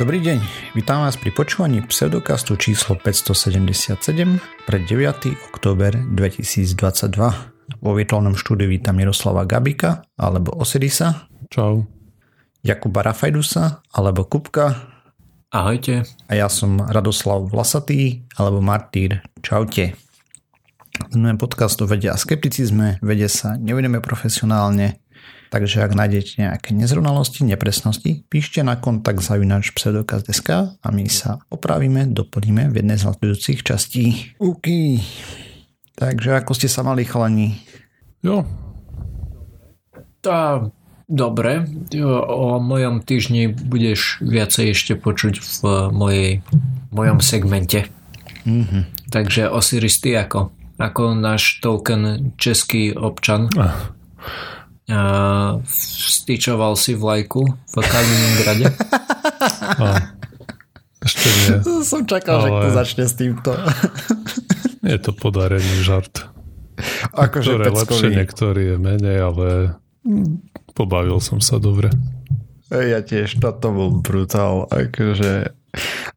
Dobrý 0.00 0.24
deň, 0.24 0.40
vítam 0.72 1.04
vás 1.04 1.20
pri 1.20 1.36
počúvaní 1.36 1.84
pseudokastu 1.84 2.56
číslo 2.56 2.96
577 2.96 4.40
pre 4.64 4.78
9. 4.80 5.52
október 5.52 5.92
2022. 6.16 7.12
Vo 7.76 7.90
virtuálnom 7.92 8.32
štúdiu 8.32 8.72
vítam 8.72 8.96
Miroslava 8.96 9.44
Gabika 9.44 10.00
alebo 10.16 10.56
Osirisa. 10.56 11.28
Čau. 11.52 11.84
Jakuba 12.64 13.04
Rafajdusa 13.04 13.84
alebo 13.92 14.24
Kupka. 14.24 14.80
Ahojte. 15.52 16.08
A 16.24 16.40
ja 16.40 16.48
som 16.48 16.80
Radoslav 16.80 17.52
Vlasatý 17.52 18.24
alebo 18.40 18.64
Martýr. 18.64 19.20
Čaute. 19.44 19.92
Sme 21.12 21.36
podcast 21.36 21.76
o 21.80 21.88
vede 21.88 22.08
a 22.08 22.16
skepticizme, 22.16 22.96
vede 23.04 23.28
sa 23.28 23.60
nevedeme 23.60 24.00
profesionálne, 24.00 25.04
Takže 25.52 25.84
ak 25.84 25.92
nájdete 25.92 26.40
nejaké 26.40 26.72
nezrovnalosti, 26.72 27.44
nepresnosti, 27.44 28.24
píšte 28.32 28.64
na 28.64 28.80
kontakt 28.80 29.20
zavinač 29.20 29.76
pseudokaz.sk 29.76 30.80
a 30.80 30.88
my 30.88 31.04
sa 31.12 31.44
opravíme, 31.52 32.08
doplníme 32.08 32.72
v 32.72 32.80
jednej 32.80 32.96
z 32.96 33.12
nasledujúcich 33.12 33.60
častí. 33.60 34.32
OK. 34.40 34.96
Takže 35.92 36.40
ako 36.40 36.56
ste 36.56 36.72
sa 36.72 36.80
mali 36.80 37.04
chalani? 37.04 37.60
Jo. 38.24 38.48
Tá, 40.24 40.72
dobre. 41.04 41.68
O 42.32 42.56
mojom 42.56 43.04
týždni 43.04 43.52
budeš 43.52 44.24
viacej 44.24 44.72
ešte 44.72 44.96
počuť 44.96 45.34
v 45.36 45.60
mojej, 45.92 46.30
mojom 46.88 47.20
segmente. 47.20 47.92
Mm-hmm. 48.48 49.12
Takže 49.12 49.52
Osiris, 49.52 50.00
ty 50.00 50.16
ako? 50.16 50.48
Ako 50.80 51.12
náš 51.12 51.60
token 51.60 52.32
český 52.40 52.96
občan? 52.96 53.52
Ah 53.60 53.92
vstýčoval 55.62 56.74
si 56.74 56.98
vlajku 56.98 57.42
v 57.46 57.74
Kaliningrade? 57.76 58.66
No, 59.82 59.90
ešte 61.02 61.26
nie. 61.26 61.82
Som 61.82 62.06
čakal, 62.06 62.38
Ale... 62.38 62.46
že 62.46 62.50
kto 62.54 62.68
začne 62.70 63.04
s 63.10 63.14
týmto. 63.18 63.50
je 64.94 64.98
to 65.02 65.10
podarený 65.10 65.82
žart. 65.82 66.30
Akože 67.10 67.58
Niektoré 67.58 67.70
lepšie, 67.74 68.08
niektorý 68.14 68.62
je 68.74 68.76
menej, 68.78 69.18
ale 69.18 69.48
pobavil 70.78 71.18
som 71.18 71.42
sa 71.42 71.58
dobre. 71.58 71.90
Ja 72.70 73.02
tiež, 73.02 73.42
toto 73.42 73.74
bol 73.74 73.90
brutál. 73.98 74.70
Akože 74.70 75.52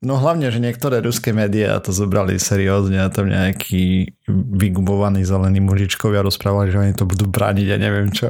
No 0.05 0.21
hlavne, 0.21 0.53
že 0.53 0.61
niektoré 0.61 1.01
ruské 1.01 1.33
médiá 1.33 1.81
to 1.81 1.89
zobrali 1.89 2.37
seriózne 2.37 3.01
a 3.01 3.09
tam 3.09 3.25
nejakí 3.25 4.13
vygubovaní 4.29 5.25
zelení 5.25 5.57
mužičkovia 5.65 6.21
rozprávali, 6.21 6.69
že 6.69 6.77
oni 6.77 6.93
to 6.93 7.09
budú 7.09 7.25
brániť 7.25 7.67
a 7.73 7.77
neviem 7.81 8.13
čo. 8.13 8.29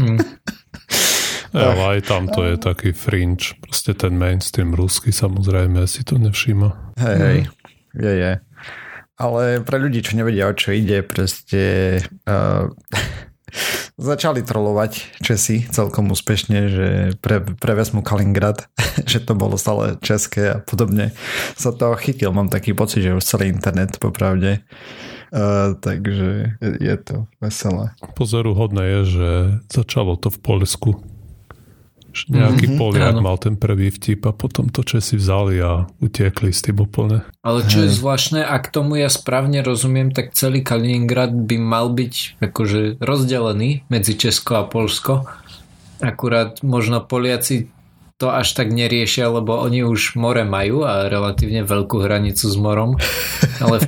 Hmm. 0.00 0.16
Ale 1.56 2.00
aj 2.00 2.00
tam 2.08 2.28
to 2.28 2.44
je 2.44 2.56
taký 2.60 2.92
fringe. 2.92 3.56
Proste 3.64 3.96
ten 3.96 4.16
mainstream 4.16 4.76
rusky 4.76 5.08
samozrejme 5.12 5.84
si 5.88 6.04
to 6.04 6.20
nevšíma. 6.20 6.96
Hej, 7.00 7.16
hej. 7.16 7.38
Je, 7.96 8.12
je. 8.12 8.32
Ale 9.16 9.64
pre 9.64 9.80
ľudí, 9.80 10.04
čo 10.04 10.20
nevedia, 10.20 10.48
o 10.48 10.52
čo 10.52 10.76
ide, 10.76 11.00
proste 11.00 11.96
uh, 12.28 12.68
Začali 13.96 14.42
trolovať 14.42 15.22
Česi 15.22 15.64
celkom 15.70 16.10
úspešne, 16.10 16.58
že 16.68 16.88
pre, 17.22 17.40
prevezmu 17.40 18.02
Kaliningrad, 18.02 18.66
že 19.10 19.22
to 19.22 19.38
bolo 19.38 19.56
stále 19.56 19.96
české 20.02 20.52
a 20.52 20.58
podobne. 20.58 21.14
Sa 21.54 21.70
to 21.70 21.94
chytil, 21.96 22.34
mám 22.34 22.52
taký 22.52 22.74
pocit, 22.74 23.06
že 23.06 23.16
už 23.16 23.24
celý 23.24 23.54
internet 23.54 23.96
popravde. 24.02 24.66
Uh, 25.34 25.74
takže 25.82 26.54
je, 26.62 26.96
to 27.02 27.26
veselé. 27.42 27.90
Pozoruhodné 28.14 28.82
je, 28.82 29.00
že 29.04 29.28
začalo 29.66 30.14
to 30.14 30.30
v 30.30 30.38
Polsku 30.38 30.90
nejaký 32.24 32.72
mm-hmm, 32.72 32.80
Poliak 32.80 33.14
áno. 33.20 33.24
mal 33.28 33.36
ten 33.36 33.60
prvý 33.60 33.92
vtip 33.92 34.24
a 34.24 34.32
potom 34.32 34.72
to 34.72 34.80
Česi 34.80 35.20
vzali 35.20 35.60
a 35.60 35.84
utiekli 36.00 36.48
s 36.48 36.64
tým 36.64 36.80
úplne. 36.80 37.28
Ale 37.44 37.60
čo 37.68 37.84
je 37.84 37.92
zvláštne, 37.92 38.40
ak 38.40 38.72
tomu 38.72 38.96
ja 38.96 39.12
správne 39.12 39.60
rozumiem, 39.60 40.16
tak 40.16 40.32
celý 40.32 40.64
Kaliningrad 40.64 41.36
by 41.36 41.56
mal 41.60 41.92
byť 41.92 42.40
akože 42.40 43.04
rozdelený 43.04 43.84
medzi 43.92 44.16
Česko 44.16 44.56
a 44.56 44.64
Polsko. 44.64 45.28
Akurát 46.00 46.64
možno 46.64 47.04
Poliaci 47.04 47.68
to 48.16 48.32
až 48.32 48.56
tak 48.56 48.72
neriešia, 48.72 49.28
lebo 49.28 49.60
oni 49.60 49.84
už 49.84 50.16
more 50.16 50.40
majú 50.48 50.88
a 50.88 51.12
relatívne 51.12 51.68
veľkú 51.68 52.00
hranicu 52.00 52.48
s 52.48 52.56
morom, 52.56 52.96
ale 53.60 53.76
v 53.84 53.86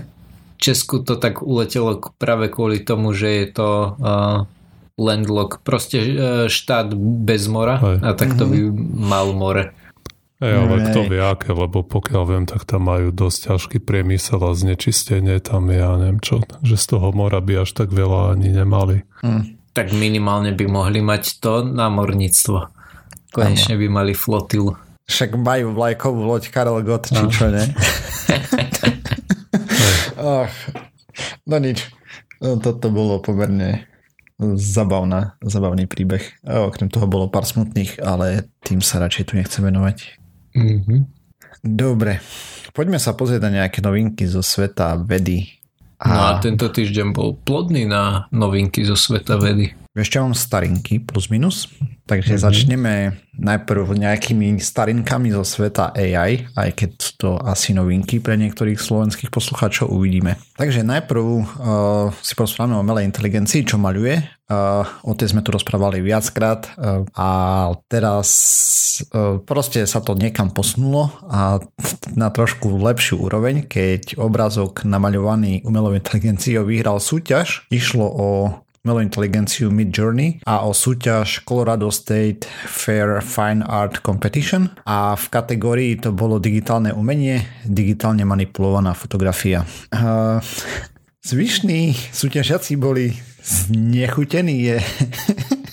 Česku 0.61 1.01
to 1.01 1.17
tak 1.17 1.41
uletelo 1.41 1.97
práve 2.21 2.53
kvôli 2.53 2.85
tomu, 2.85 3.17
že 3.17 3.29
je 3.41 3.47
to 3.57 3.69
uh, 3.97 4.45
landlock, 4.99 5.63
proste 5.63 5.99
e, 6.03 6.11
štát 6.51 6.91
bez 7.23 7.47
mora 7.47 7.79
Hej. 7.79 7.97
a 8.03 8.11
tak 8.19 8.35
to 8.35 8.51
by 8.51 8.59
mal 8.99 9.31
more. 9.31 9.71
Ej, 10.39 10.55
ale 10.55 10.75
Hej. 10.79 10.85
kto 10.91 11.01
vie 11.07 11.23
aké, 11.23 11.51
lebo 11.55 11.87
pokiaľ 11.87 12.23
viem, 12.27 12.45
tak 12.47 12.67
tam 12.67 12.91
majú 12.91 13.15
dosť 13.15 13.55
ťažký 13.55 13.79
priemysel 13.83 14.43
a 14.43 14.55
znečistenie 14.55 15.39
tam 15.39 15.71
ja 15.71 15.95
neviem 15.99 16.23
čo, 16.23 16.43
že 16.63 16.79
z 16.79 16.99
toho 16.99 17.15
mora 17.15 17.39
by 17.39 17.67
až 17.67 17.75
tak 17.75 17.95
veľa 17.95 18.39
ani 18.39 18.55
nemali. 18.55 19.07
Hmm. 19.23 19.59
Tak 19.75 19.95
minimálne 19.95 20.55
by 20.55 20.67
mohli 20.67 20.99
mať 20.99 21.39
to 21.39 21.63
námorníctvo. 21.63 22.59
Konečne 23.31 23.79
ano. 23.79 23.83
by 23.83 23.87
mali 23.91 24.13
flotilu. 24.15 24.75
Však 25.09 25.39
majú 25.39 25.73
vlajkovú 25.73 26.21
loď 26.27 26.51
Karel 26.51 26.83
Gott, 26.83 27.09
či 27.09 27.25
čo 27.31 27.49
ne? 27.49 27.65
oh, 30.21 30.47
no 31.47 31.57
nič. 31.57 31.87
No, 32.39 32.59
toto 32.63 32.95
bolo 32.95 33.19
pomerne 33.19 33.89
zabavná, 34.39 35.35
zabavný 35.43 35.91
príbeh. 35.91 36.23
A 36.47 36.63
okrem 36.67 36.87
toho 36.87 37.11
bolo 37.11 37.27
pár 37.27 37.43
smutných, 37.45 37.99
ale 38.01 38.47
tým 38.63 38.79
sa 38.79 39.03
radšej 39.03 39.25
tu 39.27 39.33
nechcem 39.35 39.67
venovať. 39.67 40.19
Mm-hmm. 40.55 41.01
Dobre, 41.67 42.23
poďme 42.71 43.03
sa 43.03 43.19
pozrieť 43.19 43.51
na 43.51 43.63
nejaké 43.63 43.83
novinky 43.83 44.31
zo 44.31 44.41
sveta 44.41 44.95
vedy. 44.95 45.59
A... 45.99 46.07
No 46.07 46.21
a 46.23 46.31
tento 46.39 46.71
týždeň 46.71 47.11
bol 47.11 47.35
plodný 47.35 47.83
na 47.83 48.31
novinky 48.31 48.87
zo 48.87 48.95
sveta 48.95 49.35
vedy. 49.35 49.75
Ešte 49.99 50.23
mám 50.23 50.35
starinky 50.35 51.03
plus 51.03 51.27
minus, 51.27 51.67
takže 52.07 52.39
mm-hmm. 52.39 52.47
začneme 52.47 52.95
najprv 53.39 53.99
nejakými 53.99 54.59
starinkami 54.59 55.35
zo 55.35 55.43
sveta 55.43 55.95
AI, 55.95 56.47
aj 56.55 56.71
keď 56.75 56.93
to 57.19 57.31
asi 57.39 57.75
novinky 57.75 58.23
pre 58.23 58.39
niektorých 58.39 58.79
slovenských 58.79 59.31
poslucháčov 59.31 59.91
uvidíme. 59.91 60.39
Takže 60.59 60.83
najprv 60.87 61.23
uh, 61.23 61.45
si 62.23 62.35
porozprávame 62.35 62.79
o 62.79 62.83
umelej 62.83 63.07
inteligencii, 63.11 63.67
čo 63.67 63.79
maľuje. 63.79 64.39
Uh, 64.49 64.87
o 65.05 65.13
tej 65.13 65.37
sme 65.37 65.45
tu 65.45 65.53
rozprávali 65.53 66.01
viackrát 66.01 66.73
uh, 66.75 67.05
a 67.13 67.31
teraz 67.87 68.29
uh, 69.13 69.39
proste 69.45 69.85
sa 69.85 70.01
to 70.01 70.17
niekam 70.17 70.51
posunulo 70.51 71.13
a 71.29 71.61
na 72.17 72.33
trošku 72.33 72.73
lepšiu 72.81 73.21
úroveň, 73.29 73.69
keď 73.69 74.17
obrázok 74.17 74.89
namaľovaný 74.89 75.63
umelou 75.69 75.93
inteligenciou 75.93 76.65
vyhral 76.65 76.97
súťaž. 76.97 77.69
Išlo 77.69 78.07
o 78.09 78.29
umelú 78.89 79.05
inteligenciu 79.05 79.69
Mid 79.69 79.93
Journey 79.93 80.41
a 80.49 80.65
o 80.65 80.73
súťaž 80.73 81.45
Colorado 81.45 81.93
State 81.93 82.49
Fair 82.49 83.21
Fine 83.21 83.61
Art 83.69 84.01
Competition 84.01 84.73
a 84.89 85.13
v 85.13 85.29
kategórii 85.29 86.01
to 86.01 86.09
bolo 86.09 86.41
digitálne 86.41 86.97
umenie, 86.97 87.45
digitálne 87.69 88.25
manipulovaná 88.25 88.97
fotografia. 88.97 89.69
Uh, 89.93 90.41
zvyšní 91.21 91.93
súťažiaci 92.17 92.81
boli 92.81 93.13
znechutení 93.45 94.57
je 94.73 94.77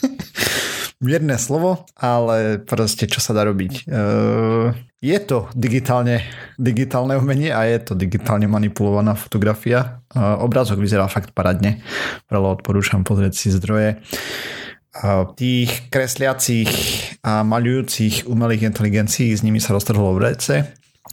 mierne 1.07 1.39
slovo, 1.39 1.87
ale 1.95 2.59
proste 2.67 3.07
čo 3.07 3.23
sa 3.23 3.31
dá 3.31 3.47
robiť. 3.47 3.87
Uh, 3.87 4.75
je 5.05 5.19
to 5.21 5.45
digitálne, 5.53 6.25
digitálne 6.57 7.13
umenie 7.13 7.53
a 7.53 7.69
je 7.69 7.77
to 7.85 7.93
digitálne 7.93 8.49
manipulovaná 8.49 9.13
fotografia. 9.13 10.01
Obrázok 10.17 10.81
vyzerá 10.81 11.05
fakt 11.05 11.37
paradne. 11.37 11.85
Veľa 12.33 12.57
odporúčam 12.57 13.05
pozrieť 13.05 13.37
si 13.37 13.53
zdroje. 13.53 14.01
Tých 15.37 15.93
kresliacich 15.93 16.71
a 17.21 17.45
maľujúcich 17.45 18.25
umelých 18.25 18.65
inteligencií 18.65 19.35
s 19.35 19.45
nimi 19.45 19.61
sa 19.61 19.77
roztrhlo 19.77 20.15
v 20.17 20.23
rece. 20.33 20.55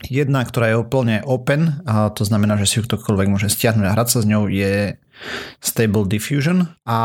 Jedna, 0.09 0.41
ktorá 0.41 0.73
je 0.73 0.81
úplne 0.81 1.21
open, 1.21 1.85
a 1.85 2.09
to 2.09 2.25
znamená, 2.25 2.57
že 2.57 2.65
si 2.65 2.75
ju 2.81 2.83
ktokoľvek 2.89 3.27
môže 3.29 3.47
stiahnuť 3.53 3.85
a 3.85 3.93
hrať 3.93 4.07
sa 4.09 4.19
s 4.23 4.25
ňou, 4.25 4.49
je 4.49 4.97
Stable 5.61 6.09
Diffusion 6.09 6.65
a 6.83 6.99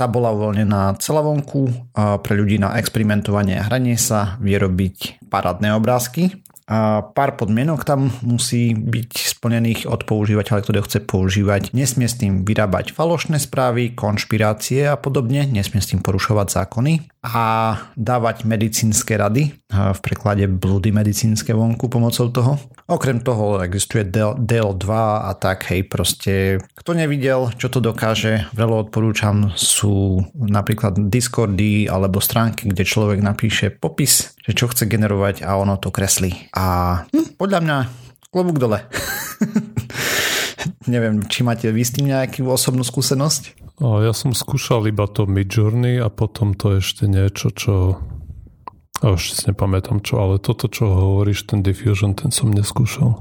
tá 0.00 0.08
bola 0.08 0.32
uvoľnená 0.32 0.96
celá 0.96 1.20
vonku 1.20 1.92
pre 1.92 2.32
ľudí 2.32 2.56
na 2.56 2.80
experimentovanie 2.80 3.60
a 3.60 3.68
hranie 3.68 4.00
sa, 4.00 4.40
vie 4.40 4.56
robiť 4.56 5.28
parádne 5.28 5.76
obrázky. 5.76 6.40
A 6.64 7.04
pár 7.04 7.36
podmienok 7.36 7.84
tam 7.84 8.08
musí 8.24 8.72
byť 8.72 9.29
splnených 9.40 9.88
od 9.88 10.04
používateľa, 10.04 10.60
ktorý 10.60 10.76
ho 10.84 10.84
chce 10.84 11.00
používať. 11.00 11.72
Nesmie 11.72 12.04
s 12.04 12.20
tým 12.20 12.44
vyrábať 12.44 12.92
falošné 12.92 13.40
správy, 13.40 13.96
konšpirácie 13.96 14.84
a 14.84 15.00
podobne, 15.00 15.48
nesmie 15.48 15.80
s 15.80 15.88
tým 15.88 16.04
porušovať 16.04 16.60
zákony 16.60 17.08
a 17.24 17.76
dávať 17.96 18.44
medicínske 18.44 19.16
rady, 19.16 19.56
v 19.72 20.00
preklade 20.04 20.44
blúdy 20.44 20.92
medicínske 20.92 21.56
vonku 21.56 21.88
pomocou 21.88 22.28
toho. 22.28 22.52
Okrem 22.84 23.24
toho 23.24 23.64
existuje 23.64 24.04
DL2 24.12 24.88
a 25.24 25.32
tak, 25.32 25.72
hej, 25.72 25.88
proste 25.88 26.60
kto 26.76 26.92
nevidel, 26.92 27.48
čo 27.56 27.72
to 27.72 27.80
dokáže, 27.80 28.52
veľa 28.52 28.92
odporúčam, 28.92 29.56
sú 29.56 30.20
napríklad 30.36 31.08
Discordy 31.08 31.88
alebo 31.88 32.20
stránky, 32.20 32.68
kde 32.68 32.84
človek 32.84 33.24
napíše 33.24 33.72
popis, 33.72 34.36
že 34.44 34.52
čo 34.52 34.68
chce 34.68 34.84
generovať 34.84 35.48
a 35.48 35.56
ono 35.56 35.80
to 35.80 35.88
kreslí. 35.88 36.52
A 36.52 36.64
hm, 37.08 37.40
podľa 37.40 37.60
mňa 37.64 37.78
klobúk 38.30 38.58
dole. 38.58 38.86
Neviem, 40.92 41.26
či 41.26 41.46
máte 41.46 41.70
vy 41.70 41.82
s 41.82 41.94
tým 41.94 42.10
nejakú 42.10 42.46
osobnú 42.46 42.82
skúsenosť? 42.86 43.58
Ja 43.80 44.12
som 44.12 44.36
skúšal 44.36 44.88
iba 44.92 45.08
to 45.08 45.24
Midjourney 45.24 45.96
a 46.02 46.12
potom 46.12 46.52
to 46.52 46.78
ešte 46.78 47.08
niečo, 47.08 47.48
čo 47.52 47.96
a 49.00 49.16
už 49.16 49.32
si 49.32 49.48
nepamätám 49.48 50.04
čo, 50.04 50.20
ale 50.20 50.36
toto, 50.36 50.68
čo 50.68 50.92
hovoríš, 50.92 51.48
ten 51.48 51.64
diffusion, 51.64 52.12
ten 52.12 52.28
som 52.28 52.52
neskúšal. 52.52 53.16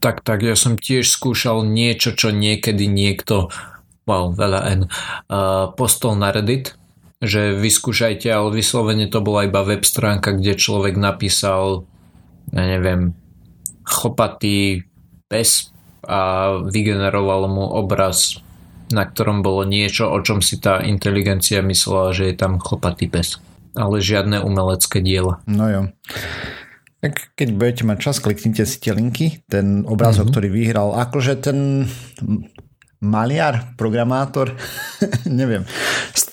Tak, 0.00 0.24
tak, 0.24 0.40
ja 0.40 0.56
som 0.56 0.80
tiež 0.80 1.04
skúšal 1.04 1.68
niečo, 1.68 2.16
čo 2.16 2.32
niekedy 2.32 2.88
niekto, 2.88 3.52
wow, 4.08 4.32
veľa 4.32 4.60
N, 4.72 4.80
uh, 4.88 5.68
postol 5.76 6.16
na 6.16 6.32
Reddit, 6.32 6.80
že 7.20 7.52
vyskúšajte, 7.52 8.30
ale 8.30 8.56
vyslovene 8.56 9.10
to 9.12 9.20
bola 9.20 9.44
iba 9.44 9.60
web 9.66 9.84
stránka, 9.84 10.32
kde 10.32 10.56
človek 10.56 10.96
napísal, 10.96 11.84
ja 12.48 12.64
neviem, 12.64 13.12
chlpatý 13.88 14.84
pes 15.32 15.72
a 16.04 16.52
vygeneroval 16.64 17.48
mu 17.48 17.64
obraz, 17.64 18.40
na 18.92 19.04
ktorom 19.04 19.40
bolo 19.40 19.64
niečo, 19.64 20.08
o 20.08 20.18
čom 20.20 20.44
si 20.44 20.60
tá 20.60 20.80
inteligencia 20.84 21.64
myslela, 21.64 22.12
že 22.12 22.32
je 22.32 22.34
tam 22.36 22.60
chlpatý 22.60 23.08
pes. 23.08 23.40
Ale 23.76 24.00
žiadne 24.00 24.44
umelecké 24.44 25.00
diela. 25.00 25.40
No 25.44 25.68
jo. 25.68 25.82
Tak 26.98 27.38
keď 27.38 27.48
budete 27.54 27.82
mať 27.86 27.98
čas, 28.02 28.16
kliknite 28.18 28.66
si 28.66 28.76
tie 28.82 28.90
linky. 28.90 29.46
Ten 29.46 29.86
obrázok, 29.86 30.28
mm-hmm. 30.28 30.34
ktorý 30.34 30.48
vyhral, 30.50 30.88
akože 30.98 31.34
ten 31.38 31.86
maliar, 32.98 33.78
programátor, 33.78 34.58
neviem. 35.30 35.62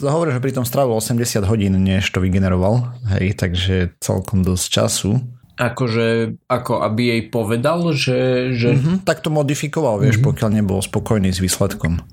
Hovorí, 0.02 0.34
že 0.34 0.42
pri 0.42 0.58
tom 0.58 0.66
strávil 0.66 0.98
80 0.98 1.46
hodín, 1.46 1.78
než 1.78 2.10
to 2.10 2.18
vygeneroval. 2.18 2.98
Hej, 3.14 3.38
takže 3.38 3.94
celkom 4.02 4.42
dosť 4.42 4.66
času 4.66 5.22
akože, 5.56 6.36
ako 6.52 6.84
aby 6.84 7.02
jej 7.16 7.22
povedal, 7.32 7.96
že... 7.96 8.52
že... 8.56 8.76
Mm-hmm, 8.76 9.08
tak 9.08 9.24
to 9.24 9.32
modifikoval, 9.32 10.04
vieš, 10.04 10.20
mm-hmm. 10.20 10.30
pokiaľ 10.32 10.50
nebol 10.52 10.80
spokojný 10.84 11.32
s 11.32 11.40
výsledkom. 11.40 12.04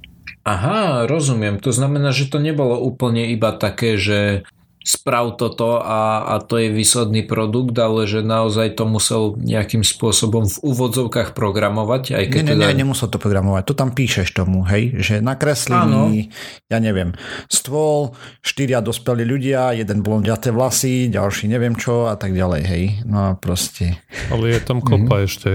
Aha, 0.43 1.07
rozumiem. 1.07 1.63
To 1.63 1.71
znamená, 1.71 2.11
že 2.11 2.27
to 2.27 2.43
nebolo 2.43 2.75
úplne 2.83 3.31
iba 3.31 3.55
také, 3.55 3.95
že 3.95 4.43
sprav 4.83 5.39
toto 5.39 5.79
a, 5.79 6.27
a 6.27 6.35
to 6.43 6.59
je 6.59 6.75
výsledný 6.75 7.25
produkt, 7.27 7.75
ale 7.79 8.05
že 8.07 8.21
naozaj 8.21 8.75
to 8.75 8.85
musel 8.87 9.23
nejakým 9.39 9.87
spôsobom 9.87 10.47
v 10.47 10.57
úvodzovkách 10.63 11.33
programovať. 11.35 12.03
Aj 12.19 12.25
keď 12.27 12.43
nie, 12.43 12.47
nie, 12.51 12.55
teda... 12.59 12.67
nie, 12.71 12.83
nemusel 12.83 13.09
to 13.09 13.19
programovať. 13.23 13.63
To 13.71 13.75
tam 13.79 13.91
píšeš 13.95 14.35
tomu, 14.35 14.67
hej, 14.67 14.99
že 15.01 15.23
nakreslí, 15.23 16.29
ja 16.69 16.79
neviem, 16.83 17.15
stôl, 17.47 18.15
štyria 18.43 18.83
dospelí 18.83 19.23
ľudia, 19.23 19.75
jeden 19.79 20.03
blondiaté 20.03 20.51
vlasy, 20.51 21.09
ďalší 21.09 21.47
neviem 21.47 21.79
čo 21.79 22.11
a 22.11 22.19
tak 22.19 22.35
ďalej, 22.35 22.63
hej. 22.67 22.85
No 23.07 23.39
proste. 23.39 24.03
Ale 24.29 24.59
je 24.59 24.61
tam 24.61 24.83
kopa 24.83 25.23
mm-hmm. 25.23 25.27
ešte 25.27 25.51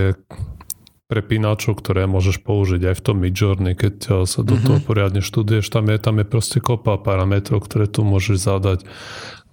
prepínačov, 1.08 1.80
ktoré 1.80 2.04
môžeš 2.04 2.44
použiť 2.44 2.84
aj 2.92 2.96
v 3.00 3.04
tom 3.04 3.18
Midjourney, 3.24 3.80
keď 3.80 4.28
sa 4.28 4.44
do 4.44 4.60
mm-hmm. 4.60 4.68
toho 4.68 4.80
poriadne 4.84 5.24
študuješ. 5.24 5.72
Tam 5.72 5.88
je, 5.88 5.96
tam 5.96 6.20
je 6.20 6.28
proste 6.28 6.60
kopa 6.60 7.00
parametrov, 7.00 7.64
ktoré 7.64 7.88
tu 7.88 8.04
môžeš 8.04 8.38
zadať. 8.44 8.80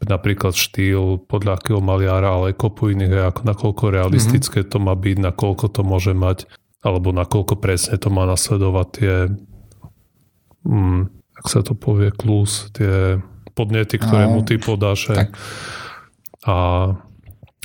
Napríklad 0.03 0.59
štýl, 0.59 1.23
podľa 1.31 1.57
akého 1.63 1.79
maliara, 1.79 2.35
ale 2.35 2.53
aj 2.53 2.59
kopu 2.59 2.91
iných, 2.91 3.31
ako 3.31 3.41
nakoľko 3.47 3.85
realistické 3.95 4.67
mm-hmm. 4.67 4.75
to 4.75 4.79
má 4.83 4.95
byť, 4.99 5.17
nakoľko 5.23 5.67
to 5.71 5.81
môže 5.87 6.13
mať, 6.13 6.39
alebo 6.83 7.15
nakoľko 7.15 7.55
presne 7.63 7.97
to 8.03 8.11
má 8.11 8.27
nasledovať 8.27 8.87
tie, 8.91 9.15
mm, 10.67 11.01
ak 11.39 11.47
sa 11.47 11.63
to 11.63 11.79
povie, 11.79 12.11
klus, 12.11 12.75
tie 12.75 13.23
podnety, 13.55 14.03
ktoré 14.03 14.27
no, 14.27 14.37
mu 14.37 14.41
ty 14.43 14.59
podáš. 14.59 15.15
A 16.45 16.57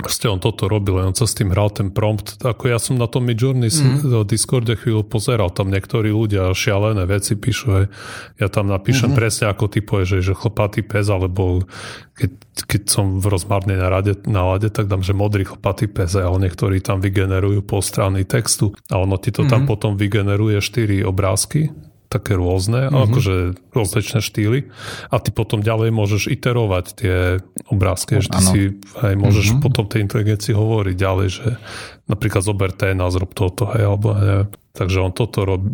ste 0.08 0.32
on 0.32 0.40
toto 0.40 0.72
robil, 0.72 1.04
len 1.04 1.12
sa 1.12 1.28
s 1.28 1.36
tým 1.36 1.52
hral 1.52 1.76
ten 1.76 1.92
prompt. 1.92 2.40
Ako 2.40 2.72
ja 2.72 2.80
som 2.80 2.96
na 2.96 3.12
tom 3.12 3.28
Midjourney 3.28 3.68
mm. 3.68 4.08
hmm 4.08 4.24
Discorde 4.24 4.78
chvíľu 4.78 5.04
pozeral, 5.04 5.50
tam 5.52 5.74
niektorí 5.74 6.14
ľudia 6.14 6.54
šialené 6.54 7.04
veci 7.10 7.36
píšu, 7.36 7.68
hej. 7.82 7.86
ja 8.38 8.48
tam 8.48 8.70
napíšem 8.70 9.12
mm-hmm. 9.12 9.20
presne 9.20 9.46
ako 9.50 9.66
ty 9.68 9.80
povieš, 9.82 10.22
že, 10.22 10.32
že 10.32 10.34
chlpatý 10.38 10.86
pes, 10.86 11.10
alebo 11.10 11.66
keď, 12.14 12.32
keď 12.70 12.82
som 12.88 13.18
v 13.18 13.26
rozmarnej 13.26 13.80
nalade, 13.80 14.14
nálade, 14.30 14.70
tak 14.70 14.86
dám, 14.86 15.02
že 15.02 15.18
modrý 15.18 15.50
chlpatý 15.50 15.90
pes, 15.90 16.14
ale 16.14 16.38
niektorí 16.46 16.84
tam 16.84 17.02
vygenerujú 17.02 17.66
po 17.66 17.82
strany 17.82 18.24
textu 18.24 18.76
a 18.92 19.02
ono 19.02 19.18
ti 19.18 19.34
to 19.34 19.44
mm-hmm. 19.44 19.52
tam 19.52 19.62
mhm. 19.66 19.70
potom 19.70 19.92
vygeneruje 19.98 20.62
4 20.62 21.04
obrázky 21.04 21.74
také 22.10 22.34
rôzne, 22.34 22.90
mm-hmm. 22.90 23.06
akože 23.06 23.36
rozličné 23.70 24.20
štýly 24.26 24.74
a 25.14 25.16
ty 25.22 25.30
potom 25.30 25.62
ďalej 25.62 25.94
môžeš 25.94 26.34
iterovať 26.34 26.86
tie 26.98 27.38
obrázky, 27.70 28.18
že 28.18 28.34
ty 28.34 28.42
si 28.42 28.62
aj 28.98 29.14
môžeš 29.14 29.46
mm-hmm. 29.54 29.64
potom 29.64 29.86
tej 29.86 30.10
inteligencii 30.10 30.58
hovoriť 30.58 30.96
ďalej, 30.98 31.28
že 31.30 31.48
napríklad 32.10 32.42
zober 32.42 32.74
ten 32.74 32.98
a 32.98 33.14
zrob 33.14 33.38
toto, 33.38 33.70
hej, 33.78 33.86
alebo 33.86 34.18
neviem. 34.18 34.50
Takže 34.74 34.98
on 35.06 35.14
toto 35.14 35.46
robí, 35.46 35.70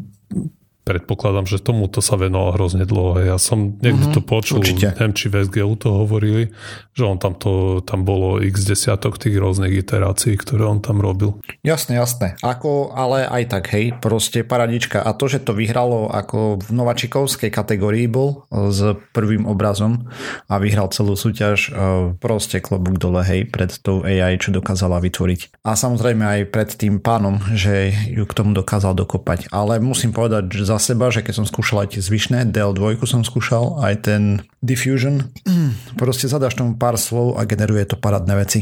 predpokladám, 0.85 1.49
že 1.49 1.57
tomuto 1.57 1.99
sa 1.99 2.13
venoval 2.15 2.53
hrozne 2.53 2.85
dlho. 2.85 3.17
Ja 3.25 3.41
som 3.41 3.81
niekde 3.81 4.13
mm-hmm, 4.13 4.15
to 4.15 4.21
počul, 4.21 4.61
určite. 4.61 4.93
neviem, 4.93 5.17
či 5.17 5.33
v 5.33 5.41
SGU 5.49 5.73
to 5.81 5.89
hovorili, 5.89 6.53
že 6.93 7.03
on 7.03 7.17
tam, 7.17 7.33
to, 7.33 7.81
tam 7.81 8.05
bolo 8.05 8.37
x 8.37 8.69
desiatok 8.69 9.17
tých 9.17 9.35
rôznych 9.41 9.73
iterácií, 9.73 10.37
ktoré 10.37 10.69
on 10.69 10.79
tam 10.85 11.01
robil. 11.01 11.41
Jasné, 11.65 11.97
jasné. 11.97 12.37
Ako, 12.45 12.93
ale 12.93 13.25
aj 13.25 13.43
tak, 13.49 13.73
hej, 13.73 13.97
proste 13.97 14.45
paradička. 14.45 15.01
A 15.01 15.17
to, 15.17 15.25
že 15.25 15.41
to 15.41 15.57
vyhralo 15.57 16.13
ako 16.13 16.61
v 16.61 16.69
novačikovskej 16.69 17.49
kategórii 17.49 18.05
bol 18.05 18.45
s 18.53 18.93
prvým 19.09 19.49
obrazom 19.49 20.05
a 20.45 20.61
vyhral 20.61 20.93
celú 20.93 21.17
súťaž, 21.17 21.73
e, 21.73 22.15
proste 22.21 22.61
klobúk 22.61 23.01
dole, 23.01 23.25
hej, 23.25 23.49
pred 23.49 23.73
tou 23.81 24.05
AI, 24.05 24.37
čo 24.37 24.53
dokázala 24.53 25.01
vytvoriť. 25.01 25.65
A 25.65 25.73
samozrejme 25.73 26.21
aj 26.21 26.41
pred 26.53 26.69
tým 26.69 27.01
pánom, 27.01 27.41
že 27.57 27.89
ju 28.13 28.21
k 28.29 28.37
tomu 28.37 28.53
dokázal 28.53 28.93
dokopať. 28.93 29.49
Ale 29.49 29.81
musím 29.81 30.13
povedať, 30.13 30.53
že 30.53 30.74
za 30.75 30.91
seba, 30.91 31.07
že 31.07 31.23
keď 31.23 31.43
som 31.43 31.47
skúšal 31.47 31.87
aj 31.87 31.95
tie 31.95 32.01
zvyšné, 32.03 32.51
DL2 32.51 32.99
som 33.07 33.23
skúšal, 33.23 33.79
aj 33.79 34.11
ten 34.11 34.23
Diffusion, 34.59 35.31
proste 36.01 36.27
zadaš 36.27 36.59
tomu 36.59 36.75
pár 36.75 36.99
slov 36.99 37.39
a 37.39 37.47
generuje 37.47 37.87
to 37.87 37.95
parádne 37.95 38.35
veci. 38.35 38.59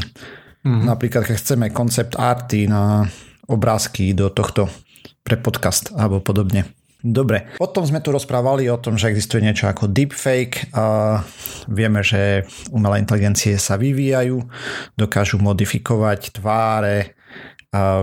Mm. 0.62 0.86
Napríklad, 0.86 1.26
keď 1.26 1.36
chceme 1.36 1.74
koncept 1.74 2.14
arty 2.14 2.70
na 2.70 3.10
obrázky 3.50 4.14
do 4.16 4.30
tohto 4.32 4.70
pre 5.26 5.36
podcast 5.36 5.92
alebo 5.92 6.24
podobne. 6.24 6.64
Dobre, 7.04 7.52
potom 7.60 7.84
sme 7.84 8.00
tu 8.00 8.16
rozprávali 8.16 8.64
o 8.72 8.80
tom, 8.80 8.96
že 8.96 9.12
existuje 9.12 9.44
niečo 9.44 9.68
ako 9.68 9.92
deepfake 9.92 10.72
a 10.72 11.20
vieme, 11.68 12.00
že 12.00 12.48
umelé 12.72 13.04
inteligencie 13.04 13.60
sa 13.60 13.76
vyvíjajú, 13.76 14.40
dokážu 14.96 15.36
modifikovať 15.36 16.40
tváre, 16.40 17.13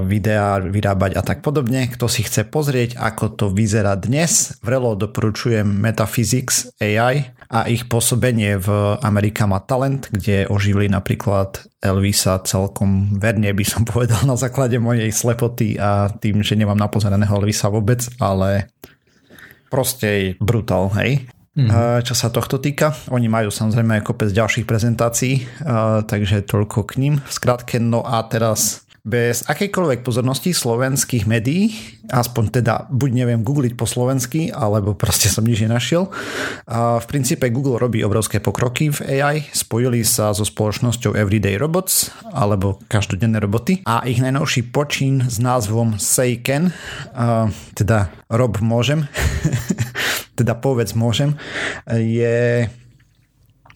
videá 0.03 0.59
vyrábať 0.59 1.15
a 1.15 1.21
tak 1.23 1.39
podobne. 1.39 1.87
Kto 1.87 2.11
si 2.11 2.27
chce 2.27 2.43
pozrieť, 2.43 2.99
ako 2.99 3.25
to 3.35 3.45
vyzerá 3.49 3.95
dnes, 3.95 4.59
vrelo 4.59 4.93
doporučujem 4.99 5.63
Metaphysics 5.63 6.75
AI 6.83 7.31
a 7.51 7.67
ich 7.67 7.87
pôsobenie 7.91 8.59
v 8.59 8.67
Amerika 9.03 9.43
má 9.43 9.59
talent, 9.59 10.07
kde 10.11 10.47
oživili 10.47 10.87
napríklad 10.87 11.67
Elvisa 11.83 12.39
celkom 12.43 13.19
verne 13.19 13.51
by 13.51 13.65
som 13.67 13.83
povedal 13.91 14.23
na 14.23 14.39
základe 14.39 14.79
mojej 14.79 15.11
slepoty 15.11 15.75
a 15.79 16.11
tým, 16.11 16.43
že 16.43 16.59
nemám 16.59 16.79
napozeraného 16.79 17.31
Elvisa 17.31 17.67
vôbec, 17.71 18.07
ale 18.19 18.71
proste 19.71 20.35
brutál, 20.39 20.91
hej. 20.99 21.27
Mm-hmm. 21.51 22.07
Čo 22.07 22.15
sa 22.15 22.31
tohto 22.31 22.63
týka, 22.63 22.95
oni 23.11 23.27
majú 23.27 23.51
samozrejme 23.51 23.99
aj 23.99 24.07
kopec 24.07 24.31
ďalších 24.31 24.63
prezentácií, 24.63 25.43
takže 26.07 26.47
toľko 26.47 26.87
k 26.87 26.91
ním. 27.03 27.13
V 27.19 27.31
skratke, 27.31 27.75
no 27.75 28.07
a 28.07 28.23
teraz 28.23 28.87
bez 29.01 29.41
akejkoľvek 29.49 30.05
pozornosti 30.05 30.53
slovenských 30.53 31.25
médií, 31.25 31.73
aspoň 32.13 32.61
teda 32.61 32.85
buď 32.93 33.09
neviem 33.25 33.41
googliť 33.41 33.73
po 33.73 33.89
slovensky, 33.89 34.53
alebo 34.53 34.93
proste 34.93 35.25
som 35.25 35.41
nič 35.41 35.65
nenašiel. 35.65 36.05
V 36.69 37.05
princípe 37.09 37.49
Google 37.49 37.81
robí 37.81 38.05
obrovské 38.05 38.37
pokroky 38.37 38.93
v 38.93 38.99
AI, 39.17 39.49
spojili 39.49 40.05
sa 40.05 40.37
so 40.37 40.45
spoločnosťou 40.45 41.17
Everyday 41.17 41.57
Robots, 41.57 42.13
alebo 42.29 42.77
každodenné 42.85 43.41
roboty 43.41 43.81
a 43.89 44.05
ich 44.05 44.21
najnovší 44.21 44.69
počín 44.69 45.25
s 45.25 45.41
názvom 45.41 45.97
a 45.97 47.49
teda 47.73 48.13
rob 48.29 48.61
môžem, 48.61 49.09
teda 50.39 50.53
povedz 50.53 50.93
môžem, 50.93 51.33
je 51.89 52.69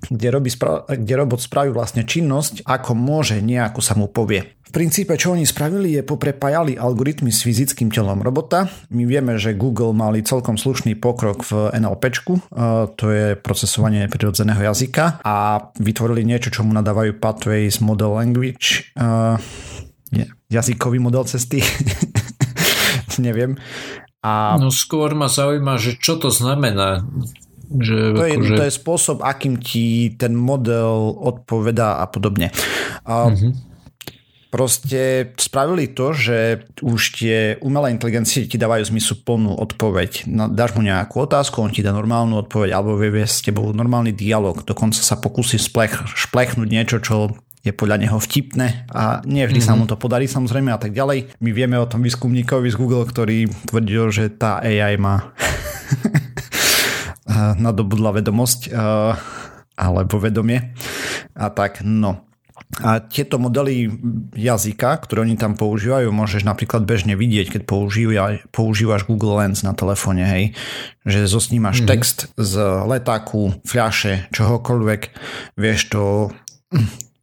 kde, 0.10 0.28
robí, 0.32 0.52
kde 0.90 1.14
robot 1.16 1.40
spraví 1.42 1.72
vlastne 1.72 2.04
činnosť, 2.04 2.66
ako 2.68 2.92
môže, 2.94 3.40
nejakú 3.40 3.80
sa 3.80 3.96
mu 3.96 4.12
povie. 4.12 4.56
V 4.66 4.72
princípe, 4.74 5.16
čo 5.16 5.32
oni 5.32 5.48
spravili, 5.48 5.96
je 5.96 6.04
poprepájali 6.04 6.75
algoritmy 6.75 7.32
s 7.32 7.48
fyzickým 7.48 7.94
telom 7.94 8.20
robota. 8.20 8.68
My 8.92 9.08
vieme, 9.08 9.40
že 9.40 9.56
Google 9.56 9.96
mali 9.96 10.25
celkom 10.25 10.60
slušný 10.60 11.00
pokrok 11.00 11.48
v 11.48 11.72
NLP, 11.72 12.04
to 13.00 13.06
je 13.08 13.40
procesovanie 13.40 14.12
prirodzeného 14.12 14.60
jazyka 14.60 15.24
a 15.24 15.70
vytvorili 15.80 16.28
niečo, 16.28 16.52
čo 16.52 16.68
mu 16.68 16.75
nadávajú 16.75 17.16
Pathways 17.22 17.80
Model 17.80 18.20
Language, 18.20 18.92
jazykový 20.50 21.00
model 21.00 21.24
cesty. 21.25 21.64
Neviem. 23.22 23.56
A... 24.25 24.58
No 24.58 24.74
skôr 24.74 25.14
ma 25.14 25.30
zaujíma, 25.30 25.78
že 25.78 26.02
čo 26.02 26.18
to 26.18 26.34
znamená 26.34 27.06
Že 27.69 27.98
to, 28.13 28.24
je, 28.25 28.36
akože... 28.38 28.55
to 28.55 28.63
je 28.65 28.74
spôsob, 28.74 29.17
akým 29.25 29.57
ti 29.57 30.13
ten 30.13 30.34
model 30.38 31.13
odpovedá 31.17 32.01
a 32.01 32.05
podobne. 32.10 32.53
A 33.05 33.29
mm-hmm 33.31 33.75
proste 34.55 35.36
spravili 35.36 35.91
to, 35.91 36.15
že 36.15 36.63
už 36.79 37.19
tie 37.19 37.60
umelé 37.60 37.91
inteligencie 37.91 38.48
ti 38.48 38.55
dávajú 38.55 38.88
zmyslu 38.88 39.27
plnú 39.27 39.51
odpoveď. 39.51 40.31
No, 40.31 40.48
dáš 40.48 40.79
mu 40.79 40.81
nejakú 40.88 41.27
otázku, 41.27 41.60
on 41.60 41.75
ti 41.75 41.84
dá 41.84 41.91
normálnu 41.91 42.39
odpoveď 42.48 42.72
alebo 42.72 42.95
vie 42.95 43.12
viesť 43.12 43.36
s 43.36 43.45
tebou 43.51 43.75
normálny 43.75 44.15
dialog. 44.15 44.63
Dokonca 44.63 45.03
sa 45.03 45.19
pokusí 45.19 45.60
splech, 45.60 46.07
šplechnúť 46.07 46.72
niečo, 46.72 47.03
čo 47.03 47.36
je 47.67 47.75
podľa 47.75 48.07
neho 48.07 48.15
vtipné 48.15 48.88
a 48.95 49.19
nie 49.27 49.43
vždy 49.43 49.60
mm-hmm. 49.60 49.75
sa 49.75 49.75
mu 49.75 49.91
to 49.91 50.00
podarí 50.00 50.24
samozrejme 50.24 50.72
a 50.72 50.79
tak 50.79 50.95
ďalej. 50.95 51.36
My 51.43 51.51
vieme 51.51 51.75
o 51.75 51.89
tom 51.89 52.00
výskumníkovi 52.00 52.72
z 52.72 52.79
Google, 52.79 53.03
ktorý 53.03 53.51
tvrdil, 53.67 54.07
že 54.07 54.31
tá 54.31 54.63
AI 54.63 54.95
má 54.95 55.36
nadobudla 57.36 58.15
vedomosť 58.15 58.72
alebo 59.75 60.15
vedomie 60.18 60.72
a 61.36 61.51
tak 61.51 61.84
no. 61.84 62.24
A 62.82 63.04
tieto 63.04 63.38
modely 63.38 63.88
jazyka, 64.36 65.00
ktoré 65.04 65.24
oni 65.27 65.36
tam 65.39 65.56
používajú, 65.56 66.12
môžeš 66.12 66.48
napríklad 66.48 66.84
bežne 66.88 67.13
vidieť, 67.15 67.51
keď 67.51 67.62
používaš, 67.68 68.42
používaš 68.50 69.08
Google 69.08 69.44
Lens 69.44 69.63
na 69.63 69.75
telefóne, 69.75 70.24
hej, 70.24 70.44
že 71.04 71.27
zosnímaš 71.30 71.84
mm-hmm. 71.84 71.92
text 71.92 72.18
z 72.36 72.54
letáku, 72.88 73.60
fľaše, 73.63 74.32
čohokoľvek, 74.32 75.01
vieš 75.60 75.82
to 75.92 76.04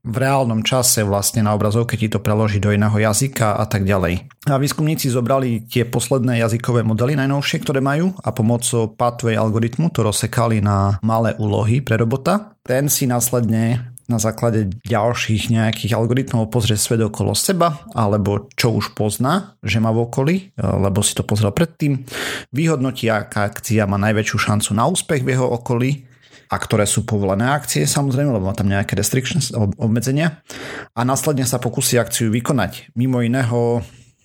v 0.03 0.17
reálnom 0.19 0.67
čase 0.67 1.07
vlastne 1.07 1.47
na 1.47 1.55
obrazovke 1.55 1.95
ti 1.95 2.11
to 2.11 2.19
preloží 2.19 2.59
do 2.59 2.75
iného 2.75 2.95
jazyka 2.95 3.55
a 3.55 3.65
tak 3.71 3.87
ďalej. 3.87 4.27
A 4.51 4.59
výskumníci 4.59 5.07
zobrali 5.07 5.63
tie 5.71 5.87
posledné 5.87 6.43
jazykové 6.43 6.83
modely 6.83 7.15
najnovšie, 7.15 7.63
ktoré 7.63 7.79
majú 7.79 8.11
a 8.19 8.35
pomocou 8.35 8.91
pathway 8.91 9.39
algoritmu 9.39 9.95
to 9.95 10.03
rozsekali 10.03 10.59
na 10.59 10.99
malé 11.07 11.39
úlohy 11.39 11.79
pre 11.87 11.95
robota. 11.95 12.59
Ten 12.67 12.91
si 12.91 13.07
následne 13.07 13.95
na 14.11 14.19
základe 14.19 14.75
ďalších 14.83 15.55
nejakých 15.55 15.95
algoritmov 15.95 16.51
pozrie 16.51 16.75
svet 16.75 16.99
okolo 16.99 17.39
seba, 17.39 17.87
alebo 17.95 18.51
čo 18.59 18.75
už 18.75 18.99
pozná, 18.99 19.55
že 19.63 19.79
má 19.79 19.95
v 19.95 20.03
okolí, 20.05 20.37
lebo 20.59 21.01
si 21.07 21.15
to 21.15 21.23
pozrel 21.23 21.55
predtým, 21.55 22.03
vyhodnotí, 22.51 23.07
aká 23.07 23.47
akcia 23.49 23.87
má 23.87 23.97
najväčšiu 24.03 24.37
šancu 24.37 24.71
na 24.75 24.91
úspech 24.91 25.23
v 25.23 25.39
jeho 25.39 25.47
okolí 25.47 26.12
a 26.53 26.57
ktoré 26.61 26.85
sú 26.85 27.09
povolené 27.09 27.49
akcie 27.49 27.89
samozrejme, 27.89 28.29
lebo 28.29 28.45
má 28.45 28.53
tam 28.53 28.69
nejaké 28.69 28.93
restrictions, 28.93 29.57
obmedzenia 29.81 30.45
a 30.93 31.01
následne 31.01 31.49
sa 31.49 31.57
pokusí 31.57 31.97
akciu 31.97 32.29
vykonať. 32.29 32.93
Mimo 32.93 33.25
iného 33.25 33.81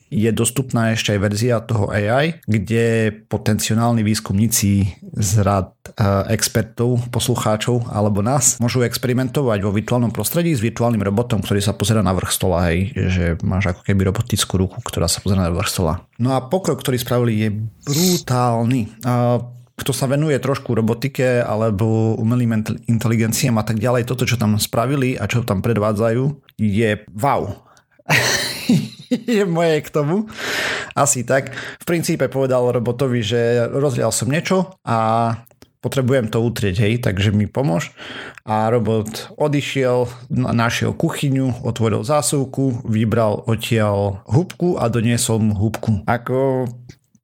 je 0.07 0.31
dostupná 0.31 0.95
ešte 0.95 1.11
aj 1.11 1.19
verzia 1.19 1.59
toho 1.59 1.91
AI, 1.91 2.39
kde 2.47 3.11
potenciálni 3.27 4.07
výskumníci 4.07 4.87
z 5.03 5.31
rad 5.43 5.75
e, 5.83 5.91
expertov, 6.31 7.11
poslucháčov 7.11 7.91
alebo 7.91 8.23
nás 8.23 8.55
môžu 8.63 8.87
experimentovať 8.87 9.59
vo 9.67 9.75
virtuálnom 9.75 10.15
prostredí 10.15 10.55
s 10.55 10.63
virtuálnym 10.63 11.03
robotom, 11.03 11.43
ktorý 11.43 11.59
sa 11.59 11.75
pozera 11.75 11.99
na 11.99 12.15
vrch 12.15 12.31
stola, 12.31 12.71
hej, 12.71 12.95
že 12.95 13.23
máš 13.43 13.75
ako 13.75 13.83
keby 13.83 14.07
robotickú 14.07 14.55
ruku, 14.55 14.79
ktorá 14.79 15.11
sa 15.11 15.19
pozera 15.19 15.43
na 15.43 15.51
vrch 15.51 15.71
stola. 15.75 16.07
No 16.23 16.39
a 16.39 16.39
pokrok, 16.39 16.79
ktorý 16.79 16.95
spravili, 16.95 17.33
je 17.43 17.49
brutálny. 17.83 18.87
Kto 19.77 19.93
sa 19.93 20.09
venuje 20.09 20.33
trošku 20.41 20.73
robotike 20.73 21.45
alebo 21.45 22.17
umelým 22.17 22.65
inteligenciám 22.89 23.61
a 23.61 23.63
tak 23.63 23.77
ďalej, 23.77 24.09
toto, 24.09 24.25
čo 24.25 24.35
tam 24.35 24.57
spravili 24.57 25.13
a 25.13 25.29
čo 25.29 25.45
tam 25.45 25.61
predvádzajú, 25.61 26.57
je 26.57 26.89
wow. 27.13 27.61
je 29.37 29.43
moje 29.45 29.85
k 29.85 29.89
tomu. 29.93 30.25
Asi 30.97 31.21
tak. 31.21 31.53
V 31.53 31.85
princípe 31.85 32.25
povedal 32.25 32.73
robotovi, 32.73 33.21
že 33.21 33.69
rozlial 33.69 34.09
som 34.09 34.33
niečo 34.33 34.81
a 34.81 34.97
potrebujem 35.77 36.27
to 36.27 36.41
utrieť, 36.41 36.75
hej, 36.83 36.93
takže 36.99 37.31
mi 37.31 37.45
pomôž. 37.45 37.93
A 38.43 38.67
robot 38.73 39.31
odišiel, 39.37 40.09
našiel 40.33 40.91
kuchyňu, 40.91 41.63
otvoril 41.63 42.01
zásuvku, 42.01 42.83
vybral 42.87 43.45
odtiaľ 43.45 44.25
húbku 44.25 44.81
a 44.81 44.89
doniesol 44.89 45.39
mu 45.39 45.53
húbku. 45.53 46.03
Ako 46.09 46.67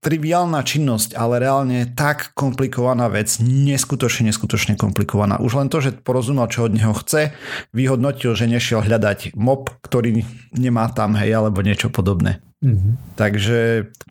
triviálna 0.04 0.60
činnosť, 0.60 1.16
ale 1.16 1.40
reálne 1.40 1.88
tak 1.96 2.36
komplikovaná 2.36 3.08
vec, 3.08 3.40
neskutočne, 3.40 4.30
neskutočne 4.30 4.76
komplikovaná. 4.76 5.40
Už 5.40 5.56
len 5.56 5.72
to, 5.72 5.80
že 5.80 5.96
porozumel, 5.96 6.52
čo 6.52 6.68
od 6.68 6.76
neho 6.76 6.92
chce, 6.92 7.32
vyhodnotil, 7.72 8.36
že 8.36 8.52
nešiel 8.52 8.84
hľadať 8.84 9.40
mob, 9.40 9.72
ktorý 9.80 10.28
nemá 10.52 10.92
tam, 10.92 11.16
hej, 11.16 11.32
alebo 11.40 11.64
niečo 11.64 11.88
podobné. 11.88 12.44
Mm-hmm. 12.60 13.16
Takže 13.16 13.60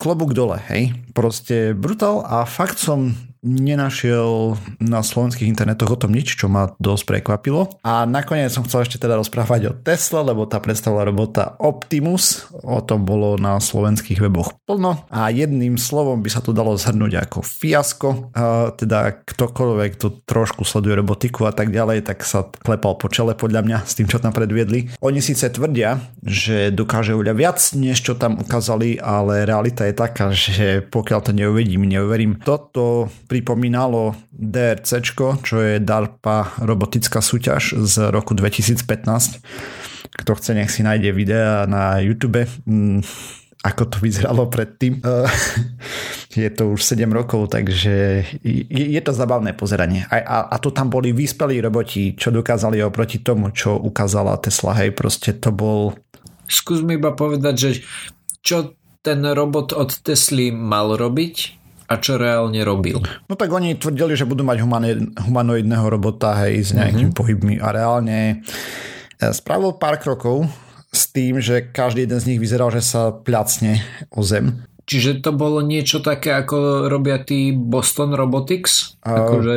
klobúk 0.00 0.32
dole, 0.32 0.60
hej. 0.72 0.96
Proste 1.12 1.76
brutál 1.76 2.24
a 2.24 2.48
fakt 2.48 2.80
som 2.80 3.12
nenašiel 3.42 4.54
na 4.78 5.02
slovenských 5.02 5.50
internetoch 5.50 5.94
o 5.94 6.00
tom 6.00 6.14
nič, 6.14 6.38
čo 6.38 6.46
ma 6.46 6.70
dosť 6.78 7.04
prekvapilo. 7.04 7.68
A 7.82 8.06
nakoniec 8.06 8.54
som 8.54 8.62
chcel 8.62 8.86
ešte 8.86 9.02
teda 9.02 9.18
rozprávať 9.18 9.60
o 9.68 9.76
Tesla, 9.76 10.22
lebo 10.22 10.46
tá 10.46 10.62
predstavila 10.62 11.02
robota 11.02 11.58
Optimus. 11.58 12.46
O 12.62 12.78
tom 12.80 13.02
bolo 13.02 13.34
na 13.34 13.58
slovenských 13.58 14.22
weboch 14.22 14.54
plno. 14.64 15.02
A 15.10 15.28
jedným 15.34 15.74
slovom 15.74 16.22
by 16.22 16.30
sa 16.30 16.40
to 16.40 16.54
dalo 16.54 16.78
zhrnúť 16.78 17.28
ako 17.28 17.38
fiasko. 17.42 18.08
A 18.32 18.70
teda 18.78 19.26
ktokoľvek 19.26 19.92
to 19.98 20.22
trošku 20.22 20.62
sleduje 20.62 21.02
robotiku 21.02 21.50
a 21.50 21.52
tak 21.52 21.74
ďalej, 21.74 22.06
tak 22.06 22.22
sa 22.22 22.46
klepal 22.46 22.94
po 22.94 23.10
čele 23.10 23.34
podľa 23.34 23.66
mňa 23.66 23.78
s 23.82 23.98
tým, 23.98 24.06
čo 24.06 24.22
tam 24.22 24.30
predviedli. 24.30 25.02
Oni 25.02 25.18
síce 25.18 25.50
tvrdia, 25.50 25.98
že 26.22 26.70
dokáže 26.70 27.18
uľa 27.18 27.34
viac, 27.34 27.58
než 27.74 28.06
čo 28.06 28.14
tam 28.14 28.38
ukázali, 28.38 29.02
ale 29.02 29.42
realita 29.42 29.82
je 29.90 29.94
taká, 29.98 30.30
že 30.30 30.86
pokiaľ 30.86 31.20
to 31.26 31.32
neuvedím, 31.34 31.82
neuverím. 31.90 32.38
Toto 32.38 33.10
pripomínalo 33.32 34.12
DRC, 34.28 35.00
čo 35.40 35.56
je 35.56 35.80
DARPA 35.80 36.60
robotická 36.60 37.24
súťaž 37.24 37.80
z 37.80 38.12
roku 38.12 38.36
2015. 38.36 38.84
Kto 40.12 40.36
chce, 40.36 40.52
nech 40.52 40.68
si 40.68 40.84
nájde 40.84 41.16
videa 41.16 41.64
na 41.64 41.96
YouTube 42.04 42.44
mm, 42.68 43.00
ako 43.62 43.82
to 43.88 43.96
vyzeralo 44.02 44.50
predtým. 44.50 44.98
je 46.34 46.50
to 46.50 46.74
už 46.76 46.82
7 46.82 47.06
rokov, 47.08 47.54
takže 47.54 48.26
je 48.68 49.00
to 49.00 49.12
zabavné 49.14 49.54
pozeranie. 49.54 50.02
A, 50.10 50.50
a, 50.50 50.56
to 50.58 50.74
tam 50.74 50.90
boli 50.90 51.14
vyspelí 51.14 51.62
roboti, 51.62 52.18
čo 52.18 52.34
dokázali 52.34 52.82
oproti 52.82 53.22
tomu, 53.22 53.54
čo 53.54 53.78
ukázala 53.78 54.34
Tesla. 54.42 54.74
Hej, 54.82 54.98
proste 54.98 55.38
to 55.38 55.54
bol... 55.54 55.94
Skús 56.50 56.82
mi 56.82 56.98
iba 56.98 57.14
povedať, 57.14 57.54
že 57.54 57.70
čo 58.42 58.74
ten 59.00 59.22
robot 59.22 59.78
od 59.78 59.94
Tesly 60.02 60.50
mal 60.50 60.98
robiť 60.98 61.61
a 61.92 62.00
čo 62.00 62.16
reálne 62.16 62.56
robil. 62.64 62.96
No 63.28 63.36
tak 63.36 63.52
oni 63.52 63.76
tvrdili, 63.76 64.16
že 64.16 64.24
budú 64.24 64.48
mať 64.48 64.64
humanoidného 65.28 65.86
robota 65.92 66.32
hej, 66.40 66.64
s 66.64 66.70
nejakými 66.72 67.12
uh-huh. 67.12 67.20
pohybmi 67.20 67.54
a 67.60 67.68
reálne 67.68 68.40
e, 69.20 69.28
spravil 69.36 69.76
pár 69.76 70.00
krokov 70.00 70.48
s 70.88 71.12
tým, 71.12 71.36
že 71.44 71.68
každý 71.68 72.08
jeden 72.08 72.16
z 72.16 72.32
nich 72.32 72.40
vyzeral, 72.40 72.72
že 72.72 72.80
sa 72.80 73.12
pľacne 73.12 73.84
o 74.08 74.24
zem. 74.24 74.64
Čiže 74.88 75.20
to 75.20 75.36
bolo 75.36 75.60
niečo 75.60 76.00
také, 76.00 76.32
ako 76.32 76.88
robia 76.88 77.20
tí 77.20 77.52
Boston 77.52 78.12
Robotics? 78.12 79.00
Uh, 79.00 79.14
akože 79.14 79.56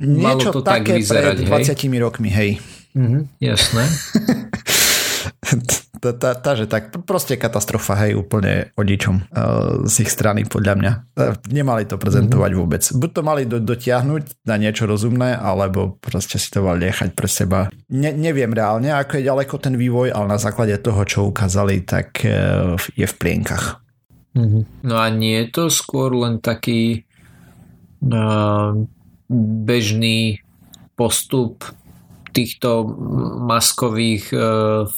niečo 0.00 0.48
to 0.54 0.62
také 0.64 0.96
tak 0.96 1.02
vyzerať, 1.02 1.36
pred 1.44 1.66
20 1.66 1.76
hej? 1.76 2.00
rokmi, 2.00 2.30
hej. 2.32 2.50
Uh-huh, 2.96 3.28
jasné. 3.40 3.84
Takže 6.00 6.64
tak, 6.64 6.96
proste 7.04 7.36
katastrofa, 7.36 7.92
hej, 8.00 8.16
úplne 8.16 8.72
o 8.74 8.82
ničom 8.82 9.20
uh, 9.20 9.84
z 9.84 10.08
ich 10.08 10.10
strany, 10.10 10.48
podľa 10.48 10.74
mňa. 10.80 10.92
Uh, 11.12 11.36
nemali 11.52 11.84
to 11.84 12.00
prezentovať 12.00 12.50
mm-hmm. 12.56 12.60
vôbec. 12.64 12.82
Buď 12.88 13.10
to 13.12 13.22
mali 13.22 13.42
do, 13.44 13.60
dotiahnuť 13.60 14.48
na 14.48 14.56
niečo 14.56 14.88
rozumné, 14.88 15.36
alebo 15.36 16.00
proste 16.00 16.40
si 16.40 16.48
to 16.48 16.64
mali 16.64 16.88
nechať 16.88 17.12
pre 17.12 17.28
seba. 17.28 17.68
Ne, 17.92 18.16
neviem 18.16 18.48
reálne, 18.48 18.88
ako 18.96 19.20
je 19.20 19.28
ďaleko 19.28 19.54
ten 19.60 19.76
vývoj, 19.76 20.16
ale 20.16 20.26
na 20.32 20.40
základe 20.40 20.74
toho, 20.80 21.04
čo 21.04 21.28
ukázali, 21.28 21.84
tak 21.84 22.24
uh, 22.24 22.80
je 22.96 23.04
v 23.04 23.14
plienkach. 23.20 23.84
Mm-hmm. 24.32 24.88
No 24.88 24.94
a 24.96 25.12
nie 25.12 25.44
je 25.44 25.48
to 25.52 25.64
skôr 25.68 26.16
len 26.16 26.40
taký 26.40 27.04
uh, 28.08 28.72
bežný 29.68 30.40
postup 30.96 31.64
týchto 32.30 32.86
maskových 33.44 34.24
uh, 34.32 34.42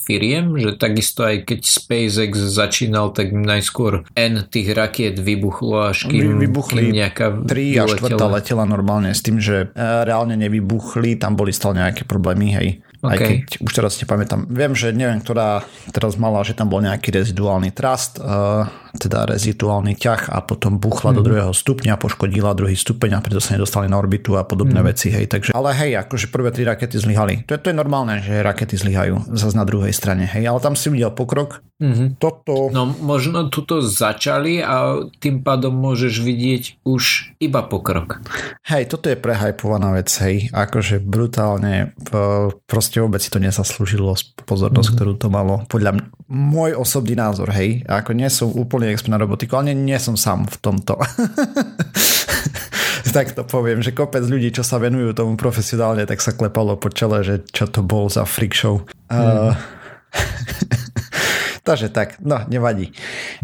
firiem, 0.06 0.56
že 0.60 0.76
takisto 0.76 1.24
aj 1.24 1.48
keď 1.48 1.60
SpaceX 1.64 2.32
začínal, 2.38 3.10
tak 3.16 3.32
najskôr 3.32 4.04
N 4.14 4.44
tých 4.46 4.72
rakiet 4.76 5.18
vybuchlo, 5.18 5.92
až 5.92 6.06
kým, 6.08 6.38
vybuchli 6.38 6.92
kým 6.92 6.96
nejaká 6.96 7.26
3 7.48 7.82
a 7.82 7.84
4 7.88 8.16
letela 8.16 8.64
normálne 8.68 9.10
s 9.12 9.24
tým, 9.24 9.40
že 9.40 9.72
uh, 9.72 10.04
reálne 10.04 10.36
nevybuchli, 10.36 11.16
tam 11.16 11.34
boli 11.34 11.50
stále 11.50 11.80
nejaké 11.80 12.04
problémy, 12.04 12.48
hej. 12.54 12.68
Okay. 13.02 13.10
Aj 13.10 13.18
keď 13.18 13.66
už 13.66 13.72
teraz 13.74 13.98
nepamätám. 13.98 14.46
Viem, 14.46 14.78
že 14.78 14.94
neviem, 14.94 15.18
ktorá 15.18 15.66
teraz 15.90 16.14
mala, 16.14 16.46
že 16.46 16.54
tam 16.54 16.70
bol 16.70 16.78
nejaký 16.78 17.10
reziduálny 17.10 17.74
trust, 17.74 18.22
uh, 18.22 18.70
teda 18.94 19.26
reziduálny 19.26 19.98
ťah 19.98 20.30
a 20.30 20.38
potom 20.44 20.78
buchla 20.78 21.10
mm. 21.10 21.16
do 21.18 21.22
mhm. 21.22 21.26
druhého 21.26 21.52
stupňa, 21.52 21.98
poškodila 21.98 22.54
druhý 22.54 22.78
stupeň 22.78 23.18
a 23.18 23.24
preto 23.24 23.42
sa 23.42 23.58
nedostali 23.58 23.90
na 23.90 23.98
orbitu 23.98 24.38
a 24.38 24.46
podobné 24.46 24.84
mm. 24.84 24.86
veci. 24.86 25.08
Hej. 25.10 25.26
Takže, 25.32 25.50
ale 25.50 25.74
hej, 25.74 25.98
akože 25.98 26.28
prvé 26.28 26.52
tri 26.54 26.62
rakety 26.62 27.00
zlyhali. 27.00 27.42
To 27.48 27.56
je, 27.56 27.60
to 27.60 27.70
je 27.72 27.76
normálne, 27.76 28.22
že 28.22 28.38
rakety 28.38 28.78
zlyhajú 28.78 29.34
zase 29.34 29.56
na 29.56 29.64
druhej 29.66 29.90
strane. 29.90 30.28
Hej. 30.28 30.46
Ale 30.46 30.62
tam 30.62 30.76
si 30.76 30.92
videl 30.92 31.10
pokrok. 31.10 31.64
Mm-hmm. 31.82 32.08
Toto... 32.22 32.70
No 32.70 32.86
možno 32.86 33.50
tuto 33.50 33.82
začali 33.82 34.62
a 34.62 35.02
tým 35.18 35.42
pádom 35.42 35.74
môžeš 35.74 36.22
vidieť 36.22 36.62
už 36.86 37.34
iba 37.42 37.66
pokrok. 37.66 38.22
Hej, 38.68 38.92
toto 38.92 39.10
je 39.10 39.18
prehypovaná 39.18 39.96
vec, 39.96 40.12
hej. 40.22 40.52
Akože 40.54 41.02
brutálne 41.02 41.96
proste 42.68 42.91
vôbec 43.00 43.24
si 43.24 43.32
to 43.32 43.40
nezaslúžilo 43.40 44.12
pozornosť, 44.44 44.92
mm-hmm. 44.92 45.00
ktorú 45.00 45.12
to 45.16 45.28
malo. 45.32 45.64
Podľa 45.70 45.96
mňa, 45.96 46.04
môj 46.28 46.76
osobný 46.76 47.16
názor, 47.16 47.48
hej. 47.54 47.86
Ako 47.88 48.12
nie 48.12 48.28
som 48.28 48.52
úplne 48.52 48.92
expert 48.92 49.16
na 49.16 49.22
robotiku, 49.22 49.56
ale 49.56 49.72
nie, 49.72 49.94
nie 49.94 49.98
som 50.02 50.18
sám 50.18 50.44
v 50.50 50.56
tomto. 50.60 51.00
tak 53.16 53.36
to 53.36 53.44
poviem, 53.44 53.84
že 53.84 53.94
kopec 53.94 54.24
ľudí, 54.24 54.50
čo 54.50 54.64
sa 54.64 54.80
venujú 54.80 55.12
tomu 55.12 55.36
profesionálne, 55.36 56.08
tak 56.08 56.18
sa 56.18 56.32
klepalo 56.32 56.80
po 56.80 56.88
čele, 56.88 57.20
že 57.22 57.44
čo 57.52 57.68
to 57.68 57.84
bol 57.84 58.08
za 58.08 58.24
freak 58.24 58.56
show. 58.56 58.82
Mm. 59.12 59.20
Uh, 59.20 59.52
Takže 61.62 61.94
tak, 61.94 62.18
no 62.18 62.42
nevadí. 62.50 62.90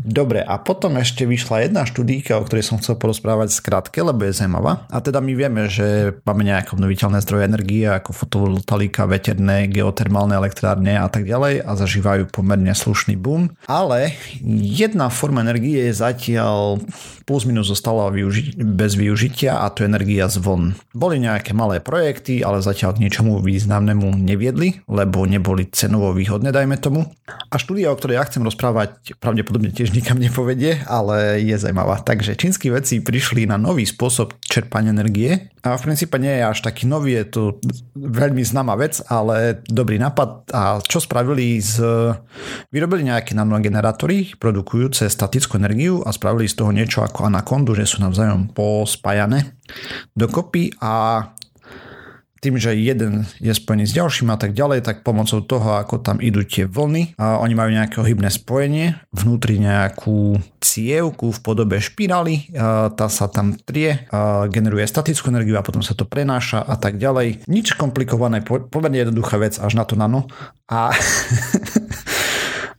Dobre, 0.02 0.42
a 0.42 0.58
potom 0.58 0.98
ešte 0.98 1.22
vyšla 1.22 1.70
jedna 1.70 1.86
štúdíka, 1.86 2.34
o 2.34 2.42
ktorej 2.42 2.66
som 2.66 2.82
chcel 2.82 2.98
porozprávať 2.98 3.54
skrátke, 3.54 4.02
lebo 4.02 4.26
je 4.26 4.34
zaujímavá. 4.34 4.90
A 4.90 4.98
teda 4.98 5.22
my 5.22 5.38
vieme, 5.38 5.70
že 5.70 6.18
máme 6.26 6.42
nejaké 6.42 6.74
obnoviteľné 6.74 7.22
zdroje 7.22 7.46
energie, 7.46 7.86
ako 7.86 8.10
fotovoltaika, 8.10 9.06
veterné, 9.06 9.70
geotermálne 9.70 10.34
elektrárne 10.34 10.98
a 10.98 11.06
tak 11.06 11.30
ďalej 11.30 11.62
a 11.62 11.70
zažívajú 11.78 12.34
pomerne 12.34 12.74
slušný 12.74 13.14
boom. 13.14 13.54
Ale 13.70 14.18
jedna 14.42 15.14
forma 15.14 15.46
energie 15.46 15.86
je 15.86 15.94
zatiaľ 15.94 16.82
plus 17.22 17.44
minus 17.44 17.70
zostala 17.70 18.08
využi- 18.08 18.56
bez 18.56 18.96
využitia 18.96 19.60
a 19.60 19.70
to 19.70 19.84
je 19.84 19.92
energia 19.92 20.26
z 20.32 20.40
von. 20.40 20.72
Boli 20.90 21.20
nejaké 21.20 21.52
malé 21.52 21.78
projekty, 21.78 22.40
ale 22.40 22.64
zatiaľ 22.64 22.96
k 22.96 23.04
niečomu 23.04 23.44
významnému 23.44 24.16
neviedli, 24.16 24.80
lebo 24.90 25.22
neboli 25.28 25.68
cenovo 25.68 26.16
výhodné, 26.16 26.50
dajme 26.50 26.80
tomu. 26.80 27.04
A 27.52 27.60
štúdia, 27.60 27.92
o 27.92 27.98
ktorej 28.00 28.07
ja 28.14 28.24
chcem 28.24 28.44
rozprávať, 28.44 29.18
pravdepodobne 29.18 29.72
tiež 29.74 29.92
nikam 29.92 30.20
nepovedie, 30.20 30.84
ale 30.86 31.42
je 31.42 31.56
zaujímavá. 31.56 32.00
Takže 32.04 32.38
čínsky 32.38 32.70
vedci 32.72 33.00
prišli 33.00 33.48
na 33.48 33.56
nový 33.56 33.84
spôsob 33.84 34.36
čerpania 34.44 34.92
energie 34.92 35.50
a 35.64 35.76
v 35.76 35.84
princípe 35.90 36.16
nie 36.16 36.32
je 36.38 36.44
až 36.44 36.58
taký 36.64 36.88
nový, 36.88 37.18
je 37.18 37.26
to 37.28 37.42
veľmi 37.96 38.40
známa 38.40 38.78
vec, 38.78 39.02
ale 39.10 39.60
dobrý 39.66 39.98
nápad. 40.00 40.52
A 40.54 40.80
čo 40.84 41.02
spravili 41.02 41.60
z... 41.60 41.80
Vyrobili 42.72 43.08
nejaké 43.08 43.36
nanogenerátory 43.36 44.36
produkujúce 44.38 45.08
statickú 45.08 45.58
energiu 45.58 46.00
a 46.04 46.14
spravili 46.14 46.48
z 46.48 46.56
toho 46.56 46.70
niečo 46.72 47.04
ako 47.04 47.28
anakondu, 47.28 47.76
že 47.76 47.88
sú 47.88 48.00
navzájom 48.00 48.52
pospájané 48.52 49.56
dokopy 50.16 50.72
a 50.80 51.24
tým, 52.38 52.58
že 52.58 52.74
jeden 52.74 53.26
je 53.42 53.52
spojený 53.54 53.84
s 53.86 53.96
ďalším 53.96 54.30
a 54.30 54.38
tak 54.38 54.54
ďalej, 54.54 54.86
tak 54.86 55.06
pomocou 55.06 55.42
toho, 55.42 55.78
ako 55.78 56.02
tam 56.02 56.22
idú 56.22 56.42
tie 56.46 56.64
vlny, 56.66 57.18
a 57.18 57.42
oni 57.42 57.54
majú 57.54 57.70
nejaké 57.74 57.98
hybné 58.02 58.30
spojenie, 58.30 58.98
vnútri 59.10 59.58
nejakú 59.58 60.38
cievku 60.62 61.30
v 61.34 61.38
podobe 61.42 61.78
špirály, 61.78 62.50
tá 62.94 63.06
sa 63.10 63.26
tam 63.30 63.54
trie, 63.54 64.06
generuje 64.50 64.86
statickú 64.86 65.30
energiu 65.30 65.58
a 65.58 65.66
potom 65.66 65.82
sa 65.82 65.94
to 65.94 66.06
prenáša 66.06 66.62
a 66.62 66.74
tak 66.74 66.98
ďalej. 66.98 67.46
Nič 67.46 67.78
komplikované, 67.78 68.42
pomerne 68.42 69.02
jednoduchá 69.02 69.38
vec 69.38 69.58
až 69.58 69.78
na 69.78 69.86
to 69.86 69.94
nano. 69.94 70.26
A 70.68 70.90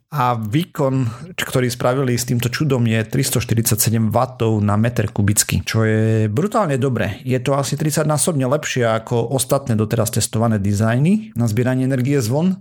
a 0.09 0.33
výkon, 0.33 1.05
ktorý 1.37 1.69
spravili 1.69 2.17
s 2.17 2.25
týmto 2.25 2.49
čudom 2.49 2.81
je 2.89 2.97
347 3.05 4.09
W 4.09 4.17
na 4.57 4.73
meter 4.73 5.13
kubický, 5.13 5.61
čo 5.61 5.85
je 5.85 6.25
brutálne 6.25 6.81
dobre. 6.81 7.21
Je 7.21 7.37
to 7.37 7.53
asi 7.53 7.77
30 7.77 8.09
násobne 8.09 8.49
lepšie 8.49 8.89
ako 8.89 9.37
ostatné 9.37 9.77
doteraz 9.77 10.09
testované 10.09 10.57
dizajny 10.57 11.37
na 11.37 11.45
zbieranie 11.45 11.85
energie 11.85 12.17
zvon, 12.25 12.57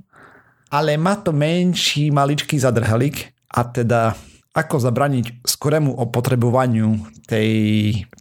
ale 0.68 1.00
má 1.00 1.16
to 1.16 1.32
menší 1.32 2.12
maličký 2.12 2.60
zadrhalík 2.60 3.32
a 3.48 3.64
teda 3.64 4.12
ako 4.52 4.76
zabraniť 4.84 5.40
skorému 5.48 5.96
opotrebovaniu 5.96 7.00
tej 7.24 7.48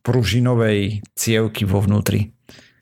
pružinovej 0.08 1.04
cievky 1.20 1.68
vo 1.68 1.84
vnútri. 1.84 2.32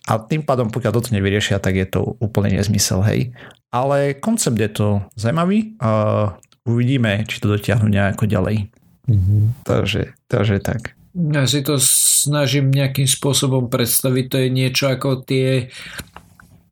A 0.06 0.22
tým 0.22 0.46
pádom, 0.46 0.70
pokiaľ 0.70 0.92
toto 0.94 1.10
nevyriešia, 1.18 1.58
tak 1.58 1.82
je 1.82 1.88
to 1.90 2.22
úplne 2.22 2.54
nezmysel, 2.54 3.02
hej. 3.02 3.34
Ale 3.74 4.18
koncept 4.18 4.58
je 4.58 4.70
to 4.72 4.88
zaujímavý. 5.16 5.78
Uh, 5.80 6.36
uvidíme, 6.66 7.24
či 7.30 7.42
to 7.42 7.54
dotiahnu 7.56 7.88
nejako 7.90 8.26
ďalej. 8.26 8.70
Mm-hmm. 9.06 9.66
Takže, 9.66 10.18
takže 10.26 10.58
tak. 10.60 10.98
Ja 11.16 11.48
si 11.48 11.64
to 11.64 11.80
snažím 11.80 12.74
nejakým 12.74 13.08
spôsobom 13.08 13.72
predstaviť. 13.72 14.26
To 14.32 14.38
je 14.42 14.50
niečo 14.52 14.86
ako 14.92 15.24
tie 15.24 15.72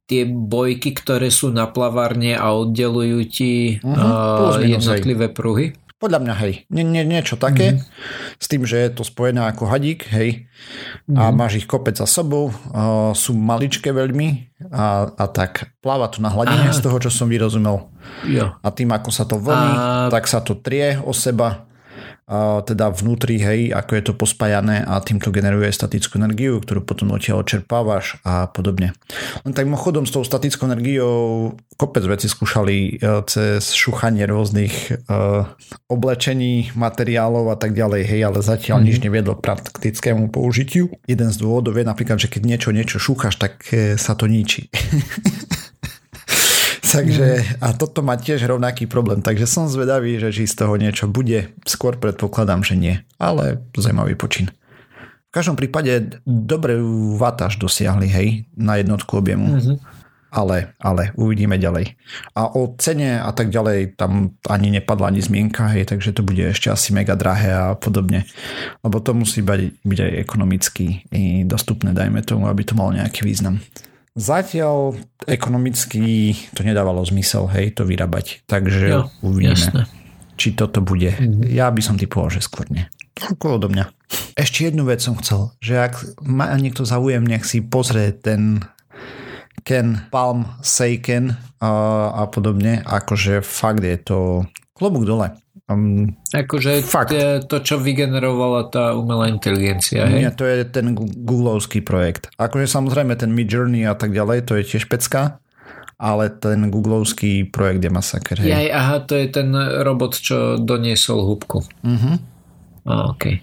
tie 0.04 0.28
bojky, 0.28 0.92
ktoré 0.94 1.32
sú 1.32 1.50
na 1.56 1.66
plavárne 1.72 2.36
a 2.36 2.52
oddelujú 2.52 3.20
ti 3.32 3.80
uh-huh, 3.80 4.60
uh, 4.60 4.62
jednotlivé 4.62 5.32
pruhy. 5.32 5.74
Podľa 6.04 6.20
mňa, 6.20 6.34
hej, 6.44 6.54
nie, 6.68 6.84
nie, 6.84 7.08
niečo 7.08 7.40
také, 7.40 7.80
mm-hmm. 7.80 8.36
s 8.36 8.46
tým, 8.52 8.68
že 8.68 8.76
je 8.76 8.90
to 8.92 9.08
spojené 9.08 9.40
ako 9.48 9.72
hadík, 9.72 10.04
hej, 10.12 10.44
mm-hmm. 10.44 11.16
a 11.16 11.32
mhm. 11.32 11.36
máš 11.40 11.64
ich 11.64 11.68
kopec 11.68 11.96
za 11.96 12.04
sebou, 12.04 12.52
uh, 12.52 13.16
sú 13.16 13.32
maličké 13.32 13.96
veľmi 13.96 14.52
a, 14.68 15.08
a 15.16 15.26
tak 15.32 15.72
pláva 15.80 16.12
tu 16.12 16.20
na 16.20 16.28
hladine 16.28 16.68
Aha. 16.68 16.76
z 16.76 16.84
toho, 16.84 17.00
čo 17.00 17.08
som 17.08 17.32
vyrozumel. 17.32 17.88
Jo. 18.28 18.52
A 18.60 18.68
tým, 18.76 18.92
ako 18.92 19.10
sa 19.16 19.24
to 19.24 19.40
vlní, 19.40 19.72
a... 19.80 20.12
tak 20.12 20.28
sa 20.28 20.44
to 20.44 20.60
trie 20.60 21.00
o 21.00 21.16
seba 21.16 21.72
teda 22.64 22.96
vnútri, 22.96 23.36
hej, 23.36 23.76
ako 23.76 23.92
je 24.00 24.04
to 24.04 24.14
pospájané 24.16 24.82
a 24.88 25.04
týmto 25.04 25.28
generuje 25.30 25.68
statickú 25.70 26.16
energiu, 26.18 26.64
ktorú 26.64 26.88
potom 26.88 27.12
odtiaľ 27.12 27.44
čerpávaš 27.44 28.18
a 28.24 28.48
podobne. 28.48 28.96
Len 29.44 29.52
tak 29.52 29.68
mimochodom 29.68 30.08
s 30.08 30.16
tou 30.16 30.24
statickou 30.24 30.72
energiou 30.72 31.52
kopec 31.76 32.06
veci 32.08 32.32
skúšali 32.32 32.76
e, 32.78 32.92
cez 33.28 33.76
šuchanie 33.76 34.24
rôznych 34.30 35.04
uh, 35.10 35.50
oblečení, 35.90 36.72
materiálov 36.78 37.52
a 37.52 37.58
tak 37.58 37.76
ďalej, 37.76 38.02
hej, 38.08 38.22
ale 38.24 38.40
zatiaľ 38.40 38.80
mm-hmm. 38.80 38.88
nič 38.88 38.98
neviedlo 39.04 39.34
praktickému 39.36 40.30
použitiu. 40.30 40.94
Jeden 41.10 41.30
z 41.34 41.38
dôvodov 41.42 41.76
je 41.76 41.86
napríklad, 41.86 42.22
že 42.22 42.32
keď 42.32 42.42
niečo, 42.46 42.70
niečo 42.72 42.98
šúchaš, 43.02 43.36
tak 43.42 43.68
e, 43.74 44.00
sa 44.00 44.16
to 44.16 44.30
ničí. 44.30 44.70
Takže, 46.94 47.58
a 47.58 47.74
toto 47.74 48.06
má 48.06 48.14
tiež 48.14 48.46
rovnaký 48.46 48.86
problém, 48.86 49.26
takže 49.26 49.50
som 49.50 49.66
zvedavý, 49.66 50.22
že 50.22 50.30
či 50.30 50.46
z 50.46 50.62
toho 50.62 50.78
niečo 50.78 51.10
bude. 51.10 51.50
Skôr 51.66 51.98
predpokladám, 51.98 52.62
že 52.62 52.78
nie, 52.78 53.02
ale 53.18 53.66
zaujímavý 53.74 54.14
počin. 54.14 54.54
V 55.34 55.42
každom 55.42 55.58
prípade 55.58 56.22
dobre 56.30 56.78
vatáž 57.18 57.58
dosiahli, 57.58 58.06
hej, 58.06 58.28
na 58.54 58.78
jednotku 58.78 59.18
objemu. 59.18 59.58
Mm-hmm. 59.58 59.78
Ale, 60.34 60.74
ale 60.82 61.14
uvidíme 61.14 61.62
ďalej. 61.62 61.94
A 62.34 62.50
o 62.58 62.74
cene 62.82 63.22
a 63.22 63.30
tak 63.34 63.54
ďalej 63.54 63.98
tam 63.98 64.34
ani 64.50 64.74
nepadla 64.74 65.14
ani 65.14 65.22
zmienka, 65.22 65.70
hej, 65.74 65.86
takže 65.90 66.10
to 66.10 66.26
bude 66.26 66.42
ešte 66.42 66.74
asi 66.74 66.90
mega 66.90 67.14
drahé 67.14 67.54
a 67.54 67.78
podobne. 67.78 68.26
Lebo 68.82 68.98
to 68.98 69.14
musí 69.14 69.46
byť, 69.46 69.86
byť 69.86 70.00
aj 70.02 70.12
ekonomicky 70.22 71.06
dostupné, 71.46 71.94
dajme 71.94 72.26
tomu, 72.26 72.50
aby 72.50 72.66
to 72.66 72.74
malo 72.74 72.98
nejaký 72.98 73.26
význam. 73.26 73.62
Zatiaľ 74.14 74.94
ekonomicky 75.26 76.38
to 76.54 76.62
nedávalo 76.62 77.02
zmysel, 77.02 77.50
hej, 77.50 77.74
to 77.74 77.82
vyrábať. 77.82 78.46
Takže 78.46 78.86
jo, 78.86 79.02
uvidíme, 79.26 79.58
jasné. 79.58 79.90
či 80.38 80.54
toto 80.54 80.86
bude. 80.86 81.18
Mm-hmm. 81.18 81.50
Ja 81.50 81.74
by 81.74 81.82
som 81.82 81.98
typoval, 81.98 82.30
že 82.30 82.46
skôr 82.46 82.70
nie. 82.70 82.86
Toľko 83.18 83.58
odo 83.58 83.68
mňa. 83.74 83.90
Ešte 84.38 84.70
jednu 84.70 84.86
vec 84.86 85.02
som 85.02 85.18
chcel, 85.18 85.50
že 85.58 85.82
ak 85.82 86.22
ma 86.22 86.54
niekto 86.54 86.86
zaujem, 86.86 87.26
nech 87.26 87.42
si 87.46 87.66
pozrie 87.66 88.14
ten 88.14 88.62
Ken 89.66 90.06
Palm 90.14 90.46
Seiken 90.62 91.34
a, 91.58 91.72
a 92.14 92.24
podobne, 92.30 92.86
akože 92.86 93.42
fakt 93.42 93.82
je 93.82 93.98
to 93.98 94.20
klobúk 94.78 95.10
dole. 95.10 95.34
Um, 95.74 96.14
akože 96.30 96.86
fakt. 96.86 97.12
to, 97.50 97.58
čo 97.60 97.82
vygenerovala 97.82 98.70
tá 98.70 98.94
umelá 98.94 99.28
inteligencia. 99.28 100.06
Hej? 100.06 100.20
Nie, 100.22 100.32
to 100.32 100.46
je 100.46 100.64
ten 100.70 100.94
googlovský 100.98 101.82
projekt. 101.82 102.30
Akože 102.38 102.70
samozrejme 102.70 103.18
ten 103.18 103.34
Midjourney 103.34 103.90
a 103.90 103.98
tak 103.98 104.14
ďalej, 104.14 104.46
to 104.46 104.54
je 104.62 104.64
tiež 104.64 104.86
pecka, 104.88 105.42
ale 105.98 106.30
ten 106.30 106.70
googlovský 106.70 107.48
projekt 107.50 107.82
je 107.84 107.92
masaker. 107.92 108.38
Hej. 108.44 108.50
Jaj, 108.50 108.68
aha, 108.70 108.98
to 109.04 109.14
je 109.18 109.28
ten 109.32 109.50
robot, 109.84 110.20
čo 110.20 110.60
doniesol 110.62 111.26
húbku. 111.26 111.64
Uh-huh. 111.64 112.16
A, 112.86 113.10
okay. 113.14 113.40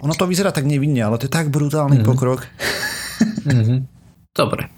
Ono 0.00 0.16
to 0.16 0.24
vyzerá 0.30 0.54
tak 0.54 0.64
nevinne, 0.64 1.04
ale 1.04 1.20
to 1.20 1.26
je 1.28 1.32
tak 1.32 1.52
brutálny 1.52 2.00
uh-huh. 2.00 2.08
pokrok. 2.08 2.46
uh-huh. 3.44 3.84
Dobre. 4.40 4.70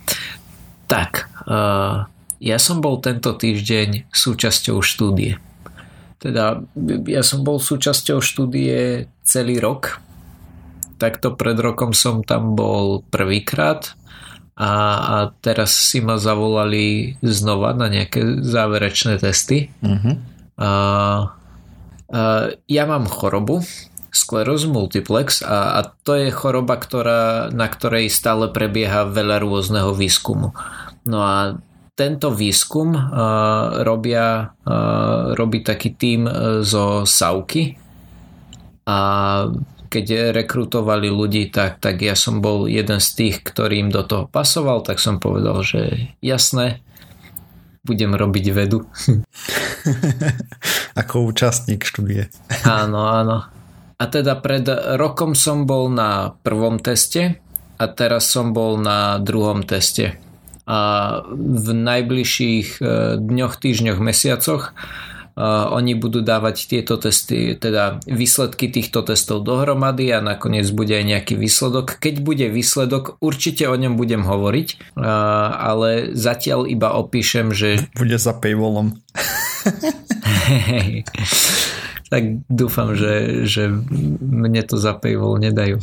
Tak, 0.89 1.29
uh, 1.49 2.09
ja 2.43 2.59
som 2.59 2.83
bol 2.83 2.99
tento 2.99 3.33
týždeň 3.37 4.11
súčasťou 4.11 4.83
štúdie. 4.83 5.39
Teda 6.23 6.63
ja 7.11 7.27
som 7.27 7.43
bol 7.43 7.59
súčasťou 7.59 8.23
štúdie 8.23 9.11
celý 9.27 9.59
rok. 9.59 9.99
Takto 11.03 11.35
pred 11.35 11.59
rokom 11.59 11.91
som 11.91 12.23
tam 12.23 12.55
bol 12.55 13.03
prvýkrát 13.11 13.99
a, 14.55 14.71
a 15.03 15.17
teraz 15.43 15.75
si 15.75 15.99
ma 15.99 16.23
zavolali 16.23 17.19
znova 17.27 17.75
na 17.75 17.91
nejaké 17.91 18.39
záverečné 18.39 19.19
testy. 19.19 19.75
Uh-huh. 19.83 20.15
A, 20.63 20.71
a, 20.71 22.23
ja 22.71 22.85
mám 22.87 23.11
chorobu, 23.11 23.67
sklerózu 24.15 24.71
multiplex 24.71 25.43
a, 25.43 25.83
a 25.83 25.91
to 26.07 26.15
je 26.15 26.29
choroba, 26.31 26.79
ktorá, 26.79 27.51
na 27.51 27.67
ktorej 27.67 28.13
stále 28.13 28.47
prebieha 28.53 29.09
veľa 29.11 29.43
rôzneho 29.43 29.91
výskumu. 29.91 30.55
No 31.03 31.19
a 31.19 31.59
tento 31.93 32.33
výskum 32.33 32.97
uh, 32.97 33.85
robia, 33.85 34.53
uh, 34.65 35.37
robí 35.37 35.61
taký 35.61 35.95
tým 35.95 36.25
zo 36.65 37.05
Sauky 37.05 37.77
a 38.89 38.99
keď 39.93 40.33
rekrutovali 40.33 41.13
ľudí, 41.13 41.53
tak, 41.53 41.85
tak 41.85 42.01
ja 42.01 42.17
som 42.17 42.41
bol 42.41 42.65
jeden 42.65 42.97
z 42.97 43.09
tých, 43.13 43.45
ktorým 43.45 43.93
do 43.93 44.01
toho 44.09 44.25
pasoval, 44.25 44.81
tak 44.81 44.97
som 44.97 45.21
povedal, 45.21 45.61
že 45.61 46.09
jasné, 46.25 46.81
budem 47.85 48.17
robiť 48.17 48.45
vedu. 48.57 48.89
Ako 51.01 51.29
účastník 51.29 51.85
štúdie. 51.85 52.33
áno, 52.65 53.05
áno. 53.05 53.39
A 54.01 54.05
teda 54.09 54.41
pred 54.41 54.67
rokom 54.99 55.37
som 55.37 55.69
bol 55.69 55.93
na 55.93 56.35
prvom 56.41 56.81
teste 56.81 57.39
a 57.79 57.85
teraz 57.87 58.33
som 58.33 58.51
bol 58.51 58.81
na 58.81 59.21
druhom 59.21 59.63
teste. 59.63 60.19
A 60.63 60.79
v 61.27 61.69
najbližších 61.75 62.79
e, 62.79 62.85
dňoch, 63.19 63.55
týždňoch, 63.59 63.99
mesiacoch 63.99 64.75
oni 65.73 65.97
budú 65.97 66.21
dávať 66.21 66.69
tieto 66.69 67.01
testy, 67.01 67.57
teda 67.57 68.05
výsledky 68.05 68.69
týchto 68.69 69.01
testov 69.01 69.49
dohromady 69.49 70.13
a 70.13 70.21
nakoniec 70.21 70.69
bude 70.69 70.93
aj 70.93 71.09
nejaký 71.09 71.35
výsledok. 71.41 71.97
Keď 71.97 72.21
bude 72.21 72.47
výsledok, 72.53 73.17
určite 73.17 73.65
o 73.65 73.73
ňom 73.73 73.97
budem 73.97 74.29
hovoriť, 74.29 74.93
ale 75.57 76.13
zatiaľ 76.13 76.69
iba 76.69 76.93
opíšem, 76.93 77.57
že... 77.57 77.81
Bude 78.03 78.21
za 78.21 78.37
paywallom. 78.37 79.01
tak 82.13 82.45
dúfam, 82.53 82.93
že, 82.93 83.49
že 83.49 83.73
mne 84.21 84.63
to 84.69 84.77
za 84.77 84.93
paywall 84.93 85.41
nedajú. 85.41 85.81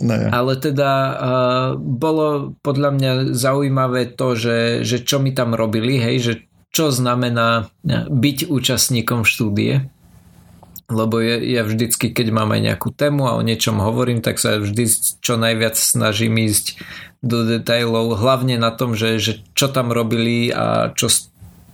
Ja. 0.00 0.32
Ale 0.32 0.56
teda 0.56 0.92
uh, 0.92 1.68
bolo 1.76 2.56
podľa 2.64 2.90
mňa 2.96 3.12
zaujímavé 3.36 4.16
to, 4.16 4.32
že, 4.32 4.80
že 4.80 5.04
čo 5.04 5.20
mi 5.20 5.36
tam 5.36 5.52
robili, 5.52 6.00
hej, 6.00 6.16
že 6.24 6.34
čo 6.72 6.88
znamená 6.88 7.68
byť 8.08 8.48
účastníkom 8.48 9.28
štúdie. 9.28 9.90
Lebo 10.90 11.22
ja, 11.22 11.38
ja 11.38 11.62
vždycky, 11.62 12.10
keď 12.10 12.34
mám 12.34 12.50
aj 12.50 12.60
nejakú 12.66 12.90
tému 12.90 13.30
a 13.30 13.38
o 13.38 13.46
niečom 13.46 13.78
hovorím, 13.78 14.24
tak 14.24 14.42
sa 14.42 14.58
vždy 14.58 14.90
čo 15.22 15.38
najviac 15.38 15.78
snažím 15.78 16.34
ísť 16.42 16.82
do 17.20 17.46
detajlov, 17.46 18.16
hlavne 18.18 18.56
na 18.56 18.72
tom, 18.74 18.96
že, 18.96 19.20
že 19.20 19.44
čo 19.54 19.68
tam 19.70 19.92
robili 19.92 20.50
a 20.50 20.90
čo 20.96 21.12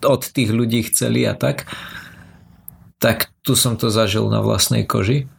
od 0.04 0.22
tých 0.26 0.50
ľudí 0.52 0.84
chceli 0.92 1.24
a 1.24 1.32
tak. 1.32 1.70
Tak 2.98 3.30
tu 3.40 3.54
som 3.54 3.78
to 3.78 3.88
zažil 3.88 4.28
na 4.28 4.42
vlastnej 4.42 4.84
koži. 4.84 5.30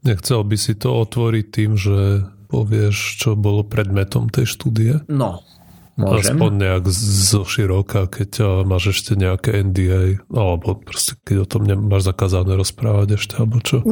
Nechcel 0.00 0.40
by 0.44 0.56
si 0.56 0.72
to 0.76 0.96
otvoriť 1.04 1.46
tým, 1.52 1.76
že 1.76 2.24
povieš, 2.50 3.20
čo 3.20 3.38
bolo 3.38 3.62
predmetom 3.62 4.32
tej 4.32 4.48
štúdie? 4.48 5.04
No, 5.06 5.44
Môžem? 6.00 6.40
Aspoň 6.40 6.50
nejak 6.56 6.84
zo 7.28 7.44
široka, 7.44 8.08
keď 8.08 8.64
máš 8.64 8.96
ešte 8.96 9.20
nejaké 9.20 9.60
NDA, 9.60 10.24
alebo 10.32 10.80
proste 10.80 11.20
keď 11.28 11.44
o 11.44 11.46
tom 11.50 11.68
nemáš 11.68 12.08
zakázané 12.08 12.56
rozprávať 12.56 13.20
ešte, 13.20 13.34
alebo 13.36 13.60
čo? 13.60 13.84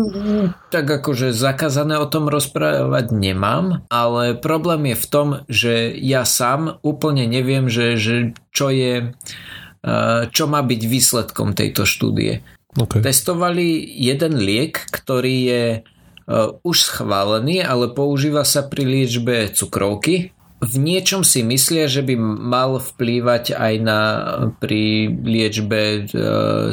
Tak 0.73 0.88
akože 0.88 1.37
zakázané 1.37 2.01
o 2.01 2.09
tom 2.09 2.33
rozprávať 2.33 3.12
nemám, 3.12 3.85
ale 3.92 4.33
problém 4.40 4.94
je 4.94 4.97
v 4.97 5.07
tom, 5.12 5.29
že 5.53 5.92
ja 6.01 6.25
sám 6.25 6.81
úplne 6.81 7.29
neviem, 7.29 7.68
že, 7.68 8.01
že 8.01 8.33
čo 8.57 8.73
je 8.73 9.12
čo 10.35 10.44
má 10.51 10.61
byť 10.66 10.81
výsledkom 10.90 11.55
tejto 11.55 11.87
štúdie. 11.87 12.42
Okay. 12.75 12.99
Testovali 12.99 13.87
jeden 13.94 14.42
liek, 14.42 14.75
ktorý 14.90 15.37
je 15.47 15.64
už 16.60 16.76
schválený, 16.92 17.64
ale 17.64 17.88
používa 17.88 18.44
sa 18.44 18.60
pri 18.60 18.84
liečbe 18.84 19.48
cukrovky 19.48 20.36
v 20.58 20.74
niečom 20.74 21.22
si 21.22 21.46
myslia, 21.46 21.86
že 21.86 22.02
by 22.02 22.18
mal 22.18 22.82
vplývať 22.82 23.54
aj 23.54 23.74
na, 23.78 24.00
pri 24.58 25.06
liečbe 25.06 25.80
e, 25.80 26.00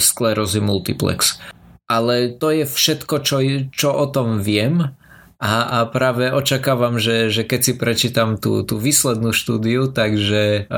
sklerózy 0.01 0.57
multiplex. 0.57 1.37
Ale 1.85 2.33
to 2.33 2.49
je 2.49 2.65
všetko, 2.65 3.15
čo, 3.21 3.37
čo 3.69 3.89
o 3.93 4.05
tom 4.09 4.41
viem 4.41 4.97
a, 5.37 5.53
a 5.69 5.77
práve 5.85 6.33
očakávam, 6.33 6.97
že, 6.97 7.29
že 7.29 7.45
keď 7.45 7.59
si 7.61 7.73
prečítam 7.77 8.41
tú, 8.41 8.65
tú 8.65 8.81
výslednú 8.81 9.29
štúdiu, 9.29 9.93
takže 9.93 10.65
e, 10.65 10.73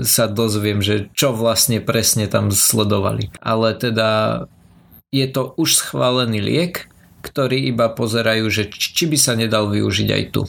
sa 0.00 0.24
dozviem, 0.24 0.80
že 0.80 1.12
čo 1.12 1.36
vlastne 1.36 1.84
presne 1.84 2.24
tam 2.24 2.48
sledovali. 2.48 3.28
Ale 3.44 3.76
teda 3.76 4.44
je 5.12 5.26
to 5.28 5.52
už 5.60 5.76
schválený 5.76 6.40
liek, 6.40 6.89
ktorý 7.20 7.68
iba 7.68 7.92
pozerajú, 7.92 8.48
že 8.48 8.72
či 8.72 9.04
by 9.06 9.18
sa 9.20 9.36
nedal 9.36 9.68
využiť 9.68 10.08
aj 10.08 10.24
tu 10.32 10.42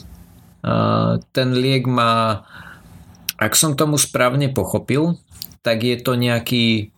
ten 1.34 1.48
liek 1.52 1.90
má, 1.90 2.46
ak 3.36 3.52
som 3.58 3.74
tomu 3.74 3.98
správne 3.98 4.50
pochopil, 4.54 5.18
tak 5.66 5.82
je 5.82 5.98
to 5.98 6.14
nejaký 6.14 6.94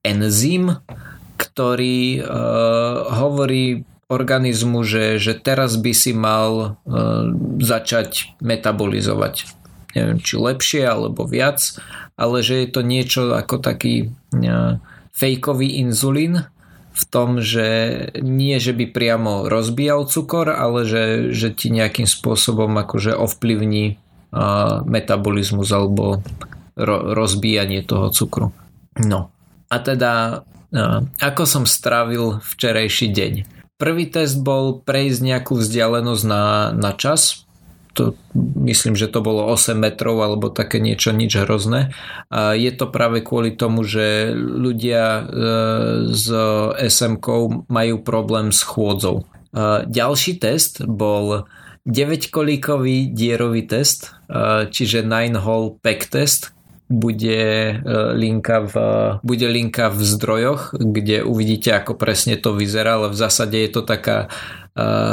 enzym, 0.00 0.80
ktorý 1.36 2.24
uh, 2.24 3.12
hovorí 3.12 3.84
organizmu, 4.08 4.86
že, 4.86 5.18
že 5.18 5.36
teraz 5.36 5.76
by 5.76 5.92
si 5.92 6.16
mal 6.16 6.52
uh, 6.52 7.26
začať 7.60 8.38
metabolizovať. 8.40 9.44
Neviem, 9.96 10.20
či 10.20 10.36
lepšie 10.36 10.84
alebo 10.84 11.24
viac, 11.24 11.60
ale 12.16 12.40
že 12.40 12.64
je 12.64 12.68
to 12.72 12.80
niečo 12.84 13.36
ako 13.36 13.60
taký 13.60 14.12
uh, 14.32 14.80
fejkový 15.12 15.80
inzulín, 15.84 16.48
v 16.96 17.04
tom, 17.12 17.44
že 17.44 17.68
nie, 18.24 18.56
že 18.56 18.72
by 18.72 18.88
priamo 18.88 19.52
rozbíjal 19.52 20.08
cukor, 20.08 20.48
ale 20.48 20.88
že, 20.88 21.04
že 21.36 21.52
ti 21.52 21.68
nejakým 21.68 22.08
spôsobom 22.08 22.72
akože 22.72 23.12
ovplyvní 23.12 24.00
uh, 24.32 24.80
metabolizmus 24.88 25.68
alebo 25.76 26.24
ro, 26.72 26.96
rozbíjanie 27.12 27.84
toho 27.84 28.08
cukru. 28.08 28.48
No 29.04 29.28
a 29.68 29.76
teda 29.84 30.40
uh, 30.40 31.00
ako 31.20 31.42
som 31.44 31.64
strávil 31.68 32.40
včerajší 32.40 33.12
deň. 33.12 33.32
Prvý 33.76 34.08
test 34.08 34.40
bol 34.40 34.80
prejsť 34.80 35.20
nejakú 35.20 35.60
vzdialenosť 35.60 36.24
na, 36.24 36.72
na 36.72 36.96
čas, 36.96 37.45
to, 37.96 38.12
myslím, 38.60 38.92
že 38.92 39.08
to 39.08 39.24
bolo 39.24 39.48
8 39.48 39.72
metrov 39.72 40.20
alebo 40.20 40.52
také 40.52 40.76
niečo, 40.76 41.16
nič 41.16 41.32
hrozné. 41.40 41.96
A 42.28 42.52
je 42.52 42.68
to 42.76 42.92
práve 42.92 43.24
kvôli 43.24 43.56
tomu, 43.56 43.88
že 43.88 44.36
ľudia 44.36 45.02
e, 45.02 45.22
s 46.12 46.28
SMK 46.76 47.26
majú 47.72 47.96
problém 48.04 48.52
s 48.52 48.60
chôdzou. 48.60 49.24
A 49.56 49.88
ďalší 49.88 50.36
test 50.36 50.84
bol 50.84 51.48
9-kolíkový 51.88 53.16
dierový 53.16 53.64
test, 53.64 54.12
čiže 54.74 55.06
9-hole 55.06 55.80
pack 55.80 56.12
test, 56.12 56.52
bude 56.86 57.42
e, 57.42 57.74
linka, 58.14 58.62
v, 58.62 58.74
bude 59.26 59.46
linka 59.50 59.90
v 59.90 60.06
zdrojoch, 60.06 60.70
kde 60.78 61.26
uvidíte, 61.26 61.74
ako 61.74 61.98
presne 61.98 62.38
to 62.38 62.54
vyzerá, 62.54 62.94
ale 62.94 63.10
v 63.10 63.18
zásade 63.18 63.58
je 63.58 63.70
to 63.74 63.82
taká 63.82 64.30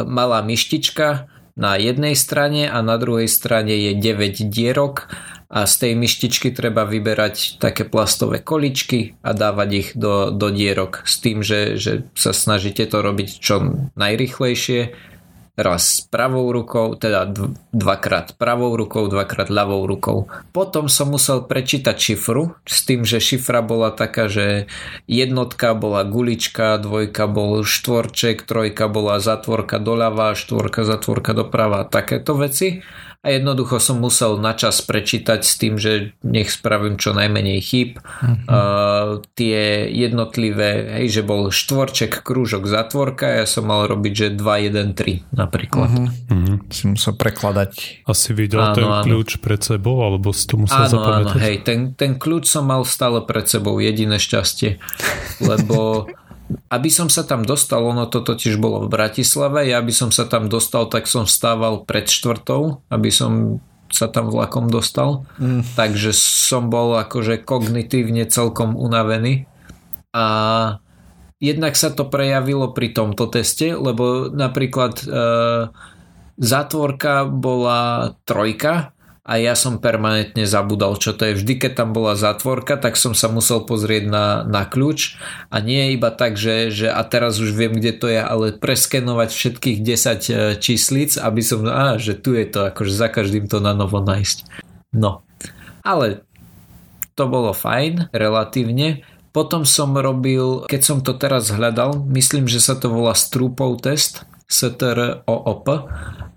malá 0.03 0.43
myštička, 0.43 1.32
na 1.53 1.77
jednej 1.77 2.17
strane 2.17 2.65
a 2.65 2.81
na 2.81 2.97
druhej 2.97 3.29
strane 3.29 3.73
je 3.77 3.93
9 3.93 4.49
dierok 4.49 5.09
a 5.53 5.69
z 5.69 5.73
tej 5.85 5.93
myštičky 5.93 6.49
treba 6.49 6.81
vyberať 6.81 7.61
také 7.61 7.85
plastové 7.85 8.41
količky 8.41 9.13
a 9.21 9.37
dávať 9.37 9.69
ich 9.69 9.89
do, 9.93 10.33
do 10.33 10.49
dierok 10.49 11.05
s 11.05 11.21
tým, 11.21 11.45
že, 11.45 11.77
že 11.77 12.09
sa 12.17 12.33
snažíte 12.33 12.89
to 12.89 13.05
robiť 13.05 13.29
čo 13.37 13.61
najrychlejšie 13.93 15.12
raz 15.53 16.01
pravou 16.09 16.49
rukou, 16.49 16.97
teda 16.97 17.29
dvakrát 17.69 18.33
pravou 18.41 18.73
rukou, 18.73 19.05
dvakrát 19.05 19.53
ľavou 19.53 19.85
rukou. 19.85 20.25
Potom 20.49 20.89
som 20.89 21.13
musel 21.13 21.45
prečítať 21.45 21.93
šifru 21.93 22.57
s 22.65 22.81
tým, 22.89 23.05
že 23.05 23.21
šifra 23.21 23.61
bola 23.61 23.93
taká, 23.93 24.25
že 24.25 24.65
jednotka 25.05 25.77
bola 25.77 26.01
gulička, 26.01 26.81
dvojka 26.81 27.29
bol 27.29 27.61
štvorček, 27.61 28.49
trojka 28.49 28.89
bola 28.89 29.21
zatvorka 29.21 29.77
doľava, 29.77 30.33
štvorka 30.33 30.89
zatvorka 30.89 31.37
doprava, 31.37 31.85
takéto 31.85 32.33
veci 32.33 32.81
a 33.23 33.31
jednoducho 33.31 33.79
som 33.79 34.03
musel 34.03 34.35
načas 34.35 34.83
prečítať 34.83 35.47
s 35.47 35.55
tým, 35.55 35.79
že 35.79 36.11
nech 36.27 36.51
spravím 36.51 36.99
čo 36.99 37.15
najmenej 37.15 37.59
chýb. 37.63 38.03
Mm-hmm. 38.03 38.51
Uh, 38.51 39.23
tie 39.39 39.87
jednotlivé, 39.87 40.99
hej, 40.99 41.07
že 41.07 41.21
bol 41.23 41.47
štvorček, 41.47 42.19
krúžok, 42.19 42.67
zatvorka, 42.67 43.39
ja 43.39 43.47
som 43.47 43.71
mal 43.71 43.87
robiť, 43.87 44.13
že 44.13 44.27
2, 44.35 44.75
1, 44.75 44.99
3 44.99 45.39
napríklad. 45.39 45.89
Mm-hmm. 45.95 46.67
Si 46.67 46.83
musel 46.91 47.15
prekladať. 47.15 48.03
Asi 48.03 48.35
videl 48.35 48.59
áno, 48.59 48.75
ten 48.75 48.91
áno. 48.91 49.07
kľúč 49.07 49.39
pred 49.39 49.63
sebou, 49.63 50.03
alebo 50.03 50.35
si 50.35 50.43
to 50.43 50.59
musel 50.59 50.83
áno, 50.83 50.91
zapamätať? 50.91 51.39
Áno, 51.39 51.45
hej, 51.47 51.57
ten, 51.63 51.79
ten 51.95 52.19
kľúč 52.19 52.51
som 52.51 52.67
mal 52.67 52.83
stále 52.83 53.23
pred 53.23 53.47
sebou, 53.47 53.79
jediné 53.79 54.19
šťastie, 54.19 54.83
lebo 55.39 56.11
aby 56.67 56.89
som 56.89 57.07
sa 57.07 57.23
tam 57.23 57.45
dostal, 57.45 57.83
ono 57.85 58.09
to 58.09 58.23
totiž 58.23 58.57
bolo 58.57 58.85
v 58.85 58.91
Bratislave, 58.91 59.67
ja 59.67 59.79
by 59.79 59.93
som 59.93 60.09
sa 60.09 60.25
tam 60.25 60.49
dostal, 60.51 60.89
tak 60.89 61.05
som 61.05 61.27
vstával 61.27 61.85
pred 61.85 62.09
štvrtou, 62.09 62.83
aby 62.89 63.09
som 63.13 63.63
sa 63.93 64.09
tam 64.09 64.33
vlakom 64.33 64.73
dostal. 64.73 65.29
Mm. 65.37 65.61
Takže 65.77 66.11
som 66.17 66.73
bol 66.73 66.97
akože 66.97 67.45
kognitívne 67.45 68.25
celkom 68.25 68.73
unavený. 68.73 69.45
A 70.13 70.25
jednak 71.37 71.77
sa 71.77 71.93
to 71.93 72.09
prejavilo 72.09 72.73
pri 72.73 72.93
tomto 72.93 73.29
teste, 73.29 73.77
lebo 73.77 74.33
napríklad 74.33 74.97
e, 75.01 75.05
zátvorka 76.41 77.29
bola 77.29 78.13
trojka 78.25 78.93
a 79.23 79.39
ja 79.39 79.55
som 79.55 79.79
permanentne 79.79 80.43
zabudal, 80.43 80.99
čo 80.99 81.15
to 81.15 81.23
je. 81.23 81.39
Vždy, 81.39 81.53
keď 81.55 81.71
tam 81.79 81.95
bola 81.95 82.19
zatvorka, 82.19 82.75
tak 82.75 82.99
som 82.99 83.15
sa 83.15 83.31
musel 83.31 83.63
pozrieť 83.63 84.11
na, 84.11 84.43
na 84.43 84.67
kľúč 84.67 85.15
a 85.47 85.63
nie 85.63 85.95
iba 85.95 86.11
tak, 86.11 86.35
že, 86.35 86.67
že 86.75 86.91
a 86.91 86.99
teraz 87.07 87.39
už 87.39 87.55
viem, 87.55 87.71
kde 87.71 87.95
to 87.95 88.11
je, 88.11 88.19
ale 88.19 88.59
preskenovať 88.59 89.29
všetkých 89.31 89.77
10 89.79 89.87
e, 89.87 90.31
číslic, 90.59 91.15
aby 91.15 91.39
som, 91.39 91.63
á, 91.63 91.95
že 91.95 92.19
tu 92.19 92.35
je 92.35 92.43
to, 92.43 92.67
akože 92.67 92.91
za 92.91 93.07
každým 93.07 93.47
to 93.47 93.63
na 93.63 93.71
novo 93.71 94.03
nájsť. 94.03 94.43
No, 94.91 95.23
ale 95.87 96.27
to 97.15 97.23
bolo 97.31 97.55
fajn, 97.55 98.11
relatívne. 98.11 99.07
Potom 99.31 99.63
som 99.63 99.95
robil, 99.95 100.67
keď 100.67 100.81
som 100.83 100.97
to 100.99 101.15
teraz 101.15 101.47
hľadal, 101.47 102.05
myslím, 102.11 102.45
že 102.51 102.59
sa 102.59 102.75
to 102.75 102.91
volá 102.91 103.15
Strupov 103.15 103.79
test, 103.79 104.27
STROOP. 104.53 105.65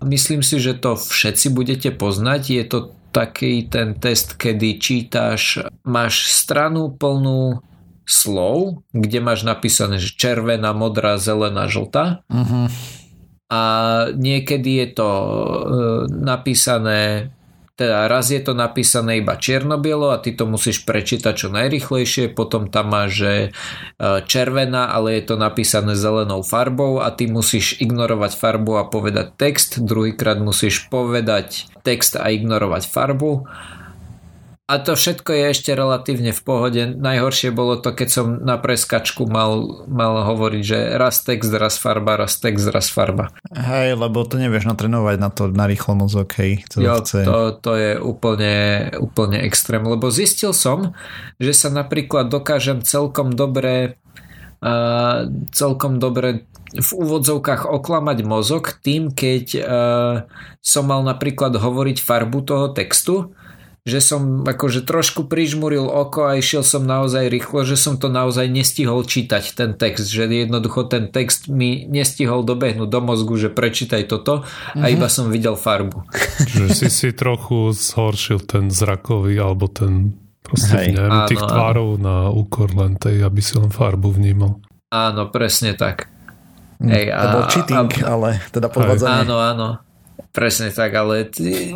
Myslím 0.01 0.41
si, 0.41 0.57
že 0.57 0.73
to 0.73 0.97
všetci 0.97 1.53
budete 1.53 1.89
poznať. 1.93 2.41
Je 2.49 2.65
to 2.65 2.79
taký 3.13 3.69
ten 3.69 3.97
test, 3.97 4.33
kedy 4.37 4.81
čítaš, 4.81 5.61
máš 5.85 6.29
stranu 6.29 6.93
plnú 6.93 7.61
slov, 8.07 8.87
kde 8.93 9.19
máš 9.19 9.43
napísané, 9.43 9.99
že 9.99 10.15
červená, 10.15 10.71
modrá, 10.71 11.19
zelená, 11.19 11.67
žltá. 11.67 12.23
Uh-huh. 12.31 12.71
A 13.47 13.61
niekedy 14.15 14.85
je 14.85 14.87
to 14.95 15.09
e, 15.11 15.29
napísané 16.11 17.31
teda 17.77 18.09
raz 18.09 18.33
je 18.33 18.41
to 18.41 18.57
napísané 18.57 19.21
iba 19.21 19.37
čierno-bielo 19.37 20.09
a 20.09 20.17
ty 20.17 20.33
to 20.33 20.49
musíš 20.49 20.81
prečítať 20.81 21.33
čo 21.37 21.47
najrychlejšie, 21.53 22.33
potom 22.33 22.73
tam 22.73 22.89
máš 22.89 23.09
že 23.21 23.33
e, 23.37 23.49
červená, 24.25 24.89
ale 24.89 25.21
je 25.21 25.23
to 25.29 25.35
napísané 25.37 25.93
zelenou 25.93 26.41
farbou 26.41 27.05
a 27.05 27.13
ty 27.13 27.29
musíš 27.29 27.77
ignorovať 27.77 28.33
farbu 28.33 28.81
a 28.81 28.89
povedať 28.89 29.37
text, 29.37 29.77
druhýkrát 29.77 30.41
musíš 30.41 30.89
povedať 30.89 31.69
text 31.85 32.17
a 32.17 32.33
ignorovať 32.33 32.89
farbu 32.89 33.45
a 34.67 34.83
to 34.83 34.99
všetko 34.99 35.31
je 35.31 35.43
ešte 35.55 35.71
relatívne 35.71 36.35
v 36.35 36.41
pohode. 36.43 36.81
Najhoršie 36.91 37.55
bolo 37.55 37.79
to, 37.79 37.95
keď 37.95 38.09
som 38.11 38.43
na 38.43 38.59
preskačku 38.59 39.23
mal, 39.23 39.63
mal 39.87 40.27
hovoriť, 40.27 40.61
že 40.61 40.79
raz 40.99 41.23
text, 41.23 41.55
raz 41.55 41.79
farba, 41.79 42.19
raz 42.19 42.35
text, 42.35 42.67
raz 42.67 42.91
farba. 42.91 43.31
Hej, 43.55 43.95
lebo 43.95 44.27
to 44.27 44.35
nevieš 44.35 44.67
natrenovať 44.67 45.15
na 45.23 45.31
to 45.31 45.47
na 45.47 45.71
rýchlo 45.71 45.95
mozog, 45.95 46.27
hej. 46.43 46.67
To, 46.75 46.83
jo, 46.83 46.99
chce. 46.99 47.23
to, 47.23 47.37
to 47.63 47.71
je 47.79 47.91
úplne, 47.95 48.55
úplne 48.99 49.39
extrém, 49.47 49.87
lebo 49.87 50.11
zistil 50.11 50.51
som, 50.51 50.91
že 51.39 51.55
sa 51.55 51.71
napríklad 51.71 52.27
dokážem 52.27 52.83
celkom 52.83 53.31
dobre 53.31 53.95
uh, 54.59 55.31
celkom 55.55 55.95
dobre 55.95 56.43
v 56.75 56.89
úvodzovkách 56.91 57.63
oklamať 57.71 58.17
mozog 58.27 58.75
tým, 58.83 59.15
keď 59.15 59.45
uh, 59.63 60.15
som 60.59 60.83
mal 60.91 61.07
napríklad 61.07 61.55
hovoriť 61.55 62.03
farbu 62.03 62.43
toho 62.43 62.75
textu 62.75 63.31
že 63.87 64.03
som 64.03 64.43
akože 64.43 64.83
trošku 64.83 65.31
prižmuril 65.31 65.87
oko 65.87 66.27
a 66.27 66.35
išiel 66.35 66.59
som 66.59 66.83
naozaj 66.83 67.31
rýchlo, 67.31 67.63
že 67.63 67.79
som 67.79 67.95
to 67.95 68.11
naozaj 68.11 68.43
nestihol 68.51 69.07
čítať 69.07 69.55
ten 69.55 69.79
text, 69.79 70.11
že 70.11 70.27
jednoducho 70.27 70.91
ten 70.91 71.07
text 71.07 71.47
mi 71.47 71.87
nestihol 71.87 72.43
dobehnúť 72.43 72.91
do 72.91 72.99
mozgu, 72.99 73.39
že 73.39 73.47
prečítaj 73.47 74.11
toto 74.11 74.43
a 74.43 74.75
mm-hmm. 74.75 74.91
iba 74.91 75.07
som 75.07 75.31
videl 75.31 75.55
farbu. 75.55 76.03
Že 76.51 76.65
si 76.75 76.87
si 76.91 77.09
trochu 77.15 77.71
zhoršil 77.71 78.43
ten 78.43 78.67
zrakový 78.67 79.39
alebo 79.39 79.71
ten 79.71 80.19
proste 80.43 80.75
Hej. 80.75 80.87
neviem, 80.91 81.11
áno, 81.23 81.29
tých 81.31 81.43
tvárov 81.47 81.89
áno. 81.95 82.03
na 82.03 82.15
úkor 82.27 82.67
len 82.75 82.99
tej, 82.99 83.23
aby 83.23 83.39
si 83.39 83.55
len 83.55 83.71
farbu 83.71 84.11
vnímal. 84.11 84.59
Áno, 84.91 85.31
presne 85.31 85.79
tak. 85.79 86.11
Hm, 86.83 86.91
Hej, 86.91 87.05
to 87.07 87.27
a, 87.27 87.31
bol 87.31 87.43
cheating, 87.47 87.91
a, 88.03 88.19
ale 88.19 88.29
teda 88.51 88.67
podvádzanie. 88.67 89.23
Áno, 89.23 89.35
áno. 89.39 89.67
Presne 90.33 90.69
tak, 90.69 90.93
ale 90.93 91.25
t- 91.29 91.73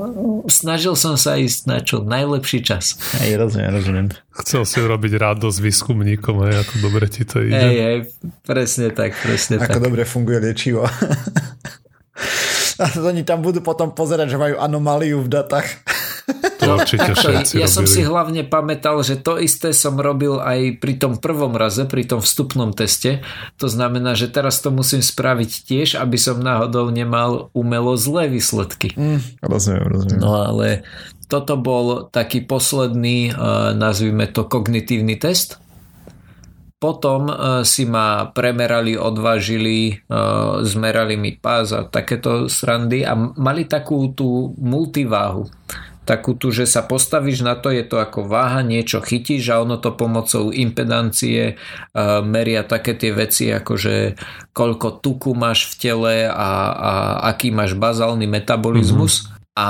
snažil 0.49 0.93
som 0.93 1.17
sa 1.17 1.38
ísť 1.38 1.60
na 1.65 1.77
čo 1.82 2.01
najlepší 2.06 2.62
čas. 2.62 2.97
Hej, 3.21 3.38
rozumiem, 3.41 3.71
rozumiem. 3.73 4.08
Chcel 4.45 4.65
si 4.69 4.77
urobiť 4.82 5.17
radosť 5.17 5.58
výskumníkom, 5.62 6.45
aj 6.45 6.54
ako 6.65 6.73
dobre 6.82 7.06
ti 7.10 7.25
to 7.25 7.41
ide. 7.41 7.58
Hej, 7.58 7.77
hej, 7.82 7.97
presne 8.45 8.93
tak, 8.93 9.17
presne 9.17 9.58
ako 9.58 9.65
tak. 9.65 9.71
Ako 9.77 9.80
dobre 9.82 10.04
funguje 10.06 10.38
liečivo. 10.41 10.86
A 12.82 12.86
oni 12.97 13.21
tam 13.21 13.45
budú 13.45 13.62
potom 13.62 13.93
pozerať, 13.93 14.34
že 14.34 14.41
majú 14.41 14.58
anomáliu 14.58 15.21
v 15.21 15.30
datách. 15.30 15.69
To 16.71 16.79
určite 16.79 17.12
všetci 17.12 17.53
Ja 17.60 17.67
robili. 17.67 17.75
som 17.75 17.86
si 17.86 18.01
hlavne 18.01 18.41
pamätal, 18.47 18.95
že 19.03 19.19
to 19.19 19.36
isté 19.36 19.75
som 19.75 19.99
robil 19.99 20.39
aj 20.39 20.79
pri 20.79 20.95
tom 20.95 21.19
prvom 21.19 21.53
raze, 21.60 21.84
pri 21.84 22.07
tom 22.07 22.23
vstupnom 22.23 22.71
teste. 22.71 23.19
To 23.60 23.67
znamená, 23.67 24.15
že 24.15 24.31
teraz 24.31 24.63
to 24.63 24.71
musím 24.71 25.03
spraviť 25.03 25.51
tiež, 25.67 25.89
aby 25.99 26.15
som 26.15 26.39
náhodou 26.39 26.88
nemal 26.89 27.51
umelo 27.51 27.99
zlé 27.99 28.31
výsledky. 28.31 28.95
Mm, 28.95 29.19
rozumiem, 29.43 29.88
rozumiem. 29.91 30.19
No 30.19 30.31
ale 30.39 30.88
toto 31.31 31.55
bol 31.55 32.12
taký 32.12 32.43
posledný, 32.43 33.31
uh, 33.31 33.71
nazvime 33.71 34.27
to 34.27 34.43
kognitívny 34.47 35.15
test. 35.15 35.63
Potom 36.81 37.29
uh, 37.29 37.62
si 37.62 37.86
ma 37.86 38.34
premerali, 38.34 38.97
odvážili, 38.97 40.01
uh, 40.10 40.65
zmerali 40.65 41.13
mi 41.13 41.38
pás 41.38 41.71
a 41.77 41.86
takéto 41.86 42.49
srandy 42.49 43.05
a 43.05 43.13
mali 43.15 43.69
takú 43.69 44.12
tú 44.17 44.57
multiváhu 44.57 45.45
takú 46.01 46.33
tu, 46.33 46.49
že 46.49 46.65
sa 46.65 46.81
postavíš 46.81 47.45
na 47.45 47.53
to, 47.53 47.69
je 47.69 47.85
to 47.85 48.01
ako 48.01 48.25
váha, 48.25 48.65
niečo 48.65 49.05
chytíš 49.05 49.53
a 49.53 49.61
ono 49.61 49.77
to 49.77 49.93
pomocou 49.93 50.49
impedancie 50.49 51.55
uh, 51.55 52.25
meria 52.25 52.65
také 52.65 52.97
tie 52.97 53.13
veci, 53.13 53.53
ako 53.53 53.73
že 53.77 54.17
koľko 54.51 54.99
tuku 54.99 55.37
máš 55.37 55.69
v 55.69 55.73
tele 55.77 56.15
a, 56.25 56.51
a 56.73 56.91
aký 57.29 57.53
máš 57.53 57.77
bazálny 57.77 58.25
metabolizmus. 58.25 59.23
Mm-hmm. 59.23 59.55
A 59.61 59.67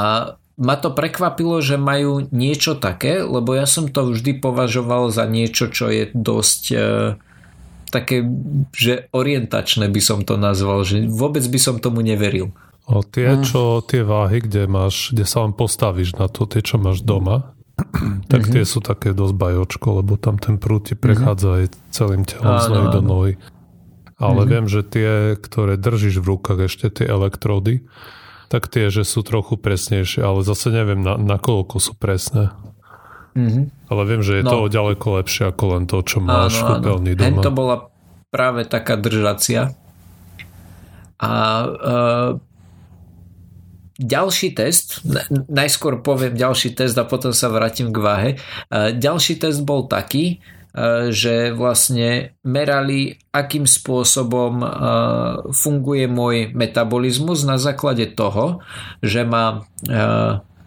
ma 0.62 0.76
to 0.80 0.96
prekvapilo, 0.96 1.60
že 1.60 1.76
majú 1.76 2.24
niečo 2.32 2.80
také, 2.80 3.20
lebo 3.28 3.52
ja 3.52 3.68
som 3.68 3.92
to 3.92 4.16
vždy 4.16 4.40
považoval 4.40 5.12
za 5.12 5.28
niečo, 5.28 5.68
čo 5.68 5.92
je 5.92 6.16
dosť 6.16 6.64
uh, 6.72 7.20
také, 7.92 8.24
že 8.72 9.12
orientačné 9.12 9.92
by 9.92 10.02
som 10.02 10.24
to 10.24 10.40
nazval, 10.40 10.88
že 10.88 11.04
vôbec 11.12 11.44
by 11.44 11.60
som 11.60 11.84
tomu 11.84 12.00
neveril. 12.00 12.56
O 12.90 13.06
tie, 13.06 13.38
mm. 13.38 13.46
čo, 13.46 13.80
tie 13.86 14.02
váhy, 14.02 14.42
kde 14.42 14.66
máš, 14.66 15.14
kde 15.14 15.24
sa 15.24 15.46
len 15.46 15.54
postavíš 15.54 16.18
na 16.18 16.26
to, 16.26 16.50
tie, 16.50 16.66
čo 16.66 16.82
máš 16.82 17.06
doma, 17.06 17.54
tak 18.32 18.46
mm-hmm. 18.46 18.54
tie 18.58 18.64
sú 18.66 18.82
také 18.82 19.14
dosť 19.14 19.36
bajočko, 19.38 20.02
lebo 20.02 20.18
tam 20.18 20.42
ten 20.42 20.58
prúd 20.58 20.90
ti 20.90 20.96
prechádza 20.98 21.48
mm-hmm. 21.48 21.62
aj 21.62 21.94
celým 21.94 22.24
telom 22.26 22.58
z 22.58 22.68
nohy 22.70 22.88
do 22.90 23.02
nohy. 23.02 23.34
Ale 24.22 24.46
mm-hmm. 24.46 24.52
viem, 24.52 24.66
že 24.70 24.82
tie, 24.86 25.12
ktoré 25.38 25.82
držíš 25.82 26.22
v 26.22 26.30
rukách, 26.36 26.60
ešte 26.70 27.02
tie 27.02 27.08
elektrody, 27.10 27.86
tak 28.52 28.68
tie, 28.68 28.92
že 28.92 29.08
sú 29.08 29.24
trochu 29.24 29.56
presnejšie, 29.56 30.22
ale 30.22 30.44
zase 30.44 30.70
neviem, 30.70 31.00
na, 31.00 31.16
na 31.16 31.40
koľko 31.40 31.80
sú 31.80 31.94
presné. 31.96 32.52
Mm-hmm. 33.32 33.88
Ale 33.88 34.02
viem, 34.04 34.22
že 34.22 34.42
je 34.42 34.44
no. 34.44 34.52
to 34.52 34.58
ďaleko 34.68 35.24
lepšie 35.24 35.56
ako 35.56 35.64
len 35.78 35.84
to, 35.88 36.04
čo 36.04 36.20
máš 36.20 36.60
áno, 36.60 36.60
v 36.60 36.64
kúpeľni 36.68 37.12
doma. 37.16 37.28
Hen 37.32 37.40
to 37.40 37.52
bola 37.56 37.88
práve 38.28 38.68
taká 38.68 39.00
držacia. 39.00 39.72
A 41.22 41.32
uh, 41.64 42.30
ďalší 44.02 44.58
test, 44.58 45.06
najskôr 45.48 46.02
poviem 46.02 46.34
ďalší 46.34 46.74
test 46.74 46.98
a 46.98 47.06
potom 47.06 47.32
sa 47.32 47.54
vrátim 47.54 47.94
k 47.94 47.98
váhe. 48.02 48.30
Ďalší 48.74 49.38
test 49.38 49.62
bol 49.62 49.86
taký, 49.86 50.42
že 51.12 51.52
vlastne 51.52 52.40
merali, 52.48 53.20
akým 53.36 53.68
spôsobom 53.68 54.64
funguje 55.52 56.08
môj 56.08 56.56
metabolizmus 56.56 57.44
na 57.44 57.60
základe 57.60 58.08
toho, 58.16 58.64
že 59.04 59.28
ma 59.28 59.68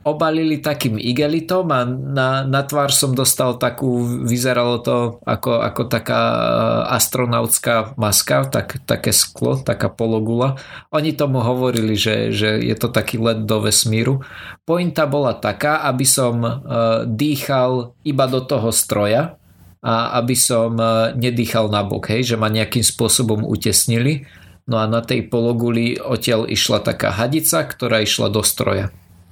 obalili 0.05 0.61
takým 0.61 1.01
igelitom 1.01 1.67
a 1.73 1.89
na, 1.89 2.29
na 2.45 2.61
tvár 2.61 2.93
som 2.93 3.17
dostal 3.17 3.57
takú, 3.57 4.05
vyzeralo 4.29 4.85
to 4.85 5.19
ako, 5.25 5.65
ako 5.65 5.83
taká 5.89 6.21
eh, 6.21 6.97
astronautská 7.01 7.97
maska, 7.97 8.45
tak, 8.53 8.85
také 8.85 9.11
sklo, 9.17 9.57
taká 9.57 9.89
pologula. 9.89 10.61
Oni 10.93 11.17
tomu 11.17 11.41
hovorili, 11.41 11.97
že, 11.97 12.31
že 12.31 12.61
je 12.61 12.77
to 12.77 12.93
taký 12.93 13.17
let 13.17 13.49
do 13.49 13.65
vesmíru. 13.65 14.21
Pointa 14.69 15.09
bola 15.09 15.33
taká, 15.37 15.85
aby 15.89 16.07
som 16.09 16.41
uh, 16.41 17.05
dýchal 17.05 17.93
iba 18.01 18.25
do 18.25 18.41
toho 18.41 18.73
stroja 18.73 19.37
a 19.85 20.17
aby 20.17 20.33
som 20.33 20.73
uh, 20.81 21.13
nedýchal 21.13 21.69
na 21.69 21.85
bok, 21.85 22.09
hej, 22.09 22.33
že 22.33 22.37
ma 22.41 22.49
nejakým 22.49 22.81
spôsobom 22.81 23.45
utesnili. 23.45 24.25
No 24.65 24.81
a 24.81 24.89
na 24.89 25.05
tej 25.05 25.29
pologuli 25.29 26.01
odtiaľ 26.01 26.49
išla 26.49 26.81
taká 26.81 27.13
hadica, 27.13 27.61
ktorá 27.69 28.01
išla 28.01 28.33
do 28.33 28.41
stroja. 28.41 28.89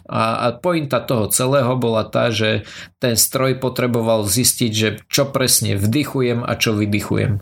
A, 0.09 0.47
a 0.47 0.47
pointa 0.59 0.99
toho 0.99 1.31
celého 1.31 1.79
bola 1.79 2.03
tá, 2.07 2.35
že 2.35 2.67
ten 2.99 3.15
stroj 3.15 3.63
potreboval 3.63 4.27
zistiť, 4.27 4.73
že 4.75 4.89
čo 5.07 5.31
presne 5.31 5.79
vdychujem 5.79 6.43
a 6.43 6.53
čo 6.59 6.75
vydychujem. 6.75 7.39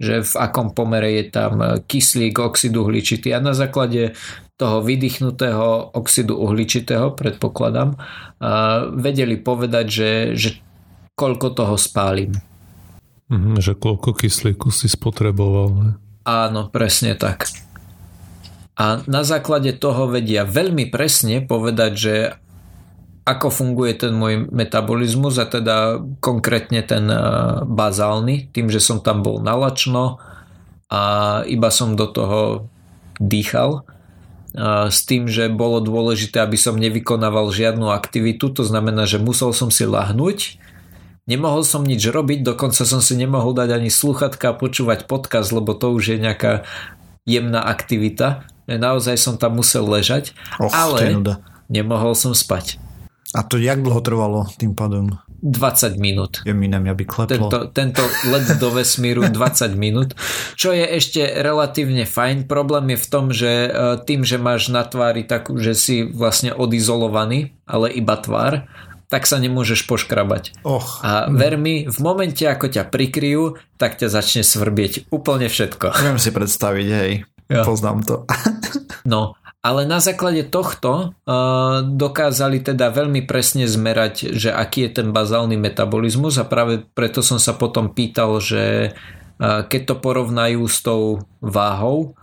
Že 0.00 0.14
v 0.26 0.34
akom 0.40 0.72
pomere 0.72 1.22
je 1.22 1.24
tam 1.30 1.60
kyslík, 1.84 2.40
oxid 2.40 2.72
uhličitý 2.72 3.36
a 3.36 3.38
na 3.38 3.52
základe 3.52 4.16
toho 4.60 4.84
vydychnutého 4.84 5.96
oxidu 5.96 6.36
uhličitého, 6.36 7.16
predpokladám, 7.16 7.96
vedeli 8.92 9.40
povedať, 9.40 9.86
že, 9.88 10.12
že 10.36 10.50
koľko 11.16 11.56
toho 11.56 11.74
spálim. 11.80 12.36
Mhm, 13.32 13.62
že 13.62 13.72
koľko 13.72 14.12
kyslíku 14.12 14.68
si 14.68 14.90
spotreboval. 14.90 15.68
Ne? 15.72 15.90
Áno, 16.28 16.68
presne 16.68 17.16
tak 17.16 17.48
a 18.80 19.04
na 19.04 19.22
základe 19.28 19.76
toho 19.76 20.08
vedia 20.08 20.48
veľmi 20.48 20.88
presne 20.88 21.44
povedať, 21.44 21.92
že 21.92 22.14
ako 23.28 23.52
funguje 23.52 23.92
ten 24.00 24.16
môj 24.16 24.48
metabolizmus 24.48 25.36
a 25.36 25.44
teda 25.44 26.00
konkrétne 26.24 26.80
ten 26.80 27.04
bazálny, 27.68 28.48
tým, 28.48 28.72
že 28.72 28.80
som 28.80 29.04
tam 29.04 29.20
bol 29.20 29.44
nalačno 29.44 30.16
a 30.88 31.02
iba 31.44 31.68
som 31.68 31.92
do 31.92 32.08
toho 32.08 32.72
dýchal 33.20 33.84
s 34.90 35.06
tým, 35.06 35.28
že 35.28 35.52
bolo 35.52 35.84
dôležité, 35.84 36.40
aby 36.42 36.56
som 36.56 36.74
nevykonával 36.80 37.52
žiadnu 37.52 37.92
aktivitu, 37.92 38.50
to 38.50 38.64
znamená, 38.64 39.04
že 39.04 39.22
musel 39.22 39.52
som 39.54 39.68
si 39.68 39.84
lahnúť, 39.86 40.56
nemohol 41.28 41.62
som 41.62 41.86
nič 41.86 42.02
robiť, 42.08 42.42
dokonca 42.42 42.82
som 42.82 42.98
si 42.98 43.14
nemohol 43.14 43.54
dať 43.54 43.76
ani 43.76 43.92
sluchatka 43.92 44.50
a 44.50 44.58
počúvať 44.58 45.04
podcast, 45.06 45.52
lebo 45.54 45.76
to 45.76 45.92
už 45.94 46.16
je 46.16 46.18
nejaká 46.18 46.66
jemná 47.28 47.62
aktivita. 47.62 48.48
Naozaj 48.78 49.16
som 49.18 49.34
tam 49.34 49.58
musel 49.58 49.82
ležať, 49.88 50.36
Och, 50.62 50.70
ale 50.70 51.18
nemohol 51.66 52.14
som 52.14 52.36
spať. 52.36 52.78
A 53.30 53.46
to 53.46 53.62
jak 53.62 53.78
dlho 53.78 54.02
trvalo 54.02 54.50
tým 54.58 54.74
pádom? 54.74 55.18
20 55.40 55.96
minút. 55.96 56.44
Je 56.44 56.52
mi 56.52 56.68
na 56.68 56.76
mňa 56.82 56.92
by 56.92 57.04
kleplo. 57.08 57.48
Tento, 57.48 57.58
tento 57.72 58.02
let 58.28 58.44
do 58.60 58.68
vesmíru 58.74 59.24
20 59.32 59.72
minút, 59.78 60.12
čo 60.58 60.74
je 60.74 60.84
ešte 60.84 61.24
relatívne 61.40 62.04
fajn. 62.04 62.44
Problém 62.44 62.92
je 62.92 62.98
v 63.00 63.06
tom, 63.08 63.24
že 63.32 63.50
e, 63.66 63.70
tým, 64.04 64.20
že 64.26 64.36
máš 64.36 64.68
na 64.68 64.84
tvári 64.84 65.24
takú, 65.24 65.56
že 65.56 65.72
si 65.72 66.04
vlastne 66.04 66.52
odizolovaný, 66.52 67.56
ale 67.64 67.88
iba 67.94 68.20
tvár, 68.20 68.68
tak 69.10 69.26
sa 69.26 69.40
nemôžeš 69.40 69.88
poškrabať. 69.88 70.60
Och. 70.62 71.02
A 71.02 71.26
ver 71.32 71.56
mi, 71.56 71.88
v 71.88 71.98
momente, 72.04 72.44
ako 72.46 72.70
ťa 72.70 72.92
prikryjú, 72.92 73.58
tak 73.80 73.98
ťa 73.98 74.12
začne 74.12 74.42
svrbieť 74.46 75.08
úplne 75.10 75.48
všetko. 75.50 75.86
Viem 76.04 76.20
si 76.20 76.30
predstaviť, 76.30 76.86
hej. 76.86 77.12
Ja. 77.50 77.66
Poznám 77.66 78.06
to. 78.06 78.16
No 79.04 79.38
ale 79.60 79.84
na 79.84 80.00
základe 80.00 80.48
tohto 80.48 81.12
uh, 81.12 81.84
dokázali 81.84 82.64
teda 82.64 82.88
veľmi 82.88 83.28
presne 83.28 83.68
zmerať, 83.68 84.32
že 84.32 84.48
aký 84.48 84.88
je 84.88 85.04
ten 85.04 85.08
bazálny 85.12 85.60
metabolizmus 85.60 86.40
a 86.40 86.48
práve 86.48 86.80
preto 86.96 87.20
som 87.20 87.36
sa 87.36 87.52
potom 87.52 87.92
pýtal, 87.92 88.40
že 88.40 88.96
uh, 88.96 89.60
keď 89.68 89.80
to 89.84 89.94
porovnajú 90.00 90.64
s 90.64 90.80
tou 90.80 91.28
váhou, 91.44 92.16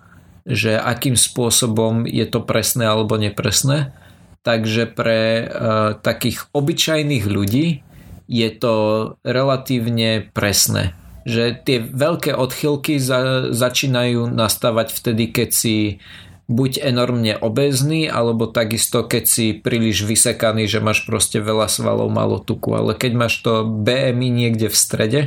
že 0.49 0.81
akým 0.81 1.13
spôsobom 1.13 2.10
je 2.10 2.25
to 2.25 2.41
presné 2.41 2.89
alebo 2.89 3.21
nepresné. 3.21 3.93
Takže 4.41 4.89
pre 4.89 5.45
uh, 5.45 5.93
takých 5.93 6.49
obyčajných 6.57 7.25
ľudí 7.29 7.86
je 8.25 8.49
to 8.57 8.75
relatívne 9.21 10.25
presné. 10.33 10.97
Že 11.27 11.43
tie 11.67 11.77
veľké 11.86 12.33
odchylky 12.33 12.97
za, 12.97 13.51
začínajú 13.53 14.25
nastávať 14.31 14.95
vtedy, 14.95 15.29
keď 15.29 15.49
si 15.53 15.99
buď 16.47 16.79
enormne 16.79 17.36
obézny, 17.36 18.07
alebo 18.07 18.47
takisto 18.47 19.03
keď 19.03 19.23
si 19.27 19.45
príliš 19.51 20.07
vysekaný, 20.07 20.65
že 20.65 20.79
máš 20.79 21.03
proste 21.03 21.43
veľa 21.43 21.67
svalov, 21.67 22.07
malo 22.07 22.39
tuku. 22.39 22.71
Ale 22.71 22.95
keď 22.95 23.12
máš 23.13 23.43
to 23.43 23.67
BMI 23.67 24.31
niekde 24.31 24.71
v 24.71 24.77
strede, 24.79 25.21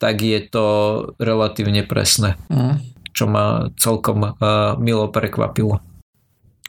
tak 0.00 0.22
je 0.22 0.40
to 0.46 0.66
relatívne 1.20 1.84
presné. 1.84 2.38
Mm. 2.48 2.80
Čo 3.10 3.26
ma 3.26 3.68
celkom 3.76 4.22
uh, 4.22 4.78
milo 4.78 5.10
prekvapilo. 5.10 5.82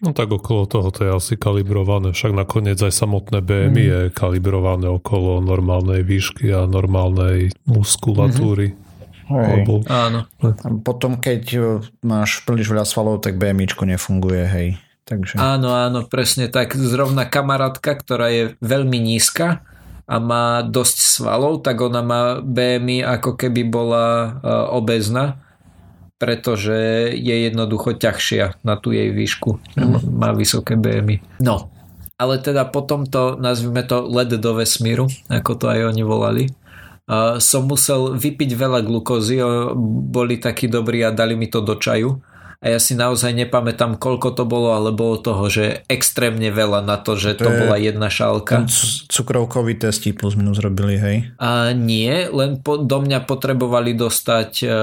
No 0.01 0.17
tak 0.17 0.33
okolo 0.33 0.65
toho 0.65 0.89
to 0.89 1.05
je 1.05 1.11
asi 1.13 1.33
kalibrované, 1.37 2.09
však 2.09 2.33
nakoniec 2.33 2.81
aj 2.81 2.89
samotné 2.89 3.45
BMI 3.45 3.69
mm. 3.69 3.91
je 3.93 4.01
kalibrované 4.09 4.89
okolo 4.89 5.37
normálnej 5.45 6.01
výšky 6.01 6.49
a 6.49 6.65
normálnej 6.65 7.53
muskulatúry. 7.69 8.73
Mm-hmm. 8.73 8.90
Hej. 9.31 9.63
Alebo... 9.63 9.73
Áno. 9.87 10.19
Potom, 10.83 11.17
keď 11.17 11.43
e, 11.55 11.59
máš 12.03 12.43
príliš 12.43 12.67
veľa 12.71 12.83
svalov, 12.83 13.23
tak 13.23 13.39
BMIčko 13.39 13.87
nefunguje, 13.87 14.43
hej. 14.45 14.67
Takže... 15.07 15.39
Áno, 15.39 15.73
áno, 15.75 16.07
presne 16.07 16.47
tak. 16.47 16.75
Zrovna 16.77 17.27
kamarátka, 17.27 17.97
ktorá 17.99 18.31
je 18.31 18.43
veľmi 18.63 18.95
nízka 18.95 19.65
a 20.07 20.15
má 20.19 20.63
dosť 20.63 20.97
svalov, 20.99 21.63
tak 21.63 21.79
ona 21.79 22.03
má 22.03 22.21
BMI 22.39 23.03
ako 23.03 23.35
keby 23.39 23.67
bola 23.67 24.07
uh, 24.27 24.31
obezná, 24.75 25.39
pretože 26.19 27.11
je 27.15 27.35
jednoducho 27.47 27.97
ťažšia 27.97 28.61
na 28.61 28.75
tú 28.77 28.93
jej 28.93 29.09
výšku. 29.11 29.57
Mm. 29.75 29.99
Má 30.15 30.31
vysoké 30.35 30.75
BMI. 30.77 31.43
No, 31.43 31.71
ale 32.21 32.37
teda 32.37 32.69
potom 32.69 33.09
to, 33.09 33.35
nazvime 33.41 33.81
to 33.81 34.05
led 34.05 34.29
do 34.37 34.51
vesmíru, 34.53 35.09
ako 35.25 35.51
to 35.57 35.65
aj 35.65 35.89
oni 35.89 36.03
volali 36.05 36.43
som 37.43 37.67
musel 37.67 38.15
vypiť 38.15 38.55
veľa 38.55 38.87
glukózy, 38.87 39.43
boli 40.07 40.39
takí 40.39 40.71
dobrí 40.71 41.03
a 41.03 41.11
dali 41.11 41.35
mi 41.35 41.51
to 41.51 41.59
do 41.59 41.75
čaju 41.75 42.23
a 42.61 42.77
ja 42.77 42.77
si 42.77 42.93
naozaj 42.93 43.33
nepamätám, 43.33 43.97
koľko 43.97 44.37
to 44.37 44.45
bolo, 44.45 44.77
ale 44.77 44.93
bolo 44.93 45.17
toho, 45.17 45.49
že 45.49 45.81
extrémne 45.89 46.53
veľa 46.53 46.85
na 46.85 47.01
to, 47.01 47.17
že 47.17 47.33
to, 47.33 47.49
to 47.49 47.65
bola 47.65 47.73
jedna 47.81 48.05
šálka. 48.05 48.69
cukrovkový 49.09 49.81
test 49.81 50.05
plus 50.13 50.37
minus 50.37 50.61
robili, 50.61 50.93
hej? 51.01 51.17
A 51.41 51.73
nie, 51.73 52.29
len 52.29 52.61
po, 52.61 52.77
do 52.77 53.01
mňa 53.01 53.25
potrebovali 53.25 53.97
dostať, 53.97 54.51
uh, 54.61 54.73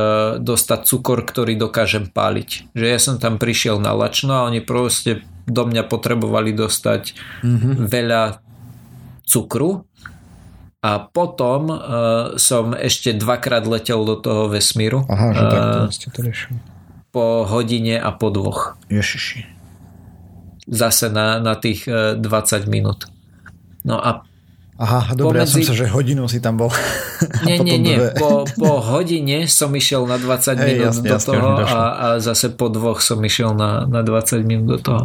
dostať 0.43 0.81
cukor, 0.91 1.23
ktorý 1.23 1.55
dokážem 1.55 2.11
páliť. 2.11 2.75
Že 2.75 2.87
ja 2.91 2.99
som 2.99 3.23
tam 3.23 3.39
prišiel 3.39 3.79
na 3.79 3.95
lačno 3.95 4.43
a 4.43 4.51
oni 4.51 4.59
proste 4.59 5.23
do 5.47 5.63
mňa 5.63 5.87
potrebovali 5.87 6.51
dostať 6.59 7.15
mm-hmm. 7.47 7.73
veľa 7.87 8.43
cukru 9.23 9.87
a 10.79 11.03
potom 11.03 11.75
uh, 11.75 11.79
som 12.39 12.71
ešte 12.71 13.11
dvakrát 13.11 13.67
letel 13.67 13.99
do 14.07 14.15
toho 14.15 14.47
vesmíru. 14.47 15.03
Aha, 15.11 15.35
že 15.35 15.43
uh, 15.43 15.51
takto 15.51 15.79
ste 15.91 16.07
to 16.15 16.21
riešili. 16.23 16.59
Po 17.11 17.43
hodine 17.43 17.99
a 17.99 18.15
po 18.15 18.31
dvoch. 18.31 18.79
Ježiši. 18.87 19.43
Zase 20.69 21.11
na, 21.11 21.41
na 21.41 21.57
tých 21.57 21.89
uh, 21.89 22.15
e, 22.15 22.21
20 22.21 22.69
minút. 22.69 23.09
No 23.83 23.99
a 23.99 24.23
Aha, 24.79 25.11
dobre, 25.19 25.43
pomedzi... 25.43 25.67
ja 25.67 25.67
som 25.67 25.75
sa, 25.75 25.79
že 25.83 25.87
hodinu 25.91 26.31
si 26.31 26.39
tam 26.39 26.55
bol. 26.55 26.71
Nie, 27.49 27.59
nie, 27.59 27.83
nie. 27.83 27.99
Po, 28.15 28.47
po 28.47 28.79
hodine 28.79 29.51
som 29.51 29.75
išiel 29.75 30.07
na 30.07 30.23
20 30.23 30.55
hey, 30.55 30.79
minút 30.79 30.95
jasne, 30.95 31.03
do 31.03 31.17
jasne, 31.19 31.29
toho 31.35 31.49
a, 31.67 31.83
a 31.99 32.07
zase 32.23 32.55
po 32.55 32.71
dvoch 32.71 33.03
som 33.03 33.19
išiel 33.19 33.59
na, 33.59 33.83
na 33.91 34.07
20 34.07 34.47
minút 34.47 34.67
do 34.71 34.79
toho 34.79 35.03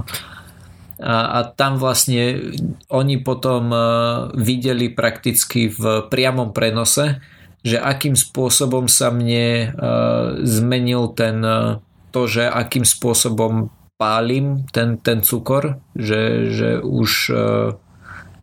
a, 1.04 1.38
a 1.38 1.40
tam 1.52 1.76
vlastne 1.76 2.56
oni 2.88 3.20
potom 3.20 3.70
uh, 3.70 4.32
videli 4.32 4.88
prakticky 4.88 5.68
v 5.68 6.08
priamom 6.08 6.56
prenose, 6.56 7.20
že 7.60 7.76
akým 7.76 8.16
spôsobom 8.16 8.88
sa 8.88 9.12
mne 9.12 9.76
uh, 9.76 10.40
zmenil 10.48 11.12
ten, 11.12 11.44
uh, 11.44 11.84
to, 12.16 12.26
že 12.32 12.48
akým 12.48 12.88
spôsobom 12.88 13.68
pálim 14.00 14.64
ten, 14.72 14.96
ten 15.04 15.20
cukor, 15.22 15.84
že, 15.94 16.50
že 16.50 16.70
už 16.82 17.32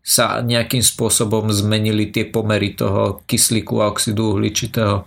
sa 0.01 0.41
nejakým 0.41 0.81
spôsobom 0.81 1.53
zmenili 1.53 2.09
tie 2.09 2.25
pomery 2.25 2.73
toho 2.73 3.21
kyslíku 3.29 3.85
a 3.85 3.93
oxidu 3.93 4.39
uhličitého 4.39 5.05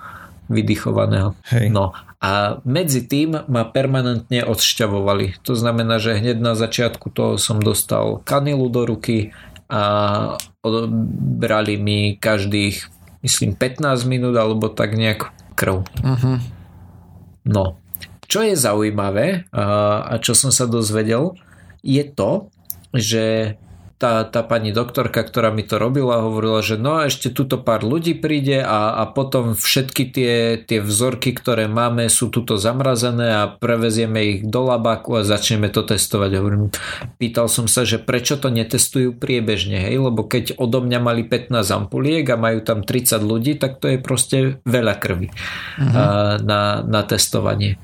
vydychovaného. 0.52 1.34
Hej. 1.50 1.74
No 1.74 1.96
a 2.24 2.64
medzi 2.64 3.04
tým 3.04 3.36
ma 3.52 3.64
permanentne 3.68 4.48
odšťavovali. 4.48 5.44
To 5.44 5.60
znamená, 5.60 6.00
že 6.00 6.16
hneď 6.16 6.40
na 6.40 6.56
začiatku 6.56 7.12
toho 7.12 7.36
som 7.36 7.60
dostal 7.60 8.24
kanilu 8.24 8.72
do 8.72 8.88
ruky 8.88 9.36
a 9.68 10.40
brali 11.44 11.76
mi 11.76 12.16
každých 12.16 12.88
myslím 13.28 13.60
15 13.60 14.08
minút 14.08 14.40
alebo 14.40 14.72
tak 14.72 14.96
nejak 14.96 15.36
krv. 15.60 15.84
Uh-huh. 15.84 16.40
No, 17.44 17.76
čo 18.32 18.40
je 18.40 18.56
zaujímavé 18.56 19.52
a 19.52 20.16
čo 20.24 20.32
som 20.32 20.56
sa 20.56 20.64
dozvedel, 20.64 21.36
je 21.84 22.08
to, 22.08 22.48
že 22.96 23.56
tá, 24.04 24.28
tá 24.28 24.44
pani 24.44 24.76
doktorka, 24.76 25.24
ktorá 25.24 25.48
mi 25.56 25.64
to 25.64 25.80
robila, 25.80 26.20
hovorila, 26.20 26.60
že 26.60 26.76
no 26.76 27.00
ešte 27.00 27.32
tuto 27.32 27.56
pár 27.64 27.88
ľudí 27.88 28.20
príde 28.20 28.60
a, 28.60 29.00
a 29.00 29.08
potom 29.08 29.56
všetky 29.56 30.12
tie, 30.12 30.60
tie 30.60 30.84
vzorky, 30.84 31.32
ktoré 31.32 31.72
máme, 31.72 32.12
sú 32.12 32.28
tuto 32.28 32.60
zamrazené 32.60 33.32
a 33.32 33.48
prevezieme 33.48 34.20
ich 34.28 34.40
do 34.44 34.68
labáku 34.68 35.16
a 35.16 35.24
začneme 35.24 35.72
to 35.72 35.88
testovať. 35.88 36.36
Hovorím, 36.36 36.68
pýtal 37.16 37.48
som 37.48 37.72
sa, 37.72 37.88
že 37.88 37.96
prečo 37.96 38.36
to 38.36 38.52
netestujú 38.52 39.16
priebežne, 39.16 39.80
hej, 39.80 40.04
lebo 40.04 40.28
keď 40.28 40.60
odo 40.60 40.84
mňa 40.84 41.00
mali 41.00 41.24
15 41.24 41.64
ampuliek 41.72 42.28
a 42.28 42.36
majú 42.36 42.60
tam 42.60 42.84
30 42.84 43.24
ľudí, 43.24 43.56
tak 43.56 43.80
to 43.80 43.88
je 43.88 44.04
proste 44.04 44.60
veľa 44.68 45.00
krvi 45.00 45.32
uh-huh. 45.32 46.44
na, 46.44 46.84
na 46.84 47.02
testovanie. 47.08 47.80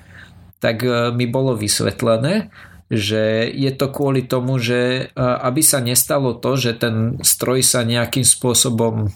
Tak 0.60 0.84
e, 0.84 1.16
mi 1.16 1.32
bolo 1.32 1.56
vysvetlené, 1.56 2.52
že 2.90 3.46
je 3.54 3.72
to 3.72 3.88
kvôli 3.94 4.26
tomu, 4.26 4.58
že 4.58 5.14
aby 5.18 5.62
sa 5.62 5.78
nestalo 5.78 6.34
to, 6.34 6.58
že 6.58 6.74
ten 6.74 7.22
stroj 7.22 7.62
sa 7.62 7.86
nejakým 7.86 8.26
spôsobom 8.26 9.14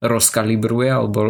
rozkalibruje 0.00 0.88
alebo 0.88 1.20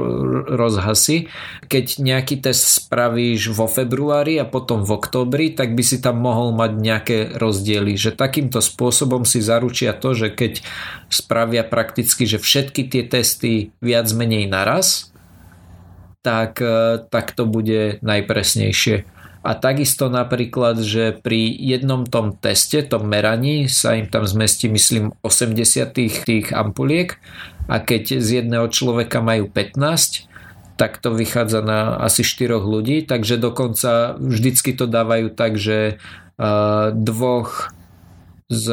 rozhasí. 0.46 1.28
Keď 1.66 1.98
nejaký 1.98 2.40
test 2.40 2.86
spravíš 2.86 3.50
vo 3.50 3.66
februári 3.66 4.38
a 4.38 4.46
potom 4.46 4.86
v 4.86 4.94
oktobri, 4.96 5.50
tak 5.52 5.74
by 5.74 5.82
si 5.82 5.98
tam 5.98 6.22
mohol 6.22 6.54
mať 6.54 6.72
nejaké 6.78 7.18
rozdiely. 7.36 7.98
Že 7.98 8.14
takýmto 8.14 8.62
spôsobom 8.62 9.26
si 9.26 9.42
zaručia 9.42 9.92
to, 9.98 10.14
že 10.14 10.30
keď 10.30 10.62
spravia 11.10 11.66
prakticky, 11.66 12.24
že 12.24 12.38
všetky 12.38 12.86
tie 12.86 13.02
testy 13.08 13.74
viac 13.82 14.06
menej 14.14 14.46
naraz, 14.46 15.10
tak, 16.22 16.62
tak 17.10 17.26
to 17.34 17.44
bude 17.44 17.98
najpresnejšie. 18.00 19.04
A 19.45 19.53
takisto 19.53 20.09
napríklad, 20.09 20.80
že 20.80 21.12
pri 21.20 21.53
jednom 21.53 22.09
tom 22.09 22.32
teste, 22.32 22.80
tom 22.80 23.05
meraní 23.12 23.68
sa 23.68 23.92
im 23.92 24.09
tam 24.09 24.24
zmestí 24.24 24.72
myslím 24.72 25.12
80 25.20 25.92
tých 26.24 26.47
ampuliek 26.57 27.20
a 27.68 27.76
keď 27.84 28.24
z 28.24 28.40
jedného 28.40 28.72
človeka 28.72 29.20
majú 29.20 29.53
15, 29.53 30.32
tak 30.80 30.99
to 30.99 31.14
vychádza 31.14 31.61
na 31.62 32.01
asi 32.01 32.24
4 32.24 32.57
ľudí, 32.57 33.05
takže 33.05 33.38
dokonca 33.38 34.18
vždycky 34.18 34.74
to 34.74 34.88
dávajú 34.90 35.30
tak, 35.30 35.61
že 35.61 36.01
dvoch 36.97 37.70
z 38.53 38.66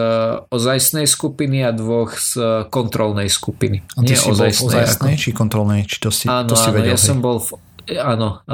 ozajstnej 0.52 1.08
skupiny 1.08 1.64
a 1.64 1.72
dvoch 1.72 2.20
z 2.20 2.68
kontrolnej 2.68 3.32
skupiny. 3.32 3.88
A 3.96 4.04
ty 4.04 4.14
Nie 4.14 4.20
si 4.20 4.28
ozajstnej, 4.28 4.68
bol 4.68 4.68
v 4.68 4.68
ozajstnej 4.68 5.16
ako... 5.16 5.22
či 5.24 5.30
kontrolnej? 5.32 5.82
Či 5.88 5.98
to 6.04 6.10
si, 6.12 6.26
áno, 6.28 6.50
to 6.52 6.56
si 6.60 6.70
áno, 6.70 6.76
vedel, 6.76 6.92
ja 6.92 7.00
hej? 7.00 7.08
som 7.08 7.18
bol 7.24 7.40
v 7.40 7.56
Áno. 8.00 8.46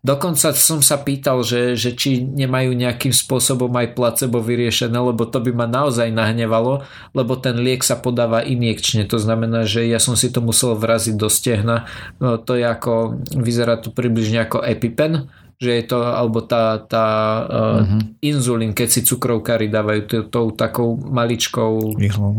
Dokonca 0.00 0.56
som 0.56 0.80
sa 0.80 0.96
pýtal, 1.02 1.44
že, 1.44 1.76
že 1.76 1.92
či 1.92 2.24
nemajú 2.24 2.72
nejakým 2.72 3.12
spôsobom 3.12 3.68
aj 3.76 3.92
placebo 3.92 4.40
vyriešené, 4.40 4.96
lebo 4.96 5.28
to 5.28 5.42
by 5.44 5.52
ma 5.52 5.66
naozaj 5.68 6.08
nahnevalo, 6.08 6.86
lebo 7.12 7.32
ten 7.36 7.60
liek 7.60 7.84
sa 7.84 8.00
podáva 8.00 8.40
injekčne. 8.40 9.04
To 9.10 9.20
znamená, 9.20 9.68
že 9.68 9.84
ja 9.84 10.00
som 10.00 10.16
si 10.16 10.32
to 10.32 10.40
musel 10.40 10.72
vraziť 10.78 11.14
do 11.18 11.28
stehna. 11.28 11.84
No, 12.22 12.40
to 12.40 12.56
je 12.56 12.64
ako, 12.64 13.20
vyzerá 13.36 13.76
to 13.76 13.92
približne 13.92 14.40
ako 14.44 14.64
EpiPen, 14.64 15.28
že 15.58 15.70
je 15.80 15.84
to, 15.86 15.98
alebo 16.02 16.42
tá, 16.42 16.82
tá 16.82 17.08
uh, 17.08 17.80
uh-huh. 17.80 18.02
inzulín, 18.20 18.74
keď 18.74 18.88
si 18.90 19.00
cukrovkári 19.06 19.70
dávajú 19.70 20.28
tou 20.28 20.50
takou 20.50 20.98
maličkou 20.98 21.94
ihlou, 21.98 22.32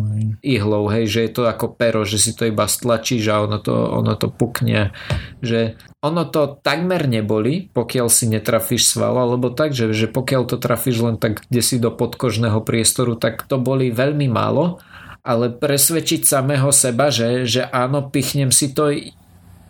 ihlou, 0.44 0.84
hej, 0.92 1.06
že 1.08 1.20
je 1.26 1.32
to 1.32 1.44
ako 1.48 1.74
pero, 1.74 2.04
že 2.04 2.20
si 2.20 2.36
to 2.36 2.46
iba 2.46 2.68
stlačíš 2.68 3.24
a 3.32 3.42
ono 3.48 3.58
to, 3.64 3.74
ono 3.74 4.14
to 4.20 4.28
pukne, 4.28 4.92
že 5.40 5.80
ono 6.04 6.28
to 6.28 6.60
takmer 6.62 7.10
neboli, 7.10 7.72
pokiaľ 7.72 8.08
si 8.12 8.30
netrafíš 8.30 8.94
sval, 8.94 9.18
alebo 9.18 9.50
tak, 9.50 9.74
že, 9.74 9.90
že 9.96 10.12
pokiaľ 10.12 10.44
to 10.46 10.58
trafíš 10.62 11.02
len 11.02 11.16
tak 11.18 11.42
kde 11.48 11.62
si 11.64 11.82
do 11.82 11.90
podkožného 11.90 12.62
priestoru, 12.62 13.18
tak 13.18 13.48
to 13.48 13.58
boli 13.58 13.90
veľmi 13.90 14.30
málo, 14.30 14.78
ale 15.26 15.50
presvedčiť 15.50 16.22
samého 16.22 16.70
seba, 16.70 17.10
že, 17.10 17.50
že 17.50 17.66
áno, 17.66 18.14
pichnem 18.14 18.54
si 18.54 18.70
to 18.70 18.94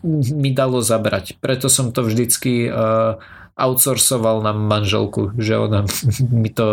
mi 0.05 0.53
dalo 0.53 0.85
zabrať. 0.85 1.41
Preto 1.41 1.67
som 1.67 1.89
to 1.89 2.05
vždycky 2.05 2.69
uh, 2.69 3.17
outsourcoval 3.57 4.45
na 4.45 4.53
manželku, 4.53 5.33
že 5.41 5.57
ona 5.57 5.89
mi 6.43 6.53
to, 6.53 6.67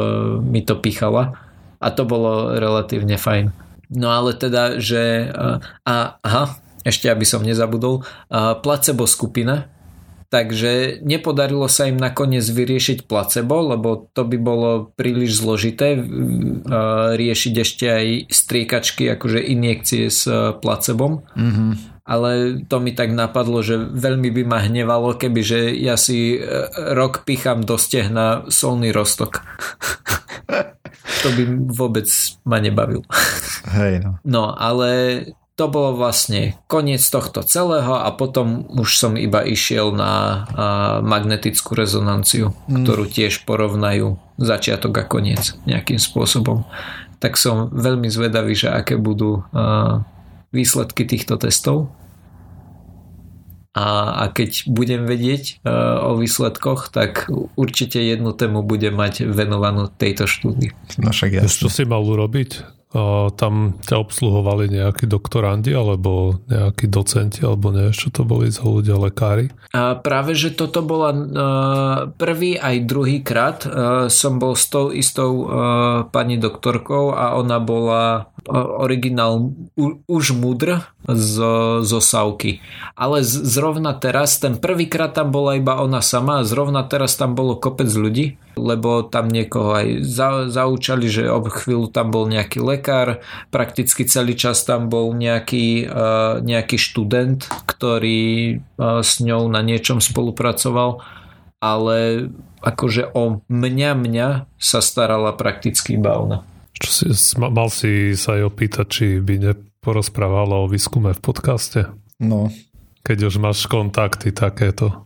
mi 0.45 0.61
to 0.61 0.76
pichala 0.76 1.41
a 1.80 1.89
to 1.91 2.05
bolo 2.05 2.55
relatívne 2.55 3.16
fajn. 3.16 3.51
No 3.93 4.12
ale 4.12 4.37
teda, 4.37 4.80
že 4.80 5.33
uh, 5.33 5.61
a, 5.85 6.20
aha, 6.20 6.45
ešte 6.85 7.09
aby 7.09 7.24
som 7.24 7.41
nezabudol, 7.41 8.05
uh, 8.05 8.57
placebo 8.61 9.09
skupina, 9.09 9.72
Takže 10.33 11.05
nepodarilo 11.05 11.68
sa 11.68 11.93
im 11.93 12.01
nakoniec 12.01 12.41
vyriešiť 12.41 13.05
placebo, 13.05 13.76
lebo 13.76 14.09
to 14.16 14.24
by 14.24 14.41
bolo 14.41 14.89
príliš 14.97 15.45
zložité 15.45 16.01
riešiť 17.20 17.55
ešte 17.61 17.85
aj 17.85 18.07
striekačky, 18.33 19.12
akože 19.12 19.45
injekcie 19.45 20.09
s 20.09 20.24
placebom. 20.64 21.20
Mm-hmm 21.37 21.91
ale 22.03 22.63
to 22.67 22.83
mi 22.83 22.91
tak 22.91 23.15
napadlo, 23.15 23.63
že 23.63 23.79
veľmi 23.79 24.35
by 24.35 24.43
ma 24.43 24.59
hnevalo, 24.67 25.15
keby 25.15 25.41
že 25.41 25.61
ja 25.79 25.95
si 25.95 26.35
e, 26.35 26.43
rok 26.99 27.23
picham 27.23 27.63
do 27.63 27.79
stehna 27.79 28.47
solný 28.51 28.91
rostok. 28.91 29.47
to 31.23 31.29
by 31.31 31.43
vôbec 31.71 32.11
ma 32.43 32.59
nebavil. 32.59 33.07
Hej 33.71 34.03
no. 34.03 34.11
No, 34.27 34.45
ale 34.51 34.91
to 35.55 35.69
bolo 35.69 35.95
vlastne 35.95 36.59
koniec 36.67 37.05
tohto 37.05 37.45
celého 37.45 37.95
a 37.95 38.09
potom 38.17 38.67
už 38.73 38.89
som 38.97 39.13
iba 39.21 39.45
išiel 39.45 39.93
na 39.93 40.43
magnetickú 41.05 41.77
rezonanciu, 41.77 42.57
mm. 42.67 42.83
ktorú 42.83 43.05
tiež 43.07 43.45
porovnajú 43.45 44.17
začiatok 44.41 44.93
a 44.99 45.05
koniec 45.05 45.55
nejakým 45.69 46.01
spôsobom. 46.01 46.65
Tak 47.21 47.39
som 47.39 47.71
veľmi 47.71 48.11
zvedavý, 48.11 48.57
že 48.57 48.73
aké 48.73 48.99
budú 48.99 49.45
výsledky 50.53 51.09
týchto 51.09 51.41
testov. 51.41 51.91
A, 53.73 54.21
a 54.21 54.25
keď 54.29 54.69
budem 54.69 55.09
vedieť 55.09 55.65
uh, 55.65 56.13
o 56.13 56.21
výsledkoch, 56.21 56.93
tak 56.93 57.33
určite 57.57 58.05
jednu 58.05 58.37
tému 58.37 58.61
budem 58.61 58.93
mať 58.93 59.25
venovanú 59.33 59.89
tejto 59.89 60.29
štúdii. 60.29 61.01
No 61.01 61.09
však 61.09 61.41
jasne. 61.41 61.61
Čo 61.67 61.73
si 61.73 61.89
mal 61.89 62.05
urobiť? 62.05 62.83
tam 63.41 63.81
ťa 63.81 63.97
obsluhovali 63.97 64.69
nejakí 64.69 65.09
doktorandi 65.09 65.73
alebo 65.73 66.45
nejakí 66.45 66.93
docenti 66.93 67.41
alebo 67.41 67.73
neviem, 67.73 67.97
čo 67.97 68.13
to 68.13 68.29
boli 68.29 68.53
za 68.53 68.69
ľudia, 68.69 69.01
lekári? 69.01 69.49
A 69.73 69.97
práve, 69.97 70.37
že 70.37 70.53
toto 70.53 70.85
bola 70.85 71.11
prvý 72.21 72.61
aj 72.61 72.77
druhý 72.85 73.25
krát 73.25 73.65
som 74.13 74.37
bol 74.37 74.53
s 74.53 74.69
tou 74.69 74.93
istou 74.93 75.49
pani 76.13 76.37
doktorkou 76.37 77.17
a 77.17 77.41
ona 77.41 77.57
bola 77.57 78.29
originál 78.51 79.55
už 80.07 80.34
mudr 80.34 80.82
zo, 81.07 81.82
zo 81.82 82.01
Savky. 82.01 82.62
Ale 82.99 83.22
zrovna 83.24 83.95
teraz, 83.95 84.38
ten 84.43 84.59
prvýkrát 84.59 85.14
tam 85.14 85.30
bola 85.30 85.59
iba 85.59 85.78
ona 85.78 86.03
sama 86.03 86.43
a 86.43 86.47
zrovna 86.47 86.82
teraz 86.86 87.14
tam 87.14 87.34
bolo 87.38 87.59
kopec 87.59 87.90
ľudí 87.90 88.40
lebo 88.57 89.05
tam 89.09 89.32
niekoho 89.32 89.80
aj 89.80 89.88
za, 90.05 90.28
zaučali, 90.53 91.09
že 91.09 91.28
ob 91.28 91.49
chvíľu 91.49 91.88
tam 91.88 92.12
bol 92.12 92.28
nejaký 92.28 92.61
lekár, 92.61 93.24
prakticky 93.49 94.05
celý 94.05 94.36
čas 94.36 94.64
tam 94.68 94.93
bol 94.93 95.16
nejaký, 95.16 95.88
uh, 95.88 96.45
nejaký 96.45 96.76
študent, 96.76 97.49
ktorý 97.64 98.61
uh, 98.61 99.01
s 99.01 99.24
ňou 99.24 99.49
na 99.49 99.64
niečom 99.64 100.05
spolupracoval, 100.05 101.01
ale 101.62 102.28
akože 102.62 103.16
o 103.16 103.43
mňa 103.49 103.90
mňa 103.97 104.28
sa 104.61 104.80
starala 104.84 105.34
prakticky 105.34 105.97
iba 105.97 106.14
ona. 106.14 106.38
Čo 106.79 106.89
si, 106.89 107.05
mal 107.37 107.68
si 107.68 108.16
sa 108.16 108.41
aj 108.41 108.43
opýtať, 108.49 108.87
či 108.89 109.05
by 109.20 109.35
neporozprávala 109.39 110.64
o 110.64 110.70
výskume 110.70 111.12
v 111.12 111.20
podcaste? 111.20 111.91
No. 112.23 112.49
Keď 113.03 113.18
už 113.29 113.35
máš 113.43 113.66
kontakty 113.66 114.31
takéto. 114.31 115.05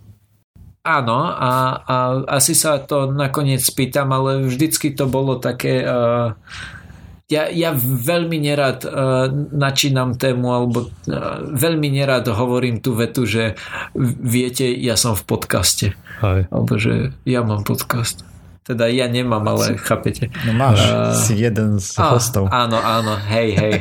Áno, 0.87 1.19
a, 1.19 1.83
a 1.83 1.97
asi 2.39 2.55
sa 2.55 2.79
to 2.79 3.11
nakoniec 3.11 3.59
spýtam, 3.59 4.15
ale 4.15 4.47
vždycky 4.47 4.95
to 4.95 5.11
bolo 5.11 5.43
také... 5.43 5.83
Uh, 5.83 6.39
ja, 7.27 7.51
ja 7.51 7.75
veľmi 7.75 8.39
nerad 8.39 8.87
uh, 8.87 9.27
načínam 9.51 10.15
tému, 10.15 10.47
alebo 10.47 10.87
uh, 10.87 11.43
veľmi 11.43 11.91
nerad 11.91 12.23
hovorím 12.31 12.79
tú 12.79 12.95
vetu, 12.95 13.27
že 13.27 13.59
viete, 14.23 14.71
ja 14.71 14.95
som 14.95 15.19
v 15.19 15.27
podcaste. 15.27 15.99
Aj. 16.23 16.47
Alebo 16.55 16.79
že 16.79 17.11
ja 17.27 17.43
mám 17.43 17.67
podcast. 17.67 18.23
Teda 18.67 18.91
ja 18.91 19.07
nemám, 19.07 19.47
ale 19.47 19.79
chápete. 19.79 20.27
No 20.43 20.51
máš, 20.59 20.83
uh, 20.83 21.15
si 21.15 21.39
jeden 21.39 21.79
z 21.79 21.95
hostov. 22.03 22.51
Áno, 22.51 22.75
áno, 22.83 23.15
hej, 23.15 23.55
hej. 23.55 23.75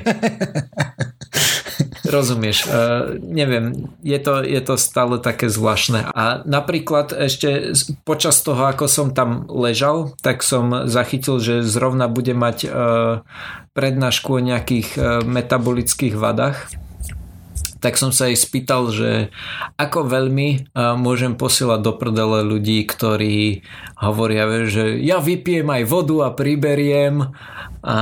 Rozumieš, 2.15 2.69
uh, 2.69 3.17
neviem, 3.17 3.89
je 4.05 4.19
to, 4.21 4.45
je 4.45 4.61
to 4.61 4.77
stále 4.77 5.17
také 5.17 5.49
zvláštne. 5.49 6.05
A 6.13 6.45
napríklad 6.45 7.17
ešte 7.17 7.73
počas 8.05 8.45
toho, 8.45 8.61
ako 8.69 8.85
som 8.85 9.09
tam 9.09 9.49
ležal, 9.49 10.13
tak 10.21 10.45
som 10.45 10.85
zachytil, 10.85 11.41
že 11.41 11.65
zrovna 11.65 12.05
bude 12.05 12.37
mať 12.37 12.57
uh, 12.69 12.71
prednášku 13.73 14.37
o 14.37 14.39
nejakých 14.39 14.89
uh, 14.95 15.03
metabolických 15.25 16.13
vadách 16.13 16.69
tak 17.85 18.01
som 18.01 18.09
sa 18.09 18.33
jej 18.33 18.37
spýtal, 18.37 18.89
že 18.89 19.29
ako 19.77 20.09
veľmi 20.09 20.73
môžem 20.97 21.37
posielať 21.37 21.85
do 21.85 21.93
prdele 21.93 22.41
ľudí, 22.41 22.81
ktorí 22.81 23.61
hovoria, 24.01 24.65
že 24.65 24.97
ja 25.05 25.21
vypijem 25.21 25.69
aj 25.69 25.83
vodu 25.85 26.25
a 26.25 26.29
priberiem 26.33 27.29
a 27.85 27.97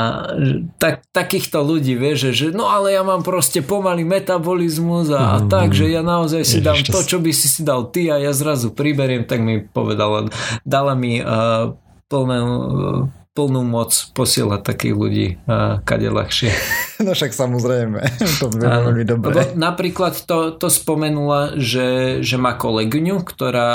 tak, 0.80 1.04
takýchto 1.12 1.60
ľudí, 1.60 2.00
vieš, 2.00 2.32
že, 2.32 2.32
že 2.32 2.48
no 2.56 2.72
ale 2.72 2.96
ja 2.96 3.04
mám 3.04 3.20
proste 3.20 3.60
pomalý 3.60 4.08
metabolizmus 4.08 5.12
a, 5.12 5.36
a 5.36 5.38
mm. 5.44 5.52
tak, 5.52 5.76
že 5.76 5.92
ja 5.92 6.00
naozaj 6.00 6.48
si 6.48 6.64
dám 6.64 6.80
to, 6.80 7.04
čo 7.04 7.20
by 7.20 7.36
si 7.36 7.52
si 7.52 7.68
dal 7.68 7.92
ty 7.92 8.08
a 8.08 8.16
ja 8.16 8.32
zrazu 8.32 8.72
priberiem, 8.72 9.28
tak 9.28 9.44
mi 9.44 9.60
povedala, 9.60 10.32
dala 10.64 10.96
mi 10.96 11.20
uh, 11.20 11.76
plné 12.08 12.38
uh, 12.40 13.23
plnú 13.34 13.66
moc 13.66 13.90
posielať 14.14 14.62
takých 14.62 14.96
ľudí 14.96 15.28
a 15.50 15.82
kade 15.82 16.10
ľahšie. 16.10 16.54
No 17.04 17.12
však 17.12 17.36
samozrejme, 17.36 18.00
to 18.40 18.48
by 18.48 18.64
veľmi 18.64 19.04
dobré. 19.04 19.36
Lebo 19.36 19.60
napríklad 19.60 20.24
to, 20.24 20.56
to 20.56 20.72
spomenula, 20.72 21.60
že, 21.60 22.22
že 22.24 22.40
má 22.40 22.56
kolegyňu, 22.56 23.28
ktorá 23.28 23.72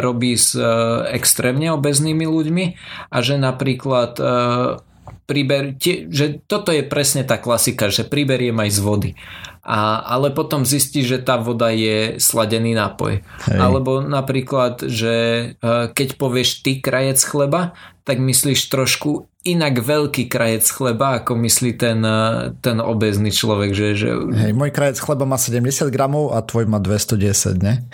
robí 0.00 0.32
s 0.40 0.56
e, 0.56 0.64
extrémne 1.12 1.68
obeznými 1.76 2.24
ľuďmi 2.24 2.64
a 3.12 3.16
že 3.20 3.36
napríklad 3.36 4.16
e, 4.16 4.24
priber, 5.28 5.76
tie, 5.76 6.08
že 6.08 6.40
toto 6.48 6.72
je 6.72 6.80
presne 6.80 7.28
tá 7.28 7.36
klasika, 7.36 7.92
že 7.92 8.08
priberiem 8.08 8.56
aj 8.56 8.70
z 8.72 8.80
vody. 8.80 9.10
A, 9.62 10.02
ale 10.02 10.34
potom 10.34 10.66
zistí, 10.66 11.06
že 11.06 11.22
tá 11.22 11.38
voda 11.38 11.70
je 11.70 12.18
sladený 12.18 12.74
nápoj. 12.74 13.22
Hej. 13.22 13.58
Alebo 13.62 14.02
napríklad, 14.02 14.90
že 14.90 15.14
e, 15.14 15.70
keď 15.94 16.18
povieš 16.18 16.66
ty 16.66 16.82
krajec 16.82 17.22
chleba, 17.22 17.76
tak 18.02 18.18
myslíš 18.18 18.66
trošku 18.68 19.30
inak 19.42 19.82
veľký 19.82 20.26
krajec 20.30 20.66
chleba, 20.66 21.22
ako 21.22 21.38
myslí 21.38 21.78
ten, 21.78 22.02
e, 22.02 22.54
ten 22.62 22.78
obezný 22.78 23.30
človek. 23.34 23.70
Že, 23.74 23.86
že... 23.94 24.08
Hej, 24.38 24.52
môj 24.54 24.70
krajec 24.74 24.98
chleba 24.98 25.26
má 25.26 25.38
70 25.38 25.90
gramov 25.90 26.34
a 26.34 26.42
tvoj 26.42 26.66
má 26.66 26.78
210, 26.78 27.62
ne? 27.62 27.86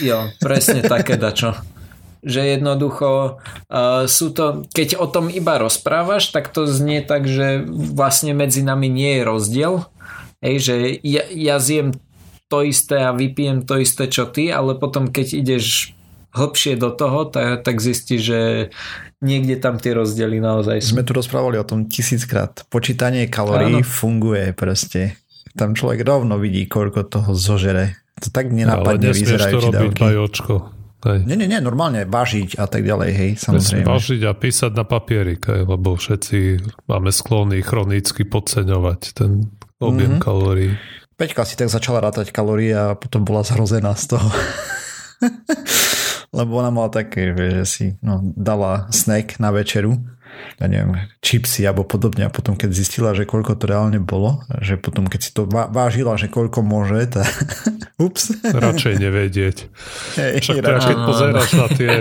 Jo, 0.00 0.28
presne 0.40 0.84
také 0.84 1.16
dačo. 1.20 1.56
že 2.26 2.42
jednoducho 2.58 3.38
uh, 3.38 4.10
sú 4.10 4.34
to, 4.34 4.66
keď 4.74 4.98
o 4.98 5.06
tom 5.06 5.30
iba 5.30 5.62
rozprávaš, 5.62 6.34
tak 6.34 6.50
to 6.50 6.66
znie 6.66 6.98
tak, 6.98 7.22
že 7.30 7.62
vlastne 7.70 8.34
medzi 8.34 8.66
nami 8.66 8.90
nie 8.90 9.20
je 9.20 9.22
rozdiel, 9.22 9.74
Hej, 10.44 10.56
že 10.60 10.74
ja, 11.00 11.24
ja 11.32 11.56
zjem 11.56 11.96
to 12.46 12.62
isté 12.62 13.02
a 13.02 13.16
vypijem 13.16 13.64
to 13.64 13.80
isté 13.80 14.06
čo 14.06 14.28
ty, 14.28 14.52
ale 14.52 14.76
potom 14.78 15.10
keď 15.10 15.42
ideš 15.42 15.95
hlbšie 16.36 16.76
do 16.76 16.92
toho, 16.92 17.24
tak, 17.26 17.64
tak 17.64 17.80
zistíš, 17.80 18.20
že 18.20 18.40
niekde 19.24 19.56
tam 19.56 19.80
tie 19.80 19.96
rozdiely 19.96 20.38
naozaj 20.38 20.84
sú. 20.84 21.00
Sme 21.00 21.06
tu 21.06 21.16
rozprávali 21.16 21.56
o 21.56 21.64
tom 21.64 21.88
tisíckrát. 21.88 22.68
Počítanie 22.68 23.26
kalórií 23.32 23.80
Áno. 23.80 23.88
funguje 23.88 24.52
proste. 24.52 25.16
Tam 25.56 25.72
človek 25.72 26.04
rovno 26.04 26.36
vidí, 26.36 26.68
koľko 26.68 27.08
toho 27.08 27.32
zožere. 27.32 27.96
To 28.20 28.28
tak 28.28 28.52
nenápadne 28.52 29.12
no, 29.12 29.16
vyzerajú 29.16 29.52
to 29.56 29.60
robiť 29.72 29.92
bajočko. 29.96 30.54
Hej. 31.06 31.28
Nie, 31.28 31.36
nie, 31.38 31.46
nie, 31.46 31.60
normálne 31.62 32.02
vážiť 32.08 32.58
a 32.58 32.66
tak 32.66 32.82
ďalej, 32.82 33.10
hej, 33.14 33.30
samozrejme. 33.38 33.86
Vážiť 33.86 34.20
a 34.26 34.32
písať 34.32 34.72
na 34.74 34.82
papierik, 34.82 35.44
hej, 35.46 35.62
lebo 35.68 35.94
všetci 35.94 36.66
máme 36.88 37.14
sklony 37.14 37.62
chronicky 37.62 38.26
podceňovať 38.26 39.00
ten 39.14 39.54
objem 39.78 40.16
mm-hmm. 40.16 40.24
kalórií. 40.24 40.72
Peťka 41.16 41.46
si 41.48 41.54
tak 41.54 41.70
začala 41.70 42.00
rátať 42.00 42.32
kalórie 42.32 42.72
a 42.74 42.96
potom 42.96 43.22
bola 43.22 43.44
zhrozená 43.46 43.94
z 43.94 44.16
toho. 44.16 44.28
Lebo 46.32 46.58
ona 46.58 46.70
mala 46.70 46.88
také, 46.88 47.34
že 47.36 47.48
si 47.66 47.86
no, 48.02 48.20
dala 48.22 48.90
snack 48.90 49.38
na 49.38 49.50
večeru 49.50 49.96
ja 50.56 50.66
neviem, 50.66 50.96
čipsy 51.20 51.64
alebo 51.68 51.84
podobne 51.84 52.26
a 52.26 52.30
potom 52.32 52.56
keď 52.56 52.70
zistila, 52.72 53.10
že 53.12 53.28
koľko 53.28 53.58
to 53.60 53.64
reálne 53.68 54.00
bolo, 54.00 54.42
že 54.64 54.80
potom 54.80 55.04
keď 55.04 55.20
si 55.20 55.30
to 55.36 55.44
vážila, 55.48 56.16
že 56.16 56.32
koľko 56.32 56.64
môže, 56.64 57.08
tak 57.12 57.28
ups. 58.04 58.32
Radšej 58.42 58.94
nevedieť. 59.00 59.56
Hey, 60.16 60.40
Však 60.40 60.56
teda, 60.60 60.80
keď 60.80 60.98
pozeráš 61.04 61.50
na 61.56 61.66
tie 61.72 61.92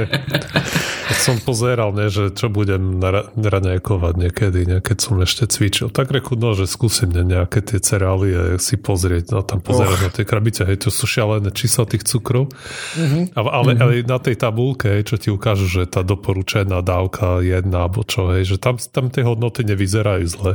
keď 1.05 1.17
som 1.21 1.37
pozeral, 1.37 1.93
ne, 1.93 2.09
že 2.09 2.33
čo 2.33 2.49
budem 2.49 2.97
raňajkovať 3.37 4.13
niekedy, 4.17 4.59
ne, 4.65 4.77
keď 4.81 4.97
som 4.97 5.21
ešte 5.21 5.45
cvičil, 5.45 5.93
tak 5.93 6.09
reku, 6.09 6.33
no, 6.33 6.57
že 6.57 6.65
skúsim 6.65 7.13
ne, 7.13 7.21
nejaké 7.21 7.61
tie 7.61 7.77
cereálie 7.77 8.57
si 8.57 8.75
pozrieť, 8.75 9.29
no 9.29 9.45
tam 9.45 9.61
pozerať 9.61 9.97
oh. 10.01 10.03
na 10.03 10.11
tie 10.11 10.25
krabice, 10.25 10.65
hej, 10.65 10.81
to 10.81 10.89
sú 10.89 11.05
šialené 11.05 11.53
čísla 11.53 11.85
tých 11.85 12.09
cukrov, 12.09 12.49
mm-hmm. 12.97 13.37
ale, 13.37 13.49
ale, 13.53 13.71
mm-hmm. 13.77 13.83
ale 13.85 13.91
na 14.01 14.17
tej 14.17 14.35
tabulke, 14.35 14.89
čo 15.05 15.15
ti 15.21 15.29
ukážu, 15.29 15.69
že 15.69 15.85
tá 15.85 16.01
doporučená 16.01 16.81
dávka 16.81 17.45
jedna, 17.45 17.85
alebo 17.85 18.01
čo, 18.01 18.24
hej, 18.33 18.53
že 18.53 18.55
tam, 18.57 18.79
tam 18.79 19.13
tie 19.13 19.21
hodnoty 19.21 19.61
nevyzerajú 19.67 20.25
zle. 20.25 20.53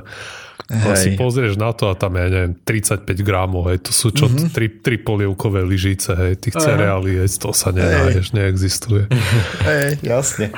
Hej. 0.70 1.02
si 1.02 1.10
pozrieš 1.18 1.58
na 1.58 1.74
to 1.74 1.90
a 1.90 1.98
tam 1.98 2.14
je, 2.14 2.30
neviem, 2.30 2.54
35 2.62 3.02
gramov, 3.26 3.74
hej, 3.74 3.82
to 3.82 3.90
sú 3.90 4.14
čo, 4.14 4.30
mm-hmm. 4.30 4.54
tri, 4.54 4.70
tri 4.78 5.02
polievkové 5.02 5.66
lyžice, 5.66 6.14
hej, 6.14 6.38
tých 6.38 6.54
Aha. 6.54 6.62
cereálí, 6.62 7.18
hej, 7.18 7.26
to 7.42 7.50
sa 7.50 7.74
nenájdeš, 7.74 8.30
neexistuje. 8.30 9.10
Hej, 9.66 9.98
jasne. 10.06 10.54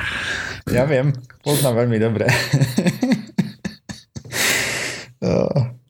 Ja 0.69 0.85
viem, 0.85 1.17
poznám 1.41 1.81
veľmi 1.81 1.97
dobre. 1.97 2.29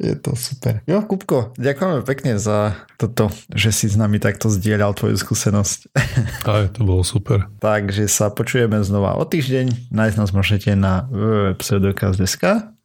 Je 0.03 0.19
to 0.19 0.35
super. 0.35 0.83
Jo, 0.83 0.99
Kupko, 1.07 1.55
ďakujeme 1.55 2.03
pekne 2.03 2.35
za 2.35 2.75
toto, 2.99 3.31
že 3.55 3.71
si 3.71 3.87
s 3.87 3.95
nami 3.95 4.19
takto 4.19 4.51
zdieľal 4.51 4.91
tvoju 4.91 5.15
skúsenosť. 5.15 5.79
Aj, 6.51 6.67
to 6.75 6.83
bolo 6.83 7.07
super. 7.07 7.47
Takže 7.63 8.11
sa 8.11 8.27
počujeme 8.27 8.83
znova 8.83 9.15
o 9.15 9.23
týždeň. 9.23 9.95
Nájsť 9.95 10.17
nás 10.19 10.35
môžete 10.35 10.75
na 10.75 11.07
www.pseudokaz.sk 11.07 12.75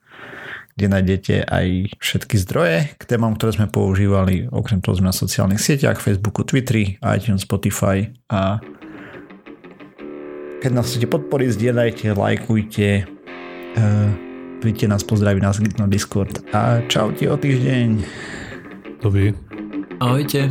kde 0.79 0.95
nájdete 0.95 1.35
aj 1.43 1.91
všetky 1.99 2.39
zdroje 2.39 2.95
k 2.95 3.03
témam, 3.03 3.35
ktoré 3.35 3.51
sme 3.51 3.67
používali. 3.67 4.47
Okrem 4.47 4.79
toho 4.79 4.95
sme 4.95 5.11
na 5.11 5.17
sociálnych 5.17 5.59
sieťach, 5.59 5.99
Facebooku, 5.99 6.47
Twitteri, 6.47 7.03
iTunes, 7.03 7.43
Spotify 7.43 8.07
a 8.31 8.63
keď 10.63 10.71
nás 10.71 10.87
chcete 10.87 11.11
podporiť, 11.11 11.51
zdieľajte, 11.51 12.07
lajkujte, 12.15 12.91
uh, 13.75 14.28
príďte 14.59 14.91
nás 14.91 15.03
pozdraviť 15.07 15.43
nás 15.43 15.57
na 15.79 15.87
Discord 15.87 16.43
a 16.51 16.83
čaute 16.91 17.25
o 17.31 17.37
týždeň. 17.39 17.89
Dobrý. 18.99 19.35
Ahojte. 20.03 20.51